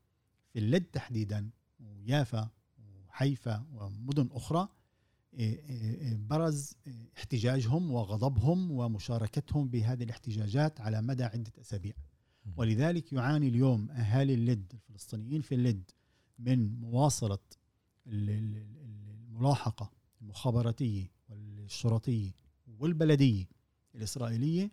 في 0.52 0.58
اللد 0.58 0.84
تحديدا 0.84 1.50
ويافا 1.80 2.50
وحيفا 3.08 3.66
ومدن 3.72 4.28
أخرى 4.32 4.68
إيه، 5.34 5.64
إيه، 5.68 6.00
إيه، 6.00 6.16
برز 6.16 6.74
احتجاجهم 7.16 7.90
وغضبهم 7.90 8.70
ومشاركتهم 8.70 9.68
بهذه 9.68 10.02
الاحتجاجات 10.02 10.80
على 10.80 11.02
مدى 11.02 11.24
عدة 11.24 11.52
أسابيع. 11.60 11.92
ولذلك 12.56 13.12
يعاني 13.12 13.48
اليوم 13.48 13.90
أهالي 13.90 14.34
اللد 14.34 14.72
الفلسطينيين 14.74 15.40
في 15.40 15.54
اللد 15.54 15.90
من 16.38 16.80
مواصلة 16.80 17.38
الملاحقة 18.06 19.90
المخابراتية 20.22 21.10
والشرطيه 21.28 22.30
والبلدية 22.78 23.48
الإسرائيلية 23.94 24.70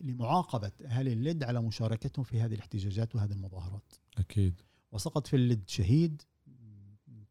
لمعاقبة 0.00 0.72
اهالي 0.84 1.12
اللد 1.12 1.44
على 1.44 1.62
مشاركتهم 1.62 2.24
في 2.24 2.40
هذه 2.40 2.54
الاحتجاجات 2.54 3.14
وهذه 3.14 3.32
المظاهرات. 3.32 3.92
أكيد. 4.18 4.62
وسقط 4.92 5.26
في 5.26 5.36
اللد 5.36 5.68
شهيد 5.68 6.22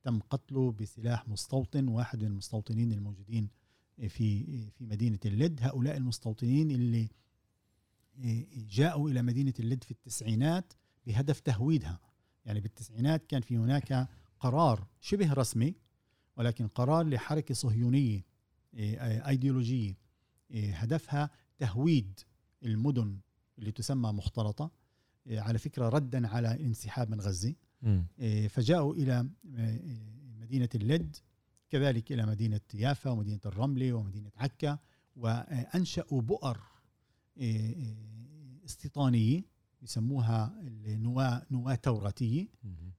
تم 0.03 0.19
قتله 0.19 0.71
بسلاح 0.71 1.27
مستوطن 1.27 1.87
واحد 1.87 2.21
من 2.21 2.27
المستوطنين 2.27 2.91
الموجودين 2.91 3.49
في 3.97 4.43
في 4.71 4.83
مدينة 4.83 5.19
اللد، 5.25 5.59
هؤلاء 5.61 5.97
المستوطنين 5.97 6.71
اللي 6.71 7.09
جاءوا 8.55 9.09
إلى 9.09 9.21
مدينة 9.21 9.53
اللد 9.59 9.83
في 9.83 9.91
التسعينات 9.91 10.73
بهدف 11.07 11.39
تهويدها 11.39 11.99
يعني 12.45 12.59
بالتسعينات 12.59 13.25
كان 13.25 13.41
في 13.41 13.57
هناك 13.57 14.07
قرار 14.39 14.87
شبه 15.01 15.33
رسمي 15.33 15.75
ولكن 16.37 16.67
قرار 16.67 17.07
لحركة 17.07 17.53
صهيونية 17.53 18.25
إيه، 18.73 19.27
ايديولوجيه 19.27 19.97
إيه، 20.51 20.75
هدفها 20.75 21.29
تهويد 21.57 22.19
المدن 22.63 23.19
اللي 23.59 23.71
تسمى 23.71 24.11
مختلطة 24.11 24.71
إيه، 25.27 25.39
على 25.39 25.57
فكرة 25.59 25.89
ردا 25.89 26.27
على 26.27 26.51
الانسحاب 26.53 27.09
من 27.09 27.21
غزة. 27.21 27.55
فجاءوا 28.49 28.93
إلى 28.93 29.29
مدينة 30.39 30.69
اللد 30.75 31.15
كذلك 31.69 32.11
إلى 32.11 32.25
مدينة 32.25 32.61
يافا 32.73 33.09
ومدينة 33.09 33.39
الرملة 33.45 33.93
ومدينة 33.93 34.31
عكا 34.37 34.79
وأنشأوا 35.15 36.21
بؤر 36.21 36.59
آه، 37.37 37.95
استيطانية. 38.65 39.41
يسموها 39.81 40.53
النواة 40.85 41.45
نواة 41.51 41.75
توراتيه 41.75 42.47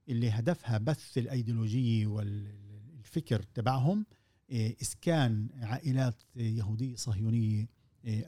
اللي 0.09 0.29
هدفها 0.29 0.77
بث 0.77 1.17
الايديولوجيه 1.17 2.07
والفكر 2.07 3.41
تبعهم 3.41 4.05
إسكان 4.51 5.49
عائلات 5.61 6.23
يهودية 6.35 6.95
صهيونية 6.95 7.67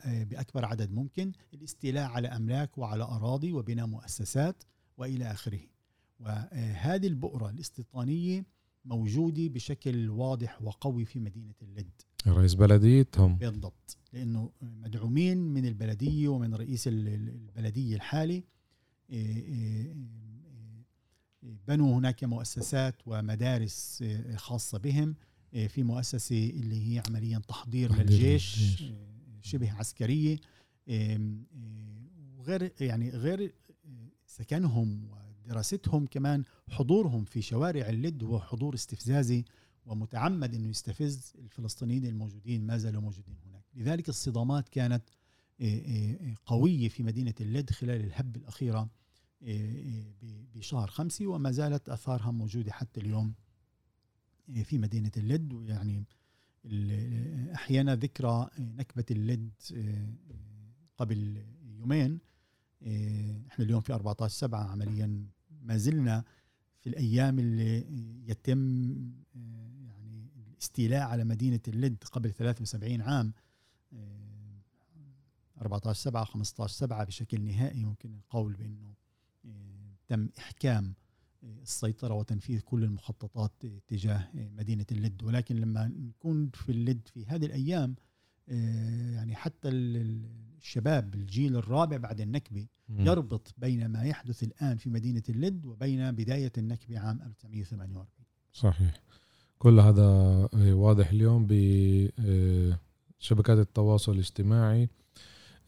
بأكبر 0.05 0.65
عدد 0.65 0.91
ممكن 0.91 1.31
الاستيلاء 1.53 2.09
على 2.09 2.27
أملاك 2.27 2.77
وعلى 2.77 3.03
أراضي 3.03 3.53
وبناء 3.53 3.87
مؤسسات 3.87 4.63
وإلى 4.97 5.31
آخره. 5.31 5.59
وهذه 6.19 7.07
البؤرة 7.07 7.49
الاستيطانية 7.49 8.45
موجودة 8.85 9.47
بشكل 9.47 10.09
واضح 10.09 10.61
وقوي 10.61 11.05
في 11.05 11.19
مدينة 11.19 11.53
اللد. 11.61 11.91
رئيس 12.27 12.53
بلديتهم. 12.53 13.35
بالضبط. 13.37 13.97
لأنه 14.13 14.51
مدعومين 14.61 15.37
من 15.37 15.65
البلدية 15.65 16.27
ومن 16.27 16.55
رئيس 16.55 16.87
البلدية 16.87 17.95
الحالي. 17.95 18.43
بنوا 21.67 21.97
هناك 21.97 22.23
مؤسسات 22.23 22.95
ومدارس 23.05 24.03
خاصة 24.35 24.77
بهم. 24.77 25.15
في 25.67 25.83
مؤسسة 25.83 26.49
اللي 26.49 26.93
هي 26.93 27.03
عمليا 27.07 27.39
تحضير, 27.39 27.89
تحضير 27.89 28.05
للجيش 28.05 28.83
شبه 29.41 29.71
عسكرية. 29.71 30.37
وغير 32.37 32.71
يعني 32.81 33.09
غير 33.09 33.53
سكنهم 34.25 35.07
ودراستهم 35.45 36.05
كمان 36.05 36.43
حضورهم 36.69 37.25
في 37.25 37.41
شوارع 37.41 37.89
اللد 37.89 38.23
هو 38.23 38.39
حضور 38.39 38.73
استفزازي 38.73 39.45
ومتعمد 39.85 40.55
إنه 40.55 40.69
يستفز 40.69 41.33
الفلسطينيين 41.39 42.05
الموجودين 42.05 42.65
ما 42.65 42.77
زالوا 42.77 43.01
موجودين 43.01 43.35
هناك. 43.45 43.52
لذلك 43.75 44.09
الصدامات 44.09 44.69
كانت 44.69 45.03
قوية 46.45 46.89
في 46.89 47.03
مدينة 47.03 47.33
اللد 47.41 47.69
خلال 47.69 48.01
الهبه 48.05 48.39
الأخيرة 48.39 48.89
بشهر 50.55 50.87
خمسة 50.87 51.27
وما 51.27 51.51
زالت 51.51 51.89
آثارها 51.89 52.31
موجودة 52.31 52.71
حتى 52.71 52.99
اليوم 52.99 53.33
في 54.63 54.77
مدينة 54.77 55.11
اللد. 55.17 55.53
ويعني 55.53 56.03
أحيانا 57.55 57.95
ذكرى 57.95 58.49
نكبة 58.59 59.05
اللد 59.11 59.51
قبل 60.97 61.43
يومين 61.79 62.19
إحنا 63.47 63.65
اليوم 63.65 63.81
في 63.81 63.93
14 63.93 64.33
7 64.37 64.63
عمليا 64.71 65.25
ما 65.61 65.77
زلنا 65.77 66.23
في 66.79 66.89
الأيام 66.89 67.39
اللي 67.39 67.85
يتم 68.29 68.93
يعني 69.85 70.27
الاستيلاء 70.51 71.01
على 71.01 71.23
مدينة 71.23 71.59
اللد 71.67 72.03
قبل 72.11 72.31
73 72.31 73.01
عام. 73.01 73.33
14 75.61 75.93
7 75.93 76.23
15 76.25 76.73
7 76.73 77.03
بشكل 77.03 77.41
نهائي. 77.41 77.85
ممكن 77.85 78.13
القول 78.13 78.53
بأنه 78.53 78.93
تم 80.07 80.29
إحكام 80.37 80.93
السيطرة 81.43 82.13
وتنفيذ 82.13 82.59
كل 82.59 82.83
المخططات 82.83 83.51
تجاه 83.87 84.29
مدينة 84.33 84.85
اللد. 84.91 85.23
ولكن 85.23 85.55
لما 85.55 85.87
نكون 85.87 86.49
في 86.53 86.71
اللد 86.71 87.07
في 87.13 87.25
هذه 87.25 87.45
الأيام 87.45 87.95
يعني 89.13 89.35
حتى 89.35 89.69
الشباب 89.69 91.15
الجيل 91.15 91.55
الرابع 91.55 91.97
بعد 91.97 92.21
النكبة 92.21 92.67
يربط 92.89 93.53
بين 93.57 93.87
ما 93.87 94.03
يحدث 94.03 94.43
الآن 94.43 94.77
في 94.77 94.89
مدينة 94.89 95.23
اللد 95.29 95.65
وبين 95.65 96.11
بداية 96.11 96.51
النكبة 96.57 96.99
عام 96.99 97.21
1948 97.21 98.07
صحيح. 98.53 99.01
كل 99.57 99.79
هذا 99.79 100.07
واضح 100.53 101.09
اليوم 101.09 101.47
بشبكات 103.23 103.57
التواصل 103.57 104.11
الاجتماعي. 104.11 104.89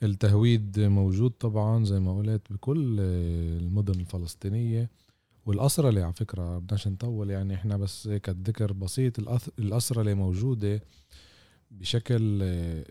التهويد 0.03 0.80
موجود 0.80 1.32
طبعا 1.32 1.86
زي 1.86 1.99
ما 1.99 2.18
قلت 2.18 2.53
بكل 2.53 2.99
المدن 2.99 3.99
الفلسطينية. 3.99 4.89
والأسرة 5.45 5.89
اللي 5.89 6.01
على 6.01 6.14
فكرة 6.14 6.58
بدناش 6.58 6.88
نطول 6.88 7.30
يعني 7.30 7.53
إحنا 7.56 7.78
بس 7.78 8.08
هيك 8.08 8.30
الذكر 8.30 8.74
بسيط 8.74 9.20
الأسرة 9.60 10.01
اللي 10.01 10.14
موجودة 10.14 10.82
بشكل 11.72 12.43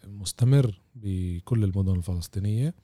مستمر 0.06 0.80
بكل 0.94 1.64
المدن 1.64 1.96
الفلسطينية. 1.96 2.74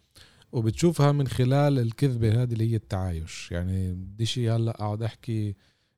وبتشوفها 0.53 1.13
من 1.13 1.29
خلال 1.29 1.79
الكذبة 1.79 2.43
هذه 2.43 2.53
اللي 2.53 2.71
هي 2.71 2.77
التعايش. 2.77 3.53
يعني 3.53 3.93
بدي 3.93 4.27
شيء 4.27 4.57
هلأ 4.57 4.71
اقعد 4.71 5.03
أحكي 5.03 5.55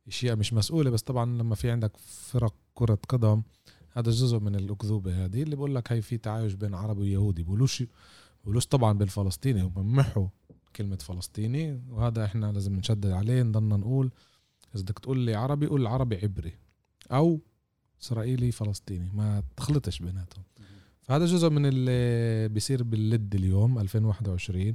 إشياء 0.08 0.36
مش 0.36 0.52
مسؤولة 0.52 0.90
بس 0.90 1.02
طبعا 1.02 1.24
لما 1.24 1.54
في 1.54 1.70
عندك 1.70 1.96
فرق 1.96 2.54
كرة 2.74 2.98
قدم 3.08 3.42
هذا 3.92 4.10
جزء 4.10 4.38
من 4.38 4.54
الأكذوبة 4.54 5.24
هذه 5.24 5.42
اللي 5.42 5.56
بقول 5.56 5.74
لك 5.74 5.92
هي 5.92 6.02
في 6.02 6.18
تعايش 6.18 6.52
بين 6.52 6.74
عربي 6.74 7.00
ويهودي. 7.00 7.42
بقولوش 7.42 7.84
بقولوش 8.44 8.66
طبعا 8.66 8.92
بالفلسطيني 8.92 9.62
هم 9.62 9.96
محوا 9.96 10.26
كلمة 10.76 10.96
فلسطيني 10.96 11.80
وهذا 11.90 12.24
إحنا 12.24 12.52
لازم 12.52 12.76
نشدد 12.76 13.10
عليه 13.10 13.42
نضلنا 13.42 13.76
نقول 13.76 14.10
إذا 14.74 14.82
بدك 14.82 14.98
تقول 14.98 15.18
لي 15.18 15.34
عربي 15.34 15.66
قول 15.66 15.86
عربي 15.86 16.16
عبري 16.16 16.52
أو 17.10 17.40
إسرائيلي 18.02 18.52
فلسطيني 18.52 19.10
ما 19.14 19.42
تخلطش 19.56 19.98
بيناتهم. 19.98 20.44
فهذا 21.02 21.26
جزء 21.26 21.50
من 21.50 21.66
اللي 21.66 22.48
بيصير 22.48 22.82
باللد 22.82 23.34
اليوم 23.34 23.78
2021 23.78 24.74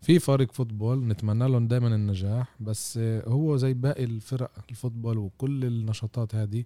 في 0.00 0.18
فريق 0.18 0.52
فوتبول 0.52 1.08
نتمنى 1.08 1.48
لهم 1.48 1.68
دائما 1.68 1.94
النجاح 1.94 2.56
بس 2.60 2.98
هو 3.26 3.56
زي 3.56 3.74
باقي 3.74 4.04
الفرق 4.04 4.50
الفوتبول 4.70 5.18
وكل 5.18 5.64
النشاطات 5.64 6.34
هذه 6.34 6.64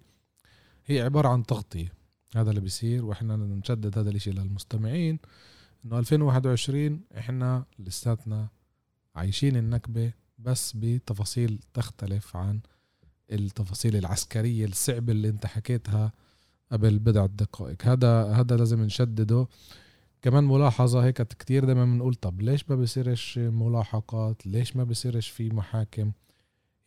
هي 0.85 1.01
عبارة 1.01 1.27
عن 1.27 1.45
تغطية. 1.45 1.93
هذا 2.35 2.49
اللي 2.49 2.61
بيصير 2.61 3.05
وإحنا 3.05 3.35
نشدد 3.35 3.97
هذا 3.97 4.09
الإشي 4.09 4.31
للمستمعين 4.31 5.19
إنه 5.85 5.99
2021 5.99 7.01
إحنا 7.17 7.65
لساتنا 7.79 8.47
عايشين 9.15 9.57
النكبة 9.57 10.13
بس 10.39 10.73
بتفاصيل 10.75 11.59
تختلف 11.73 12.35
عن 12.35 12.59
التفاصيل 13.31 13.95
العسكرية 13.95 14.65
الصعبة 14.65 15.11
اللي 15.13 15.29
أنت 15.29 15.45
حكيتها 15.45 16.11
قبل 16.71 16.99
بضع 16.99 17.25
دقائق. 17.25 17.85
هذا 17.85 18.23
هذا 18.23 18.55
لازم 18.57 18.81
نشدده. 18.81 19.47
كمان 20.21 20.43
ملاحظة 20.43 21.05
هيك 21.05 21.21
كتير 21.21 21.65
دايما 21.65 21.85
بنقول 21.85 22.15
طب 22.15 22.41
ليش 22.41 22.69
ما 22.69 22.75
بصيرش 22.75 23.37
ملاحقات؟ 23.37 24.47
ليش 24.47 24.75
ما 24.75 24.83
بصيرش 24.83 25.29
في 25.29 25.49
محاكم؟ 25.49 26.11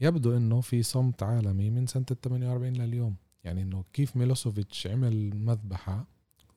يبدو 0.01 0.37
إنه 0.37 0.61
في 0.61 0.83
صمت 0.83 1.23
عالمي 1.23 1.71
من 1.71 1.87
سنة 1.87 2.05
ال 2.11 2.21
48 2.21 2.73
لليوم. 2.73 3.17
يعني 3.47 3.63
إنه 3.63 3.85
كيف 3.93 4.17
ميلوسوفيتش 4.17 4.87
عمل 4.87 5.37
مذبحة 5.37 6.07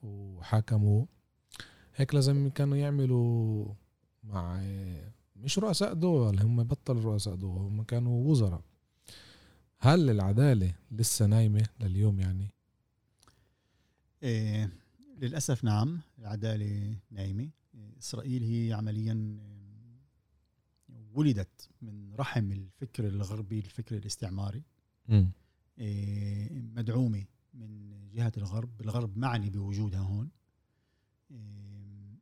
وحاكموه 0.04 1.08
هيك 1.96 2.16
لازم 2.16 2.50
كانوا 2.50 2.78
يعملوا 2.78 3.66
مع 4.24 4.64
مش 5.36 5.60
رؤساء 5.60 5.94
دول 5.94 6.40
هم 6.40 6.64
بطلوا 6.64 7.02
رؤساء 7.02 7.36
دول 7.36 7.58
هم 7.58 7.84
كانوا 7.84 8.32
وزراء. 8.32 8.62
هل 9.80 10.10
العدالة 10.10 10.76
لسه 10.92 11.26
نايمة 11.26 11.68
لليوم 11.80 12.20
يعني؟ 12.20 12.48
إيه 14.24 14.70
للأسف 15.18 15.64
نعم 15.64 16.00
العدالة 16.20 16.96
نايمة. 17.12 17.50
إسرائيل 18.00 18.44
هي 18.44 18.74
عمليا 18.74 19.38
ولدت 21.14 21.70
من 21.82 22.16
رحم 22.16 22.52
الفكر 22.52 23.08
الغربي 23.08 23.60
الفكر 23.60 23.98
الاستعماري. 23.98 24.64
إيه 25.10 25.28
مدعومة 26.76 27.26
من 27.54 27.90
جهة 28.12 28.32
الغرب. 28.38 28.82
الغرب 28.82 29.18
معني 29.18 29.50
بوجودها 29.50 30.00
هون. 30.00 30.30
إيه 31.32 32.20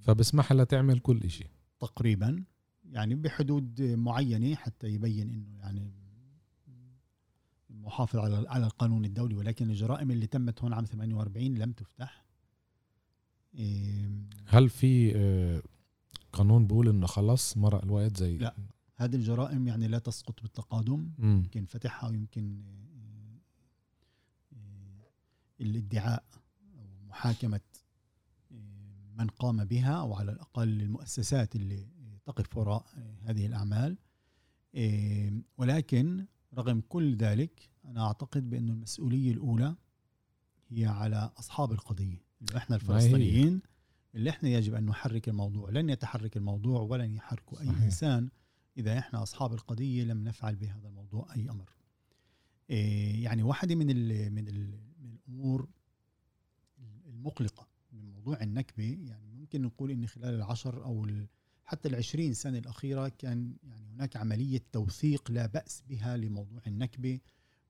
فبسمح 0.00 0.52
لها 0.52 0.64
تعمل 0.64 0.98
كل 0.98 1.30
شيء 1.30 1.50
تقريبا 1.80 2.44
يعني 2.84 3.14
بحدود 3.14 3.82
معينة 3.82 4.54
حتى 4.54 4.88
يبين 4.88 5.30
إنه 5.30 5.58
يعني 5.58 5.92
محافظ 7.70 8.18
على 8.18 8.48
على 8.48 8.66
القانون 8.66 9.04
الدولي. 9.04 9.34
ولكن 9.34 9.70
الجرائم 9.70 10.10
اللي 10.10 10.26
تمت 10.26 10.62
هون 10.62 10.72
عام 10.72 10.84
48 10.84 11.54
لم 11.54 11.72
تفتح. 11.72 12.24
هل 14.46 14.68
في 14.68 15.12
آه، 15.16 15.62
قانون 16.32 16.66
بيقول 16.66 16.88
إنه 16.88 17.06
خلص 17.06 17.56
مرق 17.56 17.84
الوقت 17.84 18.16
زي؟ 18.16 18.38
لا. 18.38 18.56
هذه 18.96 19.16
الجرائم 19.16 19.68
يعني 19.68 19.88
لا 19.88 19.98
تسقط 19.98 20.42
بالتقادم. 20.42 21.10
يمكن 21.18 21.64
فتحها 21.64 22.10
ويمكن 22.10 22.62
آه، 22.64 22.70
آه، 22.70 22.89
الادعاء 25.60 26.24
أو 26.74 27.08
محاكمه 27.08 27.60
من 29.18 29.26
قام 29.26 29.64
بها 29.64 29.92
أو 29.92 30.14
على 30.14 30.32
الأقل 30.32 30.80
المؤسسات 30.82 31.56
اللي 31.56 31.86
تقف 32.26 32.56
وراء 32.56 32.86
هذه 33.22 33.46
الأعمال. 33.46 33.96
ولكن 35.58 36.26
رغم 36.54 36.82
كل 36.88 37.16
ذلك 37.16 37.70
أنا 37.84 38.06
أعتقد 38.06 38.50
بأن 38.50 38.68
المسؤولية 38.68 39.32
الأولى 39.32 39.74
هي 40.68 40.86
على 40.86 41.30
أصحاب 41.38 41.72
القضية 41.72 42.22
اللي 42.42 42.56
إحنا 42.56 42.76
الفلسطينيين 42.76 43.62
اللي 44.14 44.30
إحنا 44.30 44.48
يجب 44.48 44.74
أن 44.74 44.86
نحرك 44.86 45.28
الموضوع. 45.28 45.70
لن 45.70 45.90
يتحرك 45.90 46.36
الموضوع 46.36 46.80
ولن 46.80 47.14
يحركه 47.14 47.60
أي 47.60 47.66
صحيح. 47.66 47.82
إنسان 47.82 48.30
إذا 48.76 48.98
إحنا 48.98 49.22
أصحاب 49.22 49.52
القضية 49.52 50.04
لم 50.04 50.24
نفعل 50.24 50.56
بهذا 50.56 50.88
الموضوع 50.88 51.34
أي 51.34 51.50
أمر. 51.50 51.70
يعني 53.22 53.42
واحدة 53.42 53.74
من 53.74 53.86
من, 53.86 54.34
من 54.34 54.48
الأمور 55.30 55.68
المقلقة 57.06 57.68
من 57.92 58.10
موضوع 58.10 58.42
النكبة. 58.42 58.98
يعني 59.06 59.32
ممكن 59.32 59.62
نقول 59.62 59.90
إن 59.90 60.06
خلال 60.06 60.34
العشر 60.34 60.84
أو 60.84 61.06
حتى 61.64 61.88
العشرين 61.88 62.34
سنة 62.34 62.58
الأخيرة 62.58 63.08
كان 63.08 63.54
يعني 63.62 63.86
هناك 63.94 64.16
عملية 64.16 64.62
توثيق 64.72 65.30
لا 65.30 65.46
بأس 65.46 65.82
بها 65.88 66.16
لموضوع 66.16 66.60
النكبة 66.66 67.20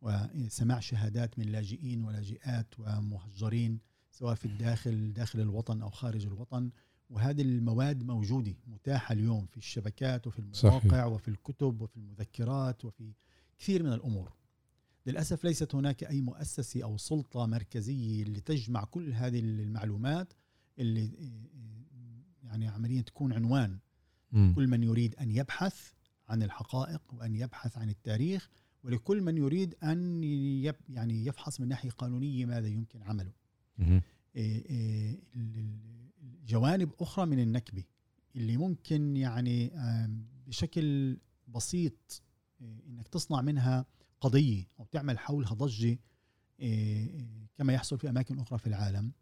وسماع 0.03 0.81
شهادات 0.81 1.39
من 1.39 1.47
لاجئين 1.47 2.05
ولاجئات 2.05 2.81
ومهجرين 2.81 3.79
سواء 4.11 4.35
في 4.35 4.45
الداخل 4.45 5.13
داخل 5.13 5.41
الوطن 5.41 5.83
أو 5.83 5.91
خارج 5.91 6.27
الوطن. 6.27 6.71
وهذه 7.11 7.43
المواد 7.43 8.03
موجودة 8.03 8.55
متاحة 8.67 9.13
اليوم 9.13 9.47
في 9.47 9.57
الشبكات 9.57 10.27
وفي 10.27 10.39
المواقع 10.39 10.79
صحيح. 10.89 11.05
وفي 11.05 11.29
الكتب 11.29 11.81
وفي 11.81 11.97
المذكرات 11.97 12.85
وفي 12.85 13.13
كثير 13.59 13.83
من 13.83 13.93
الأمور. 13.93 14.33
للأسف 15.07 15.45
ليست 15.45 15.75
هناك 15.75 16.05
أي 16.05 16.21
مؤسسة 16.21 16.83
أو 16.85 16.97
سلطة 16.97 17.47
مركزية 17.47 18.25
لتجمع 18.25 18.85
كل 18.85 19.13
هذه 19.13 19.39
المعلومات 19.39 20.33
اللي 20.79 21.11
يعني 22.43 22.69
عمليا 22.69 23.03
تكون 23.03 23.33
عنوان. 23.33 23.79
م. 24.33 24.53
كل 24.53 24.67
من 24.69 24.83
يريد 24.83 25.15
أن 25.15 25.31
يبحث 25.31 25.93
عن 26.29 26.43
الحقائق 26.43 27.03
وأن 27.13 27.35
يبحث 27.35 27.79
عن 27.79 27.89
التاريخ 27.91 28.51
ولكل 28.85 29.23
من 29.23 29.37
يريد 29.37 29.75
أن 29.83 30.25
يب 30.65 30.77
يعني 30.89 31.27
يفحص 31.27 31.61
من 31.61 31.69
ناحية 31.69 31.91
قانونية 31.91 32.47
ماذا 32.47 32.69
يمكن 32.69 33.03
عمله. 33.03 33.33
إيه، 34.37 34.65
إيه، 34.67 35.21
جوانب 36.47 36.91
أخرى 37.01 37.27
من 37.27 37.39
النكبة 37.39 37.85
اللي 38.37 38.57
ممكن 38.57 39.17
يعني 39.17 39.71
بشكل 40.47 41.17
بسيط 41.49 42.23
إيه، 42.61 42.87
إنك 42.89 43.09
تصنع 43.09 43.41
منها 43.41 43.87
قضية 44.21 44.65
أو 44.81 44.85
تعمل 44.85 45.19
حولها 45.19 45.55
ضجة 45.55 45.99
كما 47.57 47.73
يحصل 47.73 47.99
في 47.99 48.11
أماكن 48.11 48.39
أخرى 48.39 48.59
في 48.59 48.67
العالم. 48.67 49.13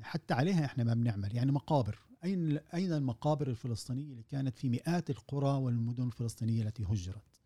حتى 0.00 0.34
عليها 0.34 0.64
إحنا 0.64 0.84
ما 0.84 0.94
بنعمل. 0.94 1.36
يعني 1.36 1.52
مقابر. 1.52 1.98
أين 2.24 2.58
أين 2.74 2.92
المقابر 2.92 3.48
الفلسطينية 3.48 4.12
اللي 4.12 4.22
كانت 4.22 4.58
في 4.58 4.68
مئات 4.68 5.10
القرى 5.10 5.62
والمدن 5.62 6.06
الفلسطينية 6.06 6.62
التي 6.62 6.84
هجرت؟ 6.84 7.40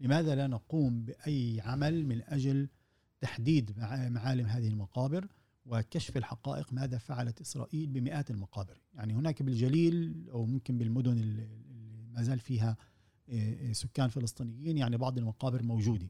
لماذا 0.00 0.34
لا 0.34 0.46
نقوم 0.46 1.04
بأي 1.04 1.60
عمل 1.60 2.06
من 2.06 2.22
أجل 2.22 2.68
تحديد 3.20 3.78
معالم 3.78 4.46
هذه 4.46 4.68
المقابر 4.68 5.28
وكشف 5.66 6.16
الحقائق 6.16 6.72
ماذا 6.72 6.98
فعلت 6.98 7.40
إسرائيل 7.40 7.86
بمئات 7.86 8.30
المقابر؟ 8.30 8.80
يعني 8.94 9.14
هناك 9.14 9.42
بالجليل 9.42 10.24
أو 10.30 10.46
ممكن 10.46 10.78
بالمدن 10.78 11.18
اللي 11.18 11.48
ما 12.12 12.22
زال 12.22 12.40
فيها 12.40 12.76
سكان 13.72 14.08
فلسطينيين 14.08 14.78
يعني 14.78 14.96
بعض 14.96 15.18
المقابر 15.18 15.62
موجودة. 15.62 16.08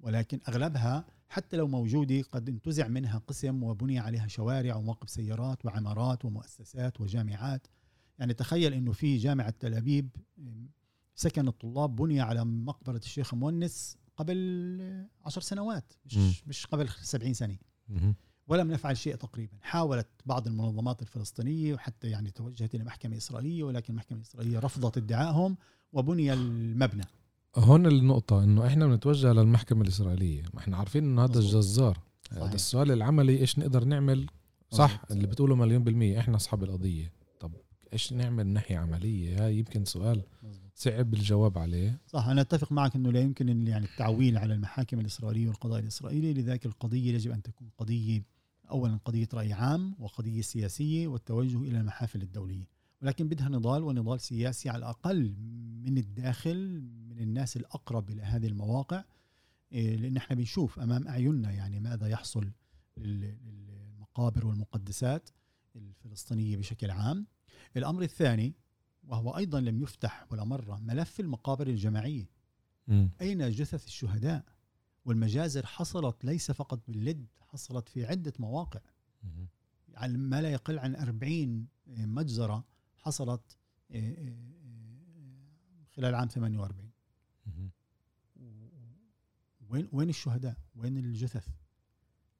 ولكن 0.00 0.40
أغلبها 0.48 1.04
حتى 1.28 1.56
لو 1.56 1.68
موجودة 1.68 2.22
قد 2.22 2.48
انتزع 2.48 2.88
منها 2.88 3.18
قسم 3.18 3.62
وبني 3.62 3.98
عليها 3.98 4.26
شوارع 4.26 4.76
ومواقف 4.76 5.10
سيارات 5.10 5.66
وعمارات 5.66 6.24
ومؤسسات 6.24 7.00
وجامعات. 7.00 7.66
يعني 8.18 8.34
تخيل 8.34 8.74
إنه 8.74 8.92
في 8.92 9.16
جامعة 9.16 9.50
تل 9.50 9.74
أبيب 9.74 10.08
سكن 11.14 11.48
الطلاب 11.48 11.96
بني 11.96 12.20
على 12.20 12.44
مقبرة 12.44 12.96
الشيخ 12.96 13.34
مونس 13.34 13.96
قبل 14.16 15.06
عشر 15.24 15.40
سنوات 15.40 15.92
مش, 16.06 16.48
مش 16.48 16.66
قبل 16.66 16.88
سبعين 16.88 17.34
سنة. 17.34 17.56
ولم 18.48 18.70
نفعل 18.70 18.96
شيء 18.96 19.14
تقريبا. 19.16 19.56
حاولت 19.62 20.08
بعض 20.26 20.46
المنظمات 20.46 21.02
الفلسطينية 21.02 21.74
وحتى 21.74 22.08
يعني 22.10 22.30
توجهت 22.30 22.74
إلى 22.74 22.84
محكمة 22.84 23.16
إسرائيلية 23.16 23.62
ولكن 23.62 23.92
المحكمة 23.92 24.18
الإسرائيلية 24.18 24.58
رفضت 24.58 24.96
ادعائهم 24.96 25.56
وبني 25.92 26.32
المبنى. 26.32 27.04
هون 27.56 27.86
النقطة 27.86 28.44
إنه 28.44 28.66
إحنا 28.66 28.86
بنتوجه 28.86 29.32
للمحكمة 29.32 29.82
الإسرائيلية. 29.82 30.42
ما 30.54 30.60
إحنا 30.60 30.76
عارفين 30.76 31.04
إنه 31.04 31.24
هذا 31.24 31.38
الجزار. 31.38 31.98
هذا 32.32 32.54
السؤال 32.54 32.90
العملي 32.90 33.38
إيش 33.38 33.58
نقدر 33.58 33.84
نعمل؟ 33.84 34.26
صح. 34.70 35.04
اللي 35.10 35.26
بتقوله 35.26 35.54
مليون 35.54 35.84
بالمية 35.84 36.18
إحنا 36.18 36.36
أصحاب 36.36 36.64
القضية. 36.64 37.12
طب 37.40 37.52
إيش 37.92 38.12
نعمل 38.12 38.44
من 38.44 38.52
ناحية 38.52 38.78
عملية؟ 38.78 39.44
هاي 39.44 39.58
يمكن 39.58 39.84
سؤال 39.84 40.22
صعب 40.74 41.14
الجواب 41.14 41.58
عليه. 41.58 42.00
صح 42.06 42.26
أنا 42.28 42.40
أتفق 42.40 42.72
معك 42.72 42.96
إنه 42.96 43.12
لا 43.12 43.20
يمكن 43.20 43.66
يعني 43.66 43.84
التعويل 43.84 44.38
على 44.38 44.54
المحاكم 44.54 45.00
الإسرائيلية 45.00 45.48
والقضاء 45.48 45.80
الاسرائيلي 45.80 46.34
لذلك 46.34 46.66
القضية 46.66 47.14
يجب 47.14 47.30
أن 47.30 47.42
تكون 47.42 47.70
قضية 47.78 48.22
اولا 48.70 48.98
قضية 49.04 49.28
رأي 49.34 49.52
عام 49.52 49.94
وقضية 49.98 50.40
سياسية 50.40 51.08
والتوجه 51.08 51.56
إلى 51.56 51.80
المحافل 51.80 52.22
الدولية. 52.22 52.77
ولكن 53.02 53.28
بدها 53.28 53.48
نضال 53.48 53.82
ونضال 53.82 54.20
سياسي 54.20 54.68
على 54.68 54.78
الأقل 54.78 55.34
من 55.82 55.98
الداخل 55.98 56.80
من 56.80 57.18
الناس 57.18 57.56
الأقرب 57.56 58.10
إلى 58.10 58.22
هذه 58.22 58.46
المواقع 58.46 59.04
إيه، 59.72 59.96
لأن 59.96 60.16
إحنا 60.16 60.36
بنشوف 60.36 60.78
أمام 60.78 61.08
أعيننا 61.08 61.52
يعني 61.52 61.80
ماذا 61.80 62.06
يحصل 62.06 62.50
للمقابر 62.96 64.46
والمقدسات 64.46 65.30
الفلسطينية 65.76 66.56
بشكل 66.56 66.90
عام. 66.90 67.26
الأمر 67.76 68.02
الثاني 68.02 68.54
وهو 69.04 69.36
أيضا 69.36 69.60
لم 69.60 69.82
يفتح 69.82 70.26
ولا 70.30 70.44
مرة 70.44 70.78
ملف 70.80 71.20
المقابر 71.20 71.66
الجماعية. 71.66 72.30
م. 72.88 73.08
أين 73.20 73.50
جثث 73.50 73.86
الشهداء؟ 73.86 74.44
والمجازر 75.04 75.66
حصلت 75.66 76.24
ليس 76.24 76.50
فقط 76.50 76.80
باللد 76.88 77.26
حصلت 77.40 77.88
في 77.88 78.06
عدة 78.06 78.32
مواقع. 78.38 78.80
يعني 79.88 80.18
ما 80.18 80.42
لا 80.42 80.52
يقل 80.52 80.78
عن 80.78 80.96
40 80.96 81.66
مجزرة 81.86 82.64
حصلت 83.08 83.56
آه، 83.90 83.96
آه، 83.96 84.28
آه، 84.28 85.84
خلال 85.96 86.14
عام 86.14 86.28
48 86.28 86.90
وين 89.70 89.88
وين 89.92 90.08
الشهداء؟ 90.08 90.56
وين 90.74 90.96
الجثث؟ 90.98 91.48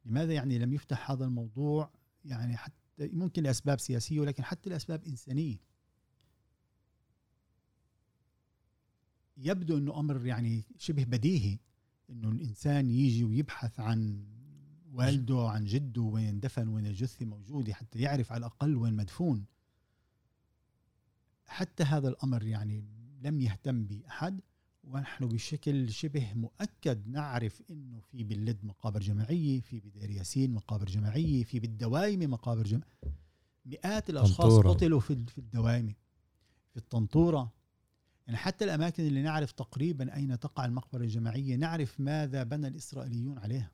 لماذا 0.05 0.33
يعني 0.33 0.59
لم 0.59 0.73
يفتح 0.73 1.11
هذا 1.11 1.25
الموضوع؟ 1.25 1.91
يعني 2.25 2.57
حتى 2.57 2.75
ممكن 2.99 3.43
لأسباب 3.43 3.79
سياسية 3.79 4.21
ولكن 4.21 4.45
حتى 4.45 4.71
لأسباب 4.71 5.05
إنسانية. 5.05 5.57
يبدو 9.37 9.79
إنه 9.79 10.01
أمر 10.01 10.27
يعني 10.27 10.64
شبه 10.79 11.05
بديهي 11.05 11.59
إنه 12.11 12.29
الإنسان 12.29 12.91
يجي 12.91 13.25
ويبحث 13.25 13.81
عن 13.81 14.27
والده 14.93 15.49
عن 15.49 15.64
جده 15.64 16.03
وين 16.03 16.41
دفن 16.41 16.69
وين 16.69 16.87
الجثة 16.87 17.27
موجودة 17.27 17.75
حتى 17.75 17.99
يعرف 17.99 18.33
على 18.33 18.39
الأقل 18.39 18.77
وين 18.77 18.95
مدفون. 18.95 19.47
حتى 21.49 21.84
هذا 21.84 22.09
الأمر 22.09 22.42
يعني 22.42 22.84
لم 23.22 23.40
يهتم 23.40 23.84
به 23.84 24.03
احد 24.09 24.40
ونحن 24.84 25.26
بشكل 25.26 25.92
شبه 25.92 26.34
مؤكد 26.34 27.09
نعرف 27.09 27.62
إنه 27.70 28.01
في 28.01 28.24
باللد 28.24 28.64
مقابر 28.64 29.01
جماعية 29.01 29.61
في 29.61 29.80
بدير 29.80 30.11
ياسين 30.11 30.55
مقابر 30.55 30.86
جماعية 30.86 31.44
في 31.44 31.61
بالدوايمة 31.61 32.26
مقابر 32.26 32.62
جماعيه 32.62 32.99
مئات 33.66 34.11
الأشخاص 34.11 34.46
طنطورة. 34.46 34.72
قتلوا 34.72 35.01
في 35.01 35.26
في 35.26 35.38
الدوايمة 35.38 35.94
في 36.70 36.76
الطنطورة 36.76 37.53
يعني 38.26 38.38
حتى 38.38 38.64
الأماكن 38.64 39.07
اللي 39.07 39.22
نعرف 39.22 39.53
تقريبا 39.53 40.14
أين 40.16 40.38
تقع 40.38 40.64
المقبرة 40.64 41.03
الجماعية 41.03 41.57
نعرف 41.57 42.01
ماذا 42.01 42.42
بنى 42.42 42.68
الإسرائيليون 42.68 43.38
عليها 43.38 43.70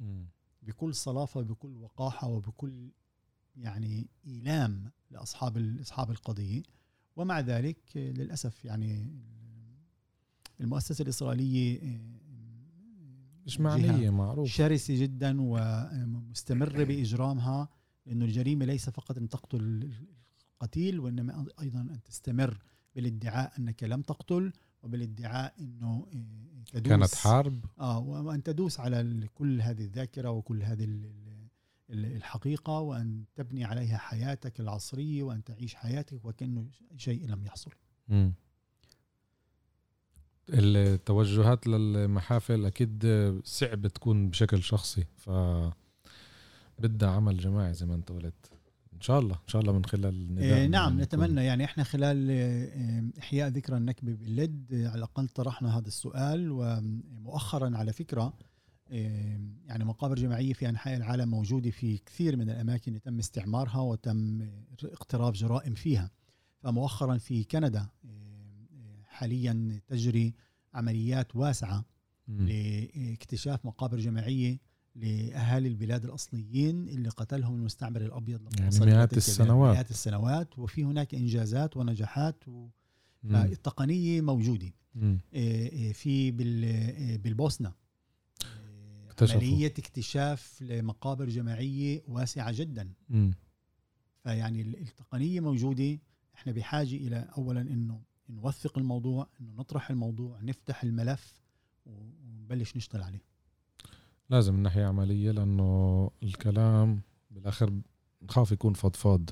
م. 0.00 0.24
بكل 0.62 0.94
صلافة 0.94 1.42
بكل 1.42 1.76
وقاحة 1.76 2.28
وبكل 2.28 2.90
يعني 3.56 4.08
إيلام 4.26 4.90
لأصحاب 5.10 5.78
أصحاب 5.80 6.10
القضية 6.10 6.62
ومع 7.18 7.40
ذلك 7.40 7.78
للأسف 7.96 8.64
يعني 8.64 9.06
المؤسسة 10.60 11.02
الإسرائيلية 11.02 11.80
مش 13.46 13.60
معنيه 13.60 14.10
معروف. 14.10 14.48
شرسة 14.48 15.02
جدا 15.02 15.36
ومستمرة 15.40 16.84
بإجرامها 16.88 17.68
لأنه 18.06 18.24
الجريمة 18.24 18.64
ليس 18.64 18.90
فقط 18.90 19.18
أن 19.18 19.28
تقتل 19.28 19.90
القتيل 20.54 21.00
وإنما 21.00 21.46
أيضا 21.60 21.80
أن 21.80 22.00
تستمر 22.04 22.58
بالادعاء 22.94 23.52
أنك 23.58 23.84
لم 23.84 24.02
تقتل 24.02 24.52
وبالادعاء 24.82 25.54
أنه 25.60 26.06
تدوس. 26.72 26.88
كانت 26.88 27.14
حرب. 27.14 27.64
آه 27.80 27.98
وأن 27.98 28.42
تدوس 28.42 28.80
على 28.80 29.28
كل 29.34 29.62
هذه 29.62 29.84
الذاكرة 29.84 30.30
وكل 30.30 30.62
هذه 30.62 30.84
الحقيقة 31.90 32.80
وأن 32.80 33.24
تبني 33.34 33.64
عليها 33.64 33.98
حياتك 33.98 34.60
العصرية 34.60 35.22
وأن 35.22 35.44
تعيش 35.44 35.74
حياتك 35.74 36.24
وكأنه 36.24 36.66
شيء 36.96 37.26
لم 37.26 37.44
يحصل. 37.44 37.70
التوجهات 40.50 41.66
للمحافل 41.66 42.66
أكيد 42.66 43.06
صعب 43.44 43.86
تكون 43.86 44.30
بشكل 44.30 44.62
شخصي 44.62 45.04
ف 45.16 45.30
بدها 46.78 47.10
عمل 47.10 47.38
جماعي 47.38 47.74
زي 47.74 47.86
ما 47.86 47.94
أنت 47.94 48.12
قلت. 48.12 48.50
إن 48.94 49.00
شاء 49.00 49.18
الله 49.18 49.34
إن 49.34 49.48
شاء 49.48 49.62
الله 49.62 49.72
من 49.72 49.84
خلال 49.84 50.38
إيه 50.38 50.66
نعم 50.66 51.00
نتمنى. 51.00 51.44
يعني 51.44 51.64
إحنا 51.64 51.84
خلال 51.84 52.30
إيه، 52.30 53.10
إحياء 53.18 53.48
ذكرى 53.48 53.76
النكبة 53.76 54.14
باللد 54.14 54.74
على 54.74 54.94
الأقل 54.94 55.28
طرحنا 55.28 55.78
هذا 55.78 55.88
السؤال 55.88 56.50
ومؤخرا 56.50 57.76
على 57.76 57.92
فكرة 57.92 58.32
يعني 59.66 59.84
مقابر 59.84 60.14
جماعية 60.18 60.52
في 60.52 60.68
أنحاء 60.68 60.96
العالم 60.96 61.28
موجودة 61.30 61.70
في 61.70 61.98
كثير 61.98 62.36
من 62.36 62.50
الأماكن 62.50 62.88
اللي 62.88 63.00
تم 63.00 63.18
استعمارها 63.18 63.80
وتم 63.80 64.48
اقتراف 64.84 65.34
جرائم 65.34 65.74
فيها 65.74 66.10
فمؤخرا 66.60 67.18
في 67.18 67.44
كندا 67.44 67.86
حاليا 69.06 69.80
تجري 69.88 70.34
عمليات 70.74 71.36
واسعة 71.36 71.84
لاكتشاف 72.28 73.66
مقابر 73.66 73.98
جماعية 73.98 74.58
لأهالي 74.94 75.68
البلاد 75.68 76.04
الأصليين 76.04 76.88
اللي 76.88 77.08
قتلهم 77.08 77.54
المستعمر 77.54 78.00
الأبيض 78.00 78.40
لما 78.40 78.50
يعني 78.58 78.70
مئات 78.96 79.12
السنوات. 79.16 79.74
مئات 79.74 79.90
السنوات 79.90 80.58
وفي 80.58 80.84
هناك 80.84 81.14
إنجازات 81.14 81.76
ونجاحات 81.76 82.48
و... 82.48 82.68
مم. 83.22 83.32
فالتقنية 83.32 84.20
موجودة. 84.20 84.72
إيه، 85.32 85.72
إيه، 85.72 85.92
في 85.92 86.30
بال- 86.30 86.64
إيه، 86.64 87.18
بالبوسنة 87.18 87.68
إيه، 87.68 87.74
اكتشفوا. 89.22 89.40
عمليه 89.40 89.66
اكتشاف 89.66 90.62
لمقابر 90.62 91.28
جماعية 91.28 92.02
واسعة 92.08 92.52
جدا. 92.52 92.92
مم. 93.08 93.34
فيعني 94.22 94.62
ال- 94.62 94.80
التقنية 94.80 95.40
موجودة. 95.40 95.98
إحنا 96.34 96.52
بحاجة 96.52 96.96
إلى 96.96 97.28
اولا 97.38 97.60
إنه 97.60 98.00
نوثق 98.30 98.78
الموضوع 98.78 99.28
إنه 99.40 99.52
نطرح 99.56 99.90
الموضوع 99.90 100.40
نفتح 100.42 100.82
الملف 100.82 101.40
ونبلش 101.86 102.76
نشتغل 102.76 103.02
عليه. 103.02 103.22
لازم 104.30 104.54
من 104.54 104.62
ناحية 104.62 104.84
عملية 104.84 105.30
لأنه 105.30 106.10
الكلام 106.22 107.00
بالآخر 107.30 107.72
بخاف 108.22 108.52
يكون 108.52 108.72
فضفاض. 108.74 109.30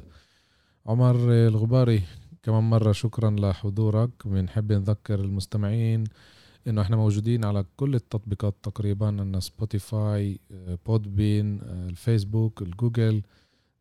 عمر 0.86 1.32
الغباري 1.46 2.02
كمان 2.42 2.64
مرة 2.70 2.92
شكرا 2.92 3.30
لحضورك. 3.30 4.26
بنحب 4.28 4.72
نذكر 4.72 5.20
المستمعين 5.20 6.04
إنه 6.68 6.82
إحنا 6.82 6.96
موجودين 6.96 7.44
على 7.44 7.64
كل 7.76 7.94
التطبيقات 7.94 8.54
تقريبا 8.62 9.06
عندنا 9.06 9.40
سبوتيفاي 9.40 10.40
بودبين 10.86 11.60
الفيسبوك 11.62 12.62
الجوجل 12.62 13.22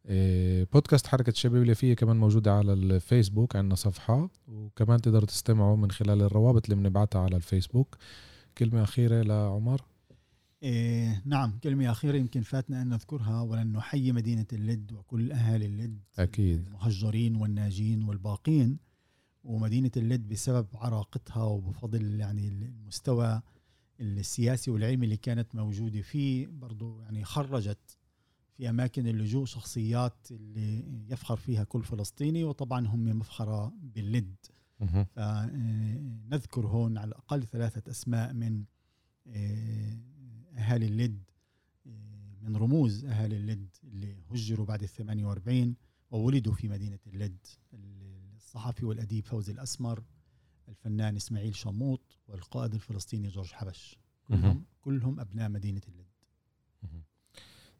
آه، 0.08 0.68
بودكاست 0.74 1.08
حركة 1.08 1.30
الشباب 1.30 1.62
اللي 1.62 1.76
فيه 1.76 1.94
كمان 1.94 2.18
موجودة 2.18 2.54
على 2.54 2.74
الفيسبوك 2.74 3.56
عندنا 3.56 3.76
صفحة. 3.76 4.30
وكمان 4.48 5.02
تقدروا 5.02 5.26
تستمعوا 5.26 5.78
من 5.78 5.92
خلال 5.92 6.22
الروابط 6.22 6.64
اللي 6.66 6.76
بنبعتها 6.76 7.22
على 7.22 7.36
الفيسبوك. 7.36 7.98
كلمة 8.58 8.84
أخيرة 8.84 9.22
لعمر. 9.22 9.82
إيه 10.64 11.22
نعم 11.26 11.60
كلمة 11.64 11.92
أخيرة 11.92 12.18
يمكن 12.18 12.42
فاتنا 12.42 12.82
أن 12.82 12.90
نذكرها 12.90 13.42
ولن 13.42 13.72
نحيي 13.74 14.12
مدينة 14.12 14.46
اللد 14.54 14.92
وكل 14.94 15.32
أهالي 15.32 15.66
اللد 15.66 16.00
أكيد. 16.20 16.68
المهجرين 16.68 17.36
والناجين 17.36 18.04
والباقين. 18.04 18.78
ومدينة 19.46 19.92
اللد 19.98 20.28
بسبب 20.28 20.68
عراقتها 20.74 21.44
وبفضل 21.44 22.20
يعني 22.20 22.48
المستوى 22.48 23.42
السياسي 24.00 24.72
والعلمي 24.72 25.06
اللي 25.06 25.18
كانت 25.18 25.56
موجودة 25.56 26.02
فيه 26.02 26.48
برضو 26.48 27.02
يعني 27.02 27.24
خرجت 27.24 27.98
في 28.58 28.70
أماكن 28.70 29.08
اللجوء 29.08 29.46
شخصيات 29.46 30.28
اللي 30.32 30.84
يفخر 31.10 31.36
فيها 31.36 31.64
كل 31.64 31.84
فلسطيني 31.84 32.44
وطبعا 32.44 32.88
هم 32.88 33.04
مفخرة 33.20 33.74
باللد 33.82 34.36
مهم. 34.80 35.06
فنذكر 35.06 36.68
هون 36.68 36.98
على 36.98 37.08
الأقل 37.08 37.44
ثلاثة 37.44 37.92
أسماء 37.92 38.34
من 38.34 38.64
آه، 39.28 39.98
أهالي 40.58 40.88
اللد 40.88 41.24
آه، 41.88 42.36
من 42.42 42.56
رموز 42.56 43.06
أهالي 43.06 43.38
اللد 43.38 43.70
اللي 43.84 44.16
هجروا 44.32 44.66
بعد 44.66 44.84
الثمانية 44.84 45.26
وأربعين 45.26 45.76
وولدوا 46.12 46.54
في 46.54 46.68
مدينة 46.68 47.00
اللد 47.08 47.38
الصحفي 48.56 48.86
والأديب 48.86 49.26
فوزي 49.26 49.52
الأسمر 49.54 50.04
الفنان 50.70 51.16
إسماعيل 51.16 51.56
شموط 51.56 52.02
والقائد 52.28 52.74
الفلسطيني 52.74 53.28
جورج 53.28 53.52
حبش. 53.52 53.98
كلهم, 54.28 54.64
كلهم 54.82 55.20
أبناء 55.20 55.50
مدينة 55.50 55.82
اللد 55.88 56.06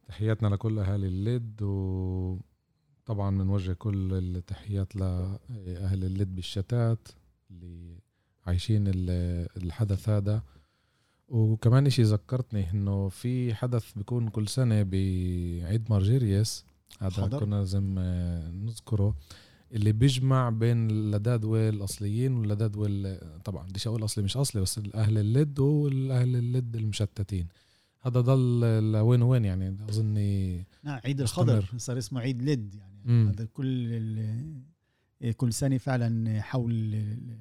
تحياتنا 0.08 0.48
لكل 0.48 0.80
اهالي 0.80 1.08
اللد 1.08 1.62
وطبعا 1.62 3.38
بنوجه 3.38 3.74
كل 3.74 4.14
التحيات 4.14 4.96
لاهل 4.96 6.04
اللد 6.04 6.36
بالشتات 6.36 7.08
اللي 7.52 8.00
عايشين 8.46 8.88
ال- 8.88 9.48
الحدث 9.64 10.10
هذا. 10.10 10.44
وكمان 11.28 11.86
إشي 11.88 12.04
ذكرتني 12.04 12.72
إنه 12.72 13.10
في 13.10 13.54
حدث 13.56 13.94
بيكون 13.94 14.30
كل 14.30 14.48
سنة 14.48 14.84
بعيد 14.84 15.86
مارجيريس. 15.90 16.66
هذا. 17.00 17.40
كنا 17.40 17.56
لازم 17.56 18.00
نذكره. 18.66 19.16
اللي 19.72 19.92
بيجمع 19.92 20.50
بين 20.50 20.90
اللدادوة 20.92 21.70
الأصليين 21.70 22.34
واللدادوة 22.38 22.88
ال- 22.90 23.44
طبعا 23.44 23.68
بديش 23.68 23.88
أقول 23.88 24.04
أصلي 24.04 24.24
مش 24.24 24.38
أصلي 24.38 24.62
بس 24.62 24.78
الأهل 24.78 25.18
اللد 25.18 25.60
والأهل 25.60 26.36
اللد 26.36 26.76
المشتتين 26.76 27.48
هذا 28.02 28.22
ضل 28.22 28.92
لوين 28.92 29.22
وين 29.22 29.46
يعني 29.46 29.78
أظني 29.90 30.58
نعم 30.84 31.00
عيد. 31.06 31.22
الخضر 31.22 31.70
صار 31.78 31.98
اسمه 31.98 32.20
عيد 32.20 32.42
لد 32.42 32.76
يعني 32.76 33.02
مم. 33.06 33.28
هذا 33.28 33.46
كل 33.46 33.88
ال- 33.94 35.34
كل 35.38 35.54
سنة 35.54 35.78
فعلا 35.78 36.42
حول 36.42 36.72
ال- 36.74 37.38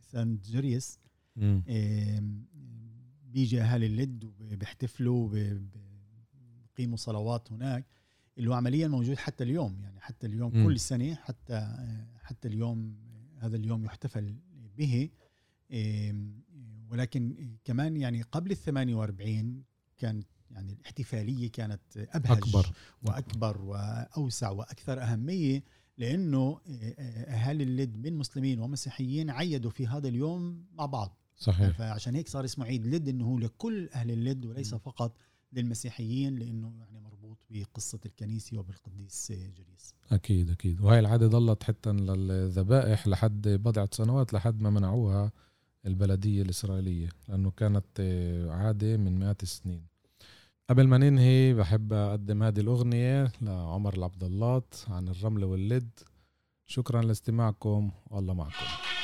سانت. 0.00 0.46
آم، 1.68 2.44
بيجي 3.24 3.60
اهالي 3.62 3.86
اللد 3.86 4.24
وبيحتفلوا 4.24 5.24
وبيقيموا 5.24 6.96
صلوات 6.96 7.52
هناك 7.52 7.86
اللي 8.40 8.50
هو 8.50 8.54
عمليا 8.54 8.88
موجود 8.88 9.16
حتى 9.16 9.44
اليوم 9.44 9.80
يعني 9.82 10.00
حتى 10.00 10.26
اليوم 10.26 10.56
مم. 10.56 10.64
كل 10.64 10.80
سنة 10.80 11.14
حتى 11.14 11.76
حتى 12.22 12.48
اليوم 12.48 12.96
هذا 13.38 13.56
اليوم 13.56 13.84
يحتفل 13.84 14.34
به. 14.78 15.10
ولكن 16.90 17.50
كمان 17.64 17.96
يعني 17.96 18.22
قبل 18.22 18.50
ال 18.50 18.56
48 18.56 19.64
كانت 19.98 20.26
يعني 20.50 20.72
الاحتفالية 20.72 21.50
كانت 21.50 21.80
أبهج 21.96 22.38
أكبر. 22.38 22.72
وأكبر 23.02 23.62
وأوسع 23.62 24.50
وأكثر 24.50 25.02
أهمية 25.02 25.64
لأنه 25.98 26.60
أهالي 27.28 27.64
اللد 27.64 27.96
من 27.96 28.16
مسلمين 28.16 28.60
ومسيحيين 28.60 29.30
عيدوا 29.30 29.70
في 29.70 29.86
هذا 29.86 30.08
اليوم 30.08 30.66
مع 30.72 30.86
بعض. 30.86 31.16
صحيح. 31.36 31.76
فعشان 31.78 32.14
هيك 32.14 32.28
صار 32.28 32.44
اسمه 32.44 32.64
عيد 32.64 32.86
لد 32.86 33.08
إنه 33.08 33.24
هو 33.24 33.38
لكل 33.38 33.88
أهل 33.94 34.10
اللد 34.10 34.44
وليس 34.44 34.74
فقط 34.74 35.16
للمسيحيين 35.52 36.36
لأنه 36.38 36.74
يعني 36.78 37.00
مربوط 37.00 37.19
بقصة 37.50 38.00
الكنيسة 38.06 38.58
وبالقديس 38.58 39.32
جريس. 39.32 39.94
أكيد 40.12 40.50
أكيد. 40.50 40.80
وهي 40.80 40.98
العادة 40.98 41.26
ضلت 41.26 41.62
حتى 41.62 41.92
للذبائح 41.92 43.06
لحد 43.08 43.48
بضعة 43.48 43.88
سنوات 43.92 44.32
لحد 44.32 44.62
ما 44.62 44.70
منعوها 44.70 45.32
البلدية 45.86 46.42
الإسرائيلية 46.42 47.08
لأنه 47.28 47.50
كانت 47.50 48.00
عادة 48.50 48.96
من 48.96 49.18
مئات 49.18 49.42
السنين. 49.42 49.86
قبل 50.70 50.86
ما 50.86 50.98
ننهي 50.98 51.54
بحب 51.54 51.92
أقدم 51.92 52.42
هذه 52.42 52.60
الأغنية 52.60 53.32
لعمر 53.42 53.94
العبد 53.94 54.24
الله 54.24 54.62
عن 54.88 55.08
الرمل 55.08 55.44
واللد. 55.44 55.90
شكرا 56.66 57.02
لاستماعكم 57.02 57.90
والله 58.10 58.34
معكم. 58.34 58.99